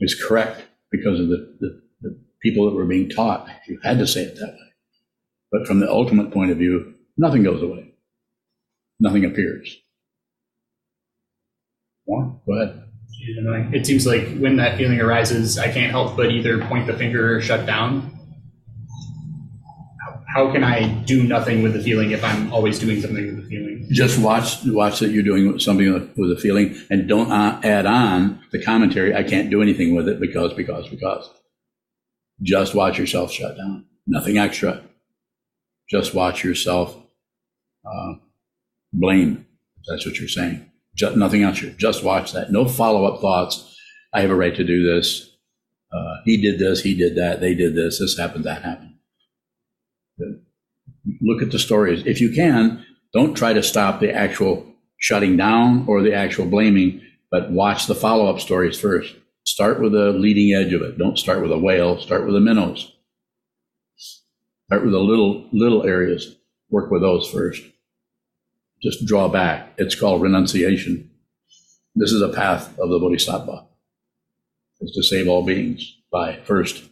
is 0.00 0.14
correct 0.14 0.64
because 0.90 1.20
of 1.20 1.28
the, 1.28 1.56
the, 1.60 1.82
the 2.02 2.20
people 2.42 2.68
that 2.68 2.76
were 2.76 2.84
being 2.84 3.08
taught. 3.08 3.48
You 3.66 3.78
had 3.82 3.98
to 3.98 4.06
say 4.06 4.22
it 4.22 4.34
that 4.36 4.48
way. 4.48 4.72
But 5.50 5.66
from 5.66 5.80
the 5.80 5.90
ultimate 5.90 6.32
point 6.32 6.50
of 6.50 6.58
view, 6.58 6.94
nothing 7.16 7.42
goes 7.42 7.62
away. 7.62 7.94
Nothing 9.00 9.24
appears. 9.24 9.76
More? 12.06 12.40
Go 12.46 12.54
ahead. 12.54 12.82
It 13.72 13.86
seems 13.86 14.06
like 14.06 14.36
when 14.38 14.56
that 14.56 14.76
feeling 14.76 15.00
arises, 15.00 15.58
I 15.58 15.70
can't 15.70 15.90
help 15.90 16.16
but 16.16 16.32
either 16.32 16.64
point 16.66 16.86
the 16.86 16.94
finger 16.94 17.36
or 17.36 17.40
shut 17.40 17.66
down. 17.66 18.18
How 20.34 20.50
can 20.50 20.64
I 20.64 20.88
do 21.04 21.22
nothing 21.22 21.62
with 21.62 21.74
the 21.74 21.82
feeling 21.82 22.12
if 22.12 22.24
I'm 22.24 22.52
always 22.52 22.78
doing 22.78 23.00
something 23.02 23.26
with 23.26 23.42
the 23.42 23.48
feeling? 23.48 23.86
Just 23.90 24.18
watch 24.18 24.64
watch 24.64 25.00
that 25.00 25.10
you're 25.10 25.22
doing 25.22 25.58
something 25.58 26.10
with 26.16 26.32
a 26.32 26.40
feeling, 26.40 26.74
and 26.90 27.06
don't 27.06 27.30
add 27.64 27.84
on 27.84 28.42
the 28.50 28.62
commentary. 28.62 29.14
I 29.14 29.24
can't 29.24 29.50
do 29.50 29.60
anything 29.60 29.94
with 29.94 30.08
it 30.08 30.20
because 30.20 30.54
because 30.54 30.88
because. 30.88 31.28
Just 32.40 32.74
watch 32.74 32.98
yourself 32.98 33.30
shut 33.30 33.56
down. 33.56 33.84
Nothing 34.06 34.38
extra. 34.38 34.82
Just 35.88 36.14
watch 36.14 36.42
yourself 36.42 36.96
uh, 37.84 38.14
blame. 38.92 39.46
That's 39.86 40.06
what 40.06 40.18
you're 40.18 40.28
saying. 40.28 40.70
Just, 40.94 41.16
nothing 41.16 41.42
else. 41.42 41.60
Just 41.76 42.02
watch 42.02 42.32
that. 42.32 42.50
No 42.50 42.66
follow 42.66 43.04
up 43.04 43.20
thoughts. 43.20 43.76
I 44.12 44.22
have 44.22 44.30
a 44.30 44.34
right 44.34 44.54
to 44.54 44.64
do 44.64 44.82
this. 44.82 45.30
Uh, 45.92 46.16
he 46.24 46.36
did 46.36 46.58
this. 46.58 46.82
He 46.82 46.94
did 46.94 47.16
that. 47.16 47.40
They 47.40 47.54
did 47.54 47.74
this. 47.74 47.98
This 47.98 48.18
happened. 48.18 48.44
That 48.44 48.62
happened. 48.62 48.91
Look 51.20 51.42
at 51.42 51.50
the 51.50 51.58
stories. 51.58 52.06
If 52.06 52.20
you 52.20 52.32
can, 52.32 52.84
don't 53.12 53.34
try 53.34 53.52
to 53.52 53.62
stop 53.62 54.00
the 54.00 54.12
actual 54.12 54.66
shutting 54.98 55.36
down 55.36 55.84
or 55.88 56.02
the 56.02 56.14
actual 56.14 56.46
blaming, 56.46 57.00
but 57.30 57.50
watch 57.50 57.86
the 57.86 57.94
follow 57.94 58.26
up 58.26 58.40
stories 58.40 58.78
first. 58.78 59.14
Start 59.44 59.80
with 59.80 59.92
the 59.92 60.12
leading 60.12 60.54
edge 60.54 60.72
of 60.72 60.82
it. 60.82 60.98
Don't 60.98 61.18
start 61.18 61.42
with 61.42 61.50
a 61.50 61.58
whale. 61.58 61.98
Start 61.98 62.24
with 62.24 62.34
the 62.34 62.40
minnows. 62.40 62.92
Start 63.96 64.84
with 64.84 64.92
the 64.92 65.00
little 65.00 65.48
little 65.52 65.84
areas. 65.84 66.36
Work 66.70 66.90
with 66.90 67.02
those 67.02 67.28
first 67.28 67.62
just 68.82 69.06
draw 69.06 69.28
back. 69.28 69.72
It's 69.78 69.94
called 69.94 70.22
renunciation. 70.22 71.10
This 71.94 72.10
is 72.10 72.20
a 72.20 72.28
path 72.28 72.76
of 72.78 72.90
the 72.90 72.98
Bodhisattva. 72.98 73.66
It's 74.80 74.94
to 74.96 75.02
save 75.02 75.28
all 75.28 75.44
beings 75.44 75.98
by 76.10 76.40
first 76.44 76.82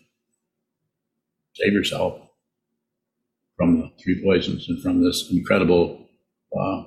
save 1.55 1.73
yourself 1.73 2.21
three 4.03 4.23
poisons 4.23 4.69
and 4.69 4.83
from 4.83 5.03
this 5.03 5.29
incredible, 5.31 6.09
uh, 6.59 6.85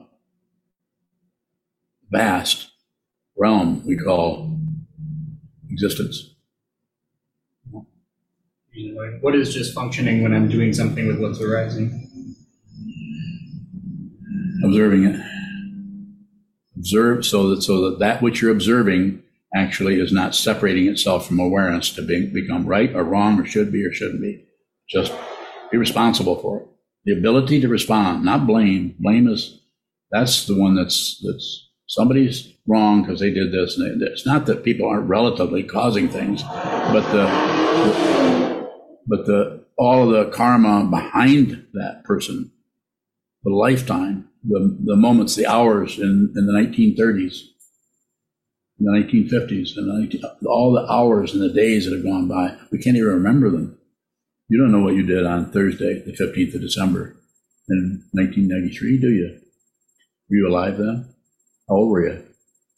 vast 2.10 2.72
realm 3.38 3.86
we 3.86 3.98
call 3.98 4.60
existence. 5.70 6.30
What 9.22 9.36
is 9.36 9.54
just 9.54 9.74
functioning 9.74 10.24
when 10.24 10.34
I'm 10.34 10.50
doing 10.50 10.74
something 10.74 11.08
with 11.08 11.20
what's 11.20 11.40
arising? 11.40 12.04
observing 14.64 15.06
it. 15.06 15.20
Observe 16.78 17.26
so 17.26 17.50
that 17.50 17.62
so 17.62 17.90
that 17.90 18.00
that 18.00 18.22
which 18.22 18.42
you're 18.42 18.52
observing 18.52 19.22
actually 19.56 20.00
is 20.00 20.12
not 20.12 20.34
separating 20.34 20.88
itself 20.88 21.28
from 21.28 21.40
awareness 21.40 21.94
to 21.94 22.02
be, 22.02 22.26
become 22.26 22.66
right 22.66 22.96
or 22.96 23.04
wrong 23.04 23.40
or 23.40 23.46
should 23.46 23.72
be 23.72 23.86
or 23.86 23.94
shouldn't 23.94 24.22
be. 24.22 24.46
Just 24.90 25.14
be 25.72 25.78
responsible 25.78 26.42
for 26.42 26.62
it. 26.62 26.68
The 27.06 27.18
ability 27.18 27.60
to 27.62 27.68
respond, 27.68 28.24
not 28.24 28.48
blame. 28.48 28.96
Blame 29.00 29.28
is 29.28 29.60
that's 30.12 30.46
the 30.46 30.58
one 30.58 30.76
that's 30.76 31.22
that's 31.24 31.70
somebody's 31.88 32.54
wrong 32.66 33.02
because 33.02 33.20
they 33.20 33.32
did 33.32 33.52
this. 33.52 33.78
And 33.78 34.02
they, 34.02 34.06
it's 34.06 34.26
not 34.26 34.46
that 34.46 34.64
people 34.64 34.88
aren't 34.88 35.10
relatively 35.10 35.64
causing 35.64 36.08
things, 36.08 36.44
but 36.44 37.02
the, 37.12 37.26
the 37.26 38.70
but 39.06 39.26
the 39.26 39.66
all 39.78 40.04
of 40.04 40.12
the 40.12 40.32
karma 40.32 40.88
behind 40.90 41.68
that 41.74 42.04
person, 42.06 42.52
the 43.44 43.52
lifetime 43.52 44.30
the, 44.44 44.78
the 44.84 44.96
moments, 44.96 45.36
the 45.36 45.48
hours 45.48 45.98
in, 45.98 46.34
in 46.36 46.46
the 46.46 46.54
1930s, 46.54 47.42
in 48.80 48.86
the 48.86 48.92
1950s, 48.92 49.78
and 49.78 50.24
all 50.46 50.74
the 50.74 50.92
hours 50.92 51.34
and 51.34 51.42
the 51.42 51.54
days 51.54 51.86
that 51.86 51.96
have 51.96 52.04
gone 52.04 52.28
by. 52.28 52.58
We 52.72 52.80
can't 52.80 52.98
even 52.98 53.10
remember 53.10 53.50
them. 53.50 53.78
You 54.54 54.60
don't 54.60 54.72
know 54.72 54.82
what 54.82 54.94
you 54.94 55.02
did 55.02 55.26
on 55.26 55.52
Thursday, 55.52 56.04
the 56.06 56.12
15th 56.12 56.54
of 56.54 56.62
December 56.62 57.16
in 57.68 58.04
1993, 58.12 59.00
do 59.00 59.10
you? 59.10 59.40
Were 60.30 60.36
you 60.36 60.48
alive 60.48 60.78
then? 60.78 61.12
How 61.68 61.78
old 61.78 61.90
were 61.90 62.08
you? 62.08 62.24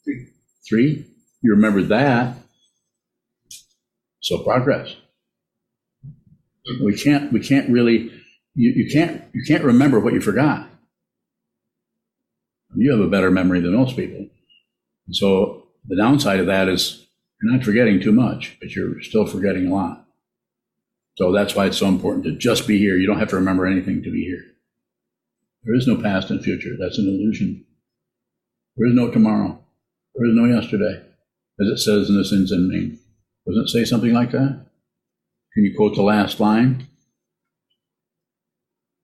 Three. 0.05 0.27
Three? 0.65 1.05
You 1.41 1.51
remember 1.51 1.83
that? 1.83 2.37
So 4.21 4.41
progress. 4.41 4.95
We 6.81 6.97
can't. 6.97 7.33
We 7.33 7.41
can't 7.41 7.69
really. 7.69 8.09
You, 8.53 8.71
you 8.71 8.89
can't. 8.89 9.25
You 9.33 9.43
can't 9.45 9.65
remember 9.65 9.99
what 9.99 10.13
you 10.13 10.21
forgot. 10.21 10.69
You 12.73 12.89
have 12.91 13.01
a 13.01 13.09
better 13.09 13.31
memory 13.31 13.59
than 13.59 13.75
most 13.75 13.97
people. 13.97 14.29
So 15.11 15.67
the 15.85 15.97
downside 15.97 16.39
of 16.39 16.45
that 16.45 16.69
is 16.69 17.05
you're 17.41 17.51
not 17.51 17.65
forgetting 17.65 17.99
too 17.99 18.13
much, 18.13 18.55
but 18.61 18.69
you're 18.69 19.01
still 19.01 19.27
forgetting 19.27 19.67
a 19.67 19.75
lot. 19.75 20.04
So 21.17 21.31
that's 21.31 21.55
why 21.55 21.65
it's 21.67 21.77
so 21.77 21.87
important 21.87 22.25
to 22.25 22.31
just 22.31 22.67
be 22.67 22.77
here. 22.77 22.95
You 22.97 23.07
don't 23.07 23.19
have 23.19 23.29
to 23.29 23.35
remember 23.37 23.65
anything 23.65 24.03
to 24.03 24.11
be 24.11 24.23
here. 24.23 24.43
There 25.63 25.75
is 25.75 25.87
no 25.87 26.01
past 26.01 26.29
and 26.29 26.43
future. 26.43 26.75
That's 26.79 26.97
an 26.97 27.07
illusion. 27.07 27.65
There 28.77 28.87
is 28.87 28.93
no 28.93 29.09
tomorrow. 29.09 29.59
There 30.15 30.27
is 30.27 30.35
no 30.35 30.45
yesterday, 30.45 31.01
as 31.59 31.67
it 31.67 31.77
says 31.77 32.09
in 32.09 32.17
the 32.17 32.23
Hsin 32.23 32.45
Hsin 32.45 32.67
Ming. 32.67 32.99
Doesn't 33.47 33.63
it 33.63 33.69
say 33.69 33.85
something 33.85 34.13
like 34.13 34.31
that? 34.31 34.65
Can 35.53 35.63
you 35.63 35.73
quote 35.75 35.95
the 35.95 36.01
last 36.01 36.39
line? 36.39 36.87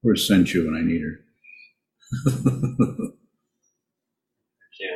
Where's 0.01 0.29
Senchu 0.29 0.65
when 0.65 0.75
I 0.75 0.81
need 0.81 1.01
her? 1.01 1.19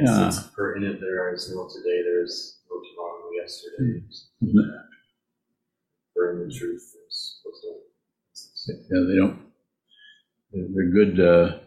Yeah. 0.01 0.29
Since 0.29 0.47
per 0.47 0.75
in 0.75 0.83
it 0.83 0.99
there 0.99 1.33
is 1.33 1.53
no 1.53 1.67
today, 1.67 2.01
there 2.03 2.23
is 2.23 2.59
no 2.69 2.81
tomorrow, 2.81 3.29
yesterday. 3.39 4.01
Mm-hmm. 4.43 4.59
For 6.13 6.31
in 6.31 6.47
the 6.47 6.53
truth, 6.53 6.95
there's 8.67 8.79
Yeah, 8.89 9.03
they 9.07 9.17
don't. 9.17 9.39
They're 10.51 10.91
good. 10.91 11.19
Uh, 11.19 11.59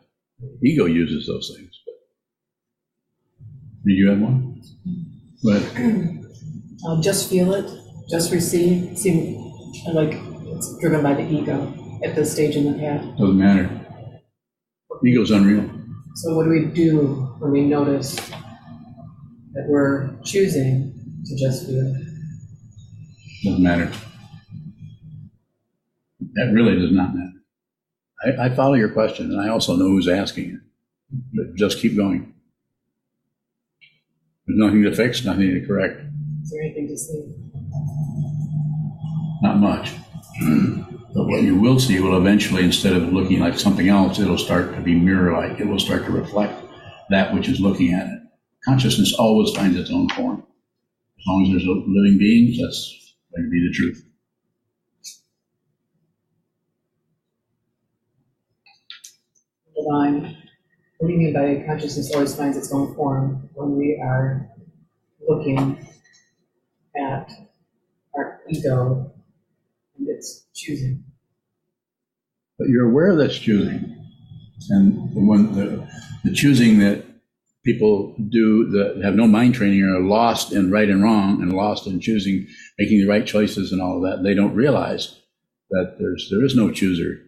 ego 0.63 0.87
uses 0.87 1.27
those 1.27 1.55
things. 1.57 1.81
But 1.85 1.95
do 3.85 3.93
you 3.93 4.09
have 4.09 4.21
one? 4.21 4.63
Go 5.43 5.51
ahead. 5.57 6.25
Uh, 6.87 7.01
just 7.01 7.29
feel 7.29 7.55
it. 7.55 7.69
Just 8.09 8.33
receive. 8.33 8.97
Seem 8.97 9.37
like 9.93 10.15
it's 10.55 10.79
driven 10.79 11.03
by 11.03 11.15
the 11.15 11.29
ego 11.29 11.75
at 12.05 12.15
this 12.15 12.33
stage 12.33 12.57
in 12.57 12.73
the 12.73 12.79
path. 12.79 13.03
Doesn't 13.19 13.39
matter. 13.39 13.69
Ego's 15.05 15.31
unreal. 15.31 15.69
So, 16.15 16.35
what 16.35 16.45
do 16.45 16.51
we 16.51 16.67
do 16.67 17.37
when 17.39 17.53
we 17.53 17.63
notice 17.63 18.17
that 18.17 19.67
we're 19.69 20.17
choosing 20.25 20.93
to 21.27 21.37
just 21.37 21.67
feel? 21.67 21.95
Doesn't 23.45 23.63
matter. 23.63 23.93
That 26.39 26.53
really 26.53 26.79
does 26.79 26.93
not 26.93 27.15
matter. 27.17 27.33
I, 28.25 28.47
I 28.47 28.55
follow 28.55 28.75
your 28.75 28.91
question, 28.91 29.33
and 29.33 29.41
I 29.41 29.49
also 29.49 29.75
know 29.75 29.89
who's 29.89 30.07
asking 30.07 30.51
it. 30.51 30.61
But 31.35 31.57
just 31.57 31.81
keep 31.81 31.97
going. 31.97 32.33
There's 34.47 34.59
nothing 34.59 34.83
to 34.85 34.95
fix, 34.95 35.25
nothing 35.25 35.51
to 35.51 35.67
correct. 35.67 36.01
Is 36.43 36.51
there 36.51 36.63
anything 36.63 36.87
to 36.89 36.97
see? 36.97 37.35
Not 39.43 39.59
much. 39.59 39.91
But 41.15 41.25
what 41.27 41.43
you 41.43 41.57
will 41.57 41.81
see 41.81 41.99
will 41.99 42.17
eventually, 42.17 42.63
instead 42.63 42.93
of 42.93 43.13
looking 43.13 43.41
like 43.41 43.59
something 43.59 43.89
else, 43.89 44.21
it'll 44.21 44.39
start 44.39 44.75
to 44.77 44.81
be 44.81 44.95
mirror-like. 44.95 45.59
It 45.59 45.67
will 45.67 45.81
start 45.81 46.05
to 46.05 46.13
reflect 46.13 46.63
that 47.11 47.35
which 47.35 47.49
is 47.49 47.59
looking 47.61 47.95
at 47.95 48.07
it. 48.07 48.21
Consciousness 48.65 49.13
always 49.15 49.51
finds 49.57 49.77
its 49.77 49.91
own 49.91 50.09
form. 50.11 50.45
As 51.19 51.25
long 51.27 51.47
as 51.47 51.51
there's 51.51 51.65
a 51.65 51.71
living 51.73 52.19
being, 52.19 52.63
that's 52.63 53.17
going 53.35 53.45
to 53.45 53.51
be 53.51 53.67
the 53.67 53.75
truth. 53.75 54.08
Divine. 59.89 60.37
What 60.99 61.09
do 61.09 61.15
you 61.15 61.19
mean 61.19 61.33
by 61.33 61.65
consciousness 61.67 62.13
always 62.15 62.35
finds 62.35 62.57
its 62.57 62.73
own 62.73 62.95
form 62.95 63.49
when 63.55 63.77
we 63.77 64.01
are 64.03 64.51
looking 65.27 65.87
at 66.97 67.31
our 68.15 68.41
ego 68.49 69.13
and 69.97 70.09
its 70.09 70.47
choosing? 70.55 71.05
But 72.59 72.69
you're 72.69 72.91
aware 72.91 73.17
that's 73.17 73.39
choosing. 73.39 73.95
And 74.71 75.15
when 75.15 75.55
the, 75.55 75.89
the 76.25 76.35
choosing 76.35 76.81
that 76.81 77.05
people 77.65 78.17
do 78.29 78.69
that 78.71 79.03
have 79.05 79.15
no 79.15 79.27
mind 79.29 79.55
training 79.55 79.85
are 79.85 80.01
lost 80.01 80.53
in 80.53 80.71
right 80.71 80.89
and 80.89 81.03
wrong 81.03 81.41
and 81.41 81.53
lost 81.53 81.87
in 81.87 82.01
choosing, 82.01 82.47
making 82.79 82.99
the 82.99 83.07
right 83.07 83.25
choices 83.25 83.73
and 83.73 83.81
all 83.81 83.97
of 83.97 84.03
that, 84.03 84.23
they 84.23 84.35
don't 84.35 84.55
realize 84.55 85.21
that 85.71 85.97
there's 85.99 86.29
there 86.31 86.45
is 86.45 86.57
no 86.57 86.73
chooser. 86.73 87.28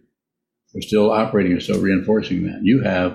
They're 0.73 0.81
still 0.81 1.11
operating 1.11 1.53
or 1.53 1.59
still 1.59 1.81
reinforcing 1.81 2.43
that. 2.43 2.61
You 2.63 2.81
have 2.81 3.13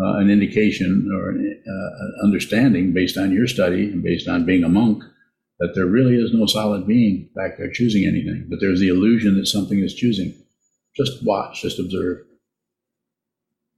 uh, 0.00 0.16
an 0.16 0.30
indication 0.30 1.10
or 1.12 1.30
an 1.30 1.62
uh, 1.66 2.24
understanding 2.24 2.92
based 2.92 3.16
on 3.16 3.32
your 3.32 3.46
study 3.46 3.90
and 3.90 4.02
based 4.02 4.28
on 4.28 4.44
being 4.44 4.64
a 4.64 4.68
monk 4.68 5.02
that 5.60 5.72
there 5.74 5.86
really 5.86 6.16
is 6.16 6.32
no 6.34 6.46
solid 6.46 6.86
being 6.86 7.28
back 7.34 7.56
there 7.58 7.70
choosing 7.70 8.04
anything, 8.04 8.46
but 8.48 8.58
there's 8.60 8.80
the 8.80 8.88
illusion 8.88 9.36
that 9.36 9.46
something 9.46 9.78
is 9.78 9.94
choosing. 9.94 10.34
Just 10.96 11.24
watch, 11.24 11.62
just 11.62 11.78
observe. 11.78 12.18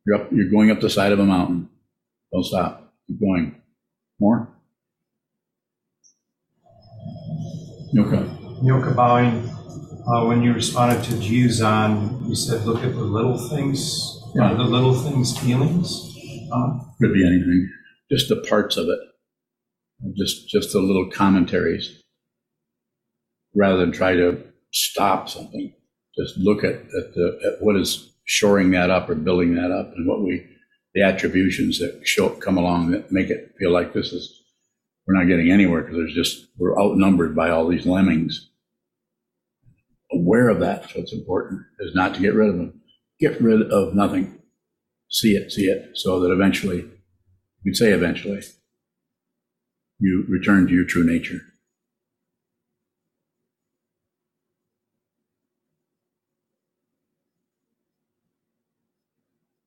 You're 0.06 0.16
up, 0.16 0.32
you're 0.32 0.50
going 0.50 0.70
up 0.70 0.80
the 0.80 0.90
side 0.90 1.12
of 1.12 1.18
a 1.18 1.24
mountain. 1.24 1.68
Don't 2.32 2.44
stop. 2.44 2.92
Keep 3.06 3.20
going. 3.20 3.60
More? 4.18 4.48
Nyoka. 7.94 8.62
Nyoka 8.62 8.96
bowing. 8.96 9.55
Uh, 10.06 10.24
when 10.24 10.42
you 10.42 10.52
responded 10.52 11.02
to 11.04 11.18
Jews 11.18 11.60
on, 11.60 12.24
you 12.28 12.34
said 12.36 12.64
look 12.64 12.84
at 12.84 12.94
the 12.94 13.00
little 13.02 13.36
things, 13.48 14.22
Yeah. 14.34 14.54
the 14.54 14.62
little 14.62 14.94
things 14.94 15.36
feelings. 15.38 16.14
Uh, 16.52 16.78
Could 17.00 17.12
be 17.12 17.26
anything. 17.26 17.68
Just 18.10 18.28
the 18.28 18.36
parts 18.48 18.76
of 18.76 18.88
it. 18.88 18.98
Just 20.16 20.48
just 20.48 20.72
the 20.72 20.78
little 20.80 21.10
commentaries. 21.10 22.02
Rather 23.54 23.78
than 23.78 23.90
try 23.92 24.14
to 24.14 24.44
stop 24.72 25.28
something. 25.28 25.72
Just 26.16 26.36
look 26.38 26.62
at, 26.62 26.74
at 26.74 27.14
the 27.14 27.38
at 27.44 27.62
what 27.62 27.76
is 27.76 28.12
shoring 28.24 28.70
that 28.72 28.90
up 28.90 29.08
or 29.08 29.14
building 29.16 29.54
that 29.56 29.70
up 29.72 29.92
and 29.96 30.06
what 30.06 30.22
we 30.22 30.46
the 30.94 31.02
attributions 31.02 31.78
that 31.80 32.00
show 32.04 32.28
come 32.30 32.56
along 32.56 32.90
that 32.92 33.10
make 33.10 33.28
it 33.28 33.54
feel 33.58 33.70
like 33.72 33.92
this 33.92 34.12
is 34.12 34.42
we're 35.06 35.14
not 35.18 35.28
getting 35.28 35.50
anywhere 35.50 35.82
because 35.82 35.96
there's 35.96 36.14
just 36.14 36.46
we're 36.58 36.78
outnumbered 36.80 37.34
by 37.34 37.50
all 37.50 37.66
these 37.66 37.86
lemmings. 37.86 38.50
Aware 40.16 40.48
of 40.48 40.60
that, 40.60 40.88
so 40.88 41.00
it's 41.00 41.12
important, 41.12 41.60
is 41.80 41.94
not 41.94 42.14
to 42.14 42.20
get 42.20 42.34
rid 42.34 42.48
of 42.48 42.56
them. 42.56 42.80
Get 43.20 43.40
rid 43.40 43.70
of 43.70 43.94
nothing. 43.94 44.38
See 45.10 45.36
it, 45.36 45.52
see 45.52 45.66
it, 45.66 45.90
so 45.94 46.20
that 46.20 46.32
eventually, 46.32 46.88
you'd 47.62 47.76
say 47.76 47.92
eventually, 47.92 48.40
you 49.98 50.24
return 50.28 50.66
to 50.66 50.72
your 50.72 50.84
true 50.84 51.04
nature. 51.04 51.40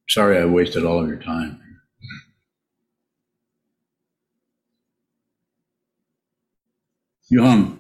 Sorry 0.10 0.40
I 0.40 0.46
wasted 0.46 0.84
all 0.84 1.04
of 1.04 1.08
your 1.08 1.20
time. 1.20 1.62
You 7.30 7.44
hung. 7.44 7.79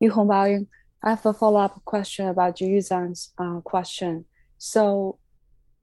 Yu 0.00 0.10
Hong 0.10 0.28
Baoying, 0.28 0.66
I 1.02 1.10
have 1.10 1.26
a 1.26 1.32
follow-up 1.32 1.84
question 1.84 2.28
about 2.28 2.56
Yuzan's 2.56 3.32
uh, 3.38 3.60
question. 3.60 4.24
So 4.58 5.18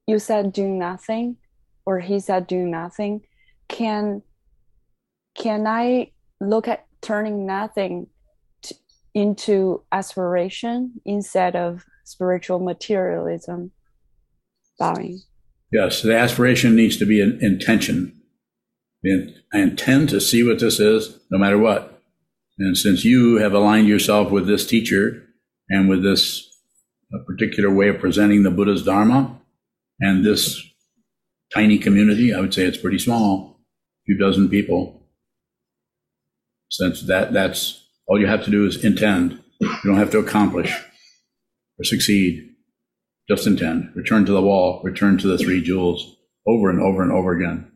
you 0.07 0.19
said 0.19 0.53
doing 0.53 0.79
nothing, 0.79 1.37
or 1.85 1.99
he 1.99 2.19
said 2.19 2.47
doing 2.47 2.71
nothing. 2.71 3.21
Can 3.67 4.23
can 5.37 5.65
I 5.65 6.11
look 6.41 6.67
at 6.67 6.85
turning 7.01 7.45
nothing 7.45 8.07
to, 8.63 8.75
into 9.13 9.83
aspiration 9.91 10.93
instead 11.05 11.55
of 11.55 11.85
spiritual 12.03 12.59
materialism? 12.59 13.71
Bowing. 14.77 15.21
Yes, 15.71 16.01
the 16.01 16.17
aspiration 16.17 16.75
needs 16.75 16.97
to 16.97 17.05
be 17.05 17.21
an 17.21 17.39
intention. 17.41 18.19
I 19.53 19.59
intend 19.59 20.09
to 20.09 20.19
see 20.19 20.43
what 20.43 20.59
this 20.59 20.79
is, 20.79 21.19
no 21.31 21.37
matter 21.37 21.57
what. 21.57 21.90
And 22.61 22.77
since 22.77 23.03
you 23.03 23.37
have 23.37 23.53
aligned 23.53 23.87
yourself 23.87 24.31
with 24.31 24.45
this 24.45 24.67
teacher 24.67 25.23
and 25.67 25.89
with 25.89 26.03
this 26.03 26.47
uh, 27.11 27.17
particular 27.25 27.73
way 27.73 27.87
of 27.87 27.97
presenting 27.97 28.43
the 28.43 28.51
Buddha's 28.51 28.85
Dharma 28.85 29.41
and 29.99 30.23
this 30.23 30.61
tiny 31.51 31.79
community, 31.79 32.31
I 32.31 32.39
would 32.39 32.53
say 32.53 32.65
it's 32.65 32.77
pretty 32.77 32.99
small, 32.99 33.59
a 33.59 34.05
few 34.05 34.15
dozen 34.15 34.47
people. 34.47 35.07
Since 36.69 37.01
that 37.07 37.33
that's 37.33 37.83
all 38.05 38.19
you 38.19 38.27
have 38.27 38.45
to 38.45 38.51
do 38.51 38.67
is 38.67 38.85
intend. 38.85 39.41
You 39.59 39.75
don't 39.83 39.97
have 39.97 40.11
to 40.11 40.19
accomplish 40.19 40.71
or 41.79 41.83
succeed. 41.83 42.47
Just 43.27 43.47
intend. 43.47 43.91
Return 43.95 44.23
to 44.27 44.31
the 44.33 44.41
wall. 44.41 44.81
Return 44.83 45.17
to 45.17 45.27
the 45.27 45.39
three 45.39 45.63
jewels 45.63 46.15
over 46.47 46.69
and 46.69 46.79
over 46.79 47.01
and 47.01 47.11
over 47.11 47.31
again. 47.31 47.71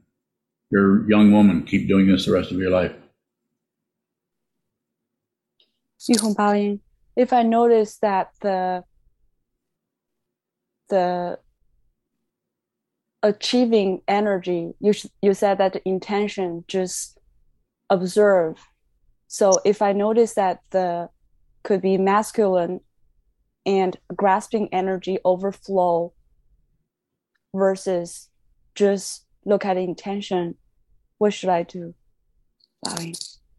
You're 0.69 1.05
a 1.05 1.09
young 1.09 1.31
woman. 1.31 1.63
Keep 1.63 1.87
doing 1.87 2.05
this 2.05 2.27
the 2.27 2.33
rest 2.33 2.51
of 2.51 2.59
your 2.59 2.69
life. 2.69 2.93
If 7.15 7.33
I 7.33 7.43
notice 7.43 7.97
that 7.97 8.31
the 8.41 8.83
the 10.89 11.39
achieving 13.23 14.01
energy, 14.07 14.73
you 14.79 14.93
you 15.21 15.33
said 15.33 15.57
that 15.57 15.73
the 15.73 15.87
intention 15.87 16.63
just 16.67 17.17
observe. 17.89 18.59
So 19.27 19.59
if 19.65 19.81
I 19.81 19.93
notice 19.93 20.35
that 20.35 20.59
the 20.71 21.09
could 21.63 21.81
be 21.81 21.97
masculine 21.97 22.81
and 23.65 23.97
grasping 24.15 24.69
energy 24.71 25.17
overflow 25.25 26.13
versus 27.53 28.29
just 28.75 29.25
look 29.45 29.65
at 29.65 29.77
intention, 29.77 30.55
what 31.17 31.33
should 31.33 31.49
I 31.49 31.63
do? 31.63 31.95
Bowing. 32.83 33.15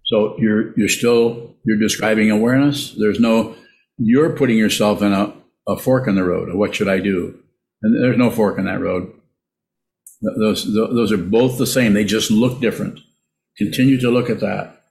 So 0.06 0.36
you're 0.38 0.72
you're 0.78 0.88
still 0.88 1.54
you're 1.64 1.78
describing 1.78 2.30
awareness. 2.30 2.92
There's 2.92 3.20
no 3.20 3.54
you're 3.98 4.36
putting 4.36 4.56
yourself 4.56 5.02
in 5.02 5.12
a, 5.12 5.34
a 5.66 5.76
fork 5.76 6.06
in 6.06 6.14
the 6.14 6.24
road. 6.24 6.54
What 6.54 6.74
should 6.74 6.88
I 6.88 7.00
do? 7.00 7.38
And 7.82 8.02
there's 8.02 8.18
no 8.18 8.30
fork 8.30 8.58
in 8.58 8.64
that 8.66 8.80
road. 8.80 9.12
Those 10.38 10.72
those 10.72 11.12
are 11.12 11.18
both 11.18 11.58
the 11.58 11.66
same. 11.66 11.92
They 11.92 12.04
just 12.04 12.30
look 12.30 12.60
different. 12.60 13.00
Continue 13.58 14.00
to 14.00 14.10
look 14.10 14.30
at 14.30 14.40
that 14.40 14.84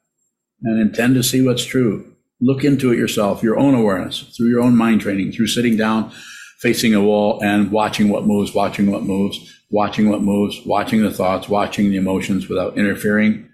and 0.64 0.82
intend 0.82 1.16
to 1.16 1.24
see 1.24 1.46
what's 1.46 1.66
true. 1.66 2.14
Look 2.42 2.64
into 2.64 2.92
it 2.92 2.98
yourself, 2.98 3.42
your 3.42 3.58
own 3.58 3.74
awareness, 3.74 4.22
through 4.36 4.50
your 4.50 4.62
own 4.62 4.76
mind 4.76 5.02
training, 5.02 5.32
through 5.32 5.48
sitting 5.48 5.78
down, 5.78 6.12
facing 6.60 6.94
a 6.94 7.02
wall, 7.02 7.42
and 7.42 7.72
watching 7.72 8.10
what 8.10 8.26
moves, 8.26 8.54
watching 8.54 8.92
what 8.92 9.04
moves, 9.04 9.62
watching 9.70 10.10
what 10.10 10.22
moves, 10.22 10.60
watching 10.66 11.02
the 11.02 11.12
thoughts, 11.12 11.48
watching 11.48 11.90
the 11.90 11.98
emotions 11.98 12.50
without 12.50 12.78
interfering, 12.78 13.48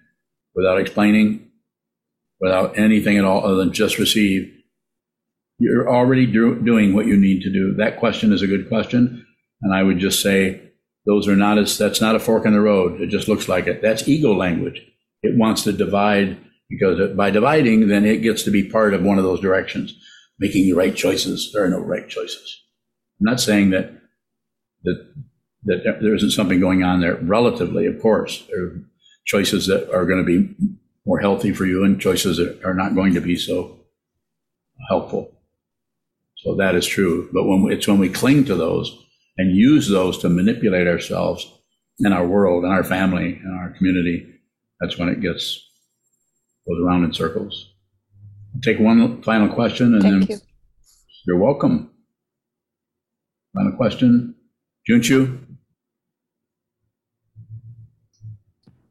without 0.56 0.80
explaining, 0.80 1.51
without 2.42 2.78
anything 2.78 3.18
at 3.18 3.24
all 3.24 3.46
other 3.46 3.56
than 3.56 3.72
just 3.72 4.00
receive. 4.00 4.52
You're 5.60 5.90
already 5.90 6.26
do, 6.26 6.60
doing 6.60 6.94
what 6.94 7.06
you 7.06 7.16
need 7.16 7.44
to 7.44 7.54
do. 7.54 7.76
That 7.76 8.00
question 8.00 8.34
is 8.34 8.42
a 8.42 8.48
good 8.48 8.68
question. 8.68 9.26
And 9.62 9.74
I 9.74 9.84
would 9.84 10.00
just 10.00 10.22
say, 10.22 10.60
those 11.06 11.28
are 11.28 11.36
not 11.36 11.60
as, 11.60 11.78
that's 11.78 12.02
not 12.02 12.16
a 12.16 12.20
fork 12.20 12.46
in 12.46 12.54
the 12.54 12.60
road. 12.60 13.00
It 13.00 13.08
just 13.08 13.28
looks 13.28 13.48
like 13.48 13.68
it. 13.68 13.82
That's 13.82 14.08
ego 14.08 14.34
language. 14.34 14.82
It 15.22 15.38
wants 15.38 15.64
to 15.64 15.72
divide 15.72 16.38
because 16.68 17.16
by 17.16 17.30
dividing, 17.30 17.90
then 17.90 18.06
it 18.06 18.24
gets 18.24 18.44
to 18.44 18.52
be 18.52 18.70
part 18.70 18.94
of 18.94 19.04
one 19.04 19.18
of 19.18 19.24
those 19.24 19.40
directions, 19.40 19.94
making 20.40 20.64
the 20.66 20.74
right 20.74 20.96
choices. 20.96 21.52
There 21.54 21.64
are 21.64 21.70
no 21.70 21.80
right 21.80 22.08
choices. 22.08 22.60
I'm 23.20 23.26
not 23.26 23.42
saying 23.42 23.70
that, 23.72 23.92
that, 24.84 25.14
that 25.66 26.00
there 26.02 26.16
isn't 26.16 26.32
something 26.32 26.60
going 26.60 26.82
on 26.82 27.02
there 27.02 27.18
relatively, 27.18 27.86
of 27.86 28.02
course. 28.02 28.48
There 28.50 28.64
are 28.64 28.82
choices 29.26 29.68
that 29.68 29.94
are 29.94 30.06
going 30.06 30.26
to 30.26 30.26
be 30.26 30.56
more 31.06 31.20
healthy 31.20 31.52
for 31.54 31.66
you 31.66 31.84
and 31.84 32.00
choices 32.00 32.38
that 32.38 32.62
are 32.64 32.74
not 32.74 32.96
going 32.96 33.14
to 33.14 33.22
be 33.22 33.36
so 33.36 33.80
helpful. 34.90 35.32
So 36.38 36.56
that 36.56 36.76
is 36.76 36.86
true. 36.86 37.30
But 37.34 37.46
when 37.46 37.72
it's 37.72 37.88
when 37.88 38.00
we 38.00 38.10
cling 38.10 38.46
to 38.46 38.56
those 38.56 38.98
and 39.38 39.56
use 39.56 39.90
those 39.90 40.18
to 40.20 40.30
manipulate 40.30 40.88
ourselves 40.88 41.52
and 42.00 42.14
our 42.14 42.28
world, 42.28 42.64
and 42.64 42.74
our 42.74 42.84
family, 42.84 43.40
and 43.44 43.60
our 43.60 43.70
community, 43.78 44.26
that's 44.80 44.98
when 44.98 45.10
it 45.10 45.22
gets 45.22 45.68
goes 46.68 46.80
around 46.84 47.04
in 47.04 47.14
circles. 47.14 47.74
I'll 48.56 48.62
take 48.62 48.80
one 48.80 49.22
final 49.24 49.54
question 49.54 49.94
and 49.94 50.02
Thank 50.02 50.28
then 50.28 50.38
you. 50.38 50.38
you're 51.28 51.38
welcome. 51.38 51.92
Final 53.54 53.74
question. 53.74 54.36
Junchu? 54.90 55.40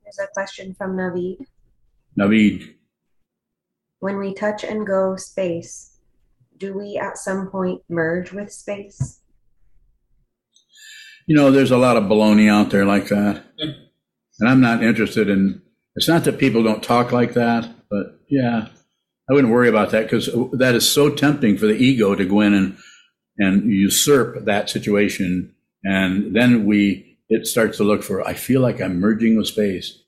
There's 0.04 0.18
a 0.18 0.32
question 0.32 0.74
from 0.74 0.96
Naveed. 0.96 1.46
Naveed? 2.18 2.74
When 4.00 4.18
we 4.18 4.34
touch 4.34 4.64
and 4.64 4.86
go 4.86 5.16
space, 5.16 5.98
do 6.56 6.76
we 6.76 6.96
at 6.96 7.18
some 7.18 7.50
point 7.50 7.82
merge 7.88 8.32
with 8.32 8.52
space? 8.52 9.20
You 11.26 11.36
know, 11.36 11.50
there's 11.50 11.70
a 11.70 11.76
lot 11.76 11.96
of 11.96 12.04
baloney 12.04 12.50
out 12.50 12.70
there 12.70 12.84
like 12.84 13.08
that. 13.08 13.44
And 13.58 14.48
I'm 14.48 14.60
not 14.60 14.82
interested 14.82 15.28
in, 15.28 15.62
it's 15.94 16.08
not 16.08 16.24
that 16.24 16.38
people 16.38 16.62
don't 16.62 16.82
talk 16.82 17.12
like 17.12 17.34
that, 17.34 17.68
but 17.90 18.20
yeah, 18.28 18.68
I 19.28 19.32
wouldn't 19.32 19.52
worry 19.52 19.68
about 19.68 19.90
that 19.90 20.04
because 20.04 20.28
that 20.54 20.74
is 20.74 20.90
so 20.90 21.08
tempting 21.10 21.56
for 21.56 21.66
the 21.66 21.76
ego 21.76 22.14
to 22.14 22.24
go 22.24 22.40
in 22.40 22.54
and, 22.54 22.76
and 23.38 23.70
usurp 23.70 24.44
that 24.44 24.70
situation. 24.70 25.54
And 25.84 26.34
then 26.34 26.64
we, 26.64 27.18
it 27.28 27.46
starts 27.46 27.76
to 27.76 27.84
look 27.84 28.02
for, 28.02 28.26
I 28.26 28.34
feel 28.34 28.60
like 28.60 28.80
I'm 28.80 28.98
merging 28.98 29.36
with 29.36 29.46
space. 29.46 29.99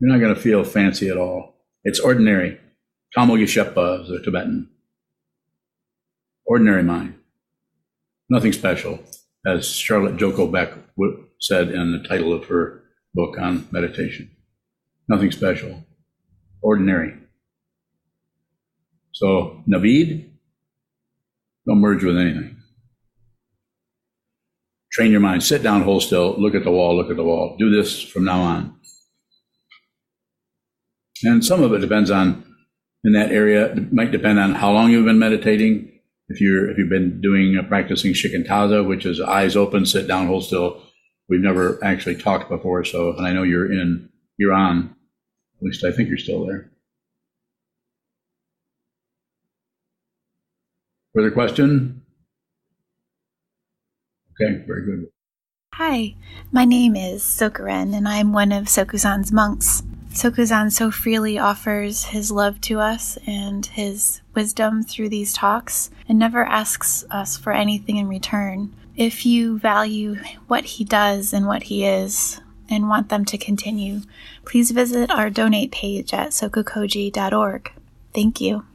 You're 0.00 0.10
not 0.10 0.20
going 0.20 0.34
to 0.34 0.40
feel 0.40 0.64
fancy 0.64 1.08
at 1.08 1.18
all. 1.18 1.56
It's 1.84 2.00
ordinary. 2.00 2.58
Kamo 3.14 3.36
Yeshepa 3.36 4.02
is 4.02 4.08
the 4.08 4.20
Tibetan. 4.20 4.70
Ordinary 6.46 6.82
mind. 6.82 7.14
Nothing 8.30 8.52
special 8.52 9.00
as 9.46 9.68
Charlotte 9.68 10.16
Joko 10.16 10.46
Beck 10.46 10.72
said 11.40 11.70
in 11.70 11.92
the 11.92 12.08
title 12.08 12.32
of 12.32 12.46
her 12.46 12.82
book 13.14 13.38
on 13.38 13.66
meditation. 13.70 14.30
Nothing 15.08 15.32
special, 15.32 15.84
ordinary. 16.62 17.14
So, 19.12 19.62
Naveed, 19.68 20.30
don't 21.66 21.80
merge 21.80 22.04
with 22.04 22.16
anything. 22.16 22.56
Train 24.92 25.10
your 25.10 25.20
mind, 25.20 25.42
sit 25.42 25.62
down, 25.62 25.82
hold 25.82 26.02
still, 26.02 26.36
look 26.38 26.54
at 26.54 26.64
the 26.64 26.70
wall, 26.70 26.96
look 26.96 27.10
at 27.10 27.16
the 27.16 27.24
wall. 27.24 27.56
Do 27.58 27.70
this 27.70 28.02
from 28.02 28.24
now 28.24 28.40
on. 28.42 28.79
And 31.24 31.44
some 31.44 31.62
of 31.62 31.72
it 31.72 31.80
depends 31.80 32.10
on, 32.10 32.44
in 33.04 33.12
that 33.12 33.30
area, 33.30 33.72
it 33.72 33.92
might 33.92 34.10
depend 34.10 34.38
on 34.38 34.54
how 34.54 34.72
long 34.72 34.90
you've 34.90 35.04
been 35.04 35.18
meditating, 35.18 36.00
if 36.28 36.40
you're 36.40 36.70
if 36.70 36.78
you've 36.78 36.88
been 36.88 37.20
doing 37.20 37.58
uh, 37.58 37.66
practicing 37.66 38.12
shikantaza, 38.12 38.86
which 38.86 39.04
is 39.04 39.20
eyes 39.20 39.56
open, 39.56 39.84
sit 39.84 40.06
down, 40.06 40.28
hold 40.28 40.44
still, 40.44 40.82
we've 41.28 41.40
never 41.40 41.82
actually 41.84 42.16
talked 42.16 42.48
before. 42.48 42.84
So, 42.84 43.16
and 43.16 43.26
I 43.26 43.32
know 43.32 43.42
you're 43.42 43.70
in, 43.70 44.08
you're 44.36 44.52
on. 44.52 44.94
At 45.58 45.62
least 45.62 45.84
I 45.84 45.92
think 45.92 46.08
you're 46.08 46.18
still 46.18 46.46
there. 46.46 46.70
Further 51.14 51.32
question? 51.32 52.02
Okay, 54.40 54.64
very 54.66 54.86
good. 54.86 55.08
Hi, 55.74 56.14
my 56.52 56.64
name 56.64 56.94
is 56.94 57.22
Sokuren, 57.22 57.94
and 57.94 58.06
I'm 58.06 58.32
one 58.32 58.52
of 58.52 58.66
Sokuzan's 58.66 59.32
monks. 59.32 59.82
Sokuzan 60.20 60.70
so 60.70 60.90
freely 60.90 61.38
offers 61.38 62.04
his 62.04 62.30
love 62.30 62.60
to 62.60 62.78
us 62.78 63.16
and 63.26 63.64
his 63.64 64.20
wisdom 64.34 64.82
through 64.82 65.08
these 65.08 65.32
talks 65.32 65.90
and 66.06 66.18
never 66.18 66.44
asks 66.44 67.06
us 67.10 67.38
for 67.38 67.54
anything 67.54 67.96
in 67.96 68.06
return. 68.06 68.70
If 68.94 69.24
you 69.24 69.58
value 69.58 70.18
what 70.46 70.66
he 70.66 70.84
does 70.84 71.32
and 71.32 71.46
what 71.46 71.62
he 71.62 71.86
is 71.86 72.38
and 72.68 72.86
want 72.86 73.08
them 73.08 73.24
to 73.24 73.38
continue, 73.38 74.02
please 74.44 74.72
visit 74.72 75.10
our 75.10 75.30
donate 75.30 75.72
page 75.72 76.12
at 76.12 76.32
sokukoji.org. 76.32 77.72
Thank 78.12 78.42
you. 78.42 78.66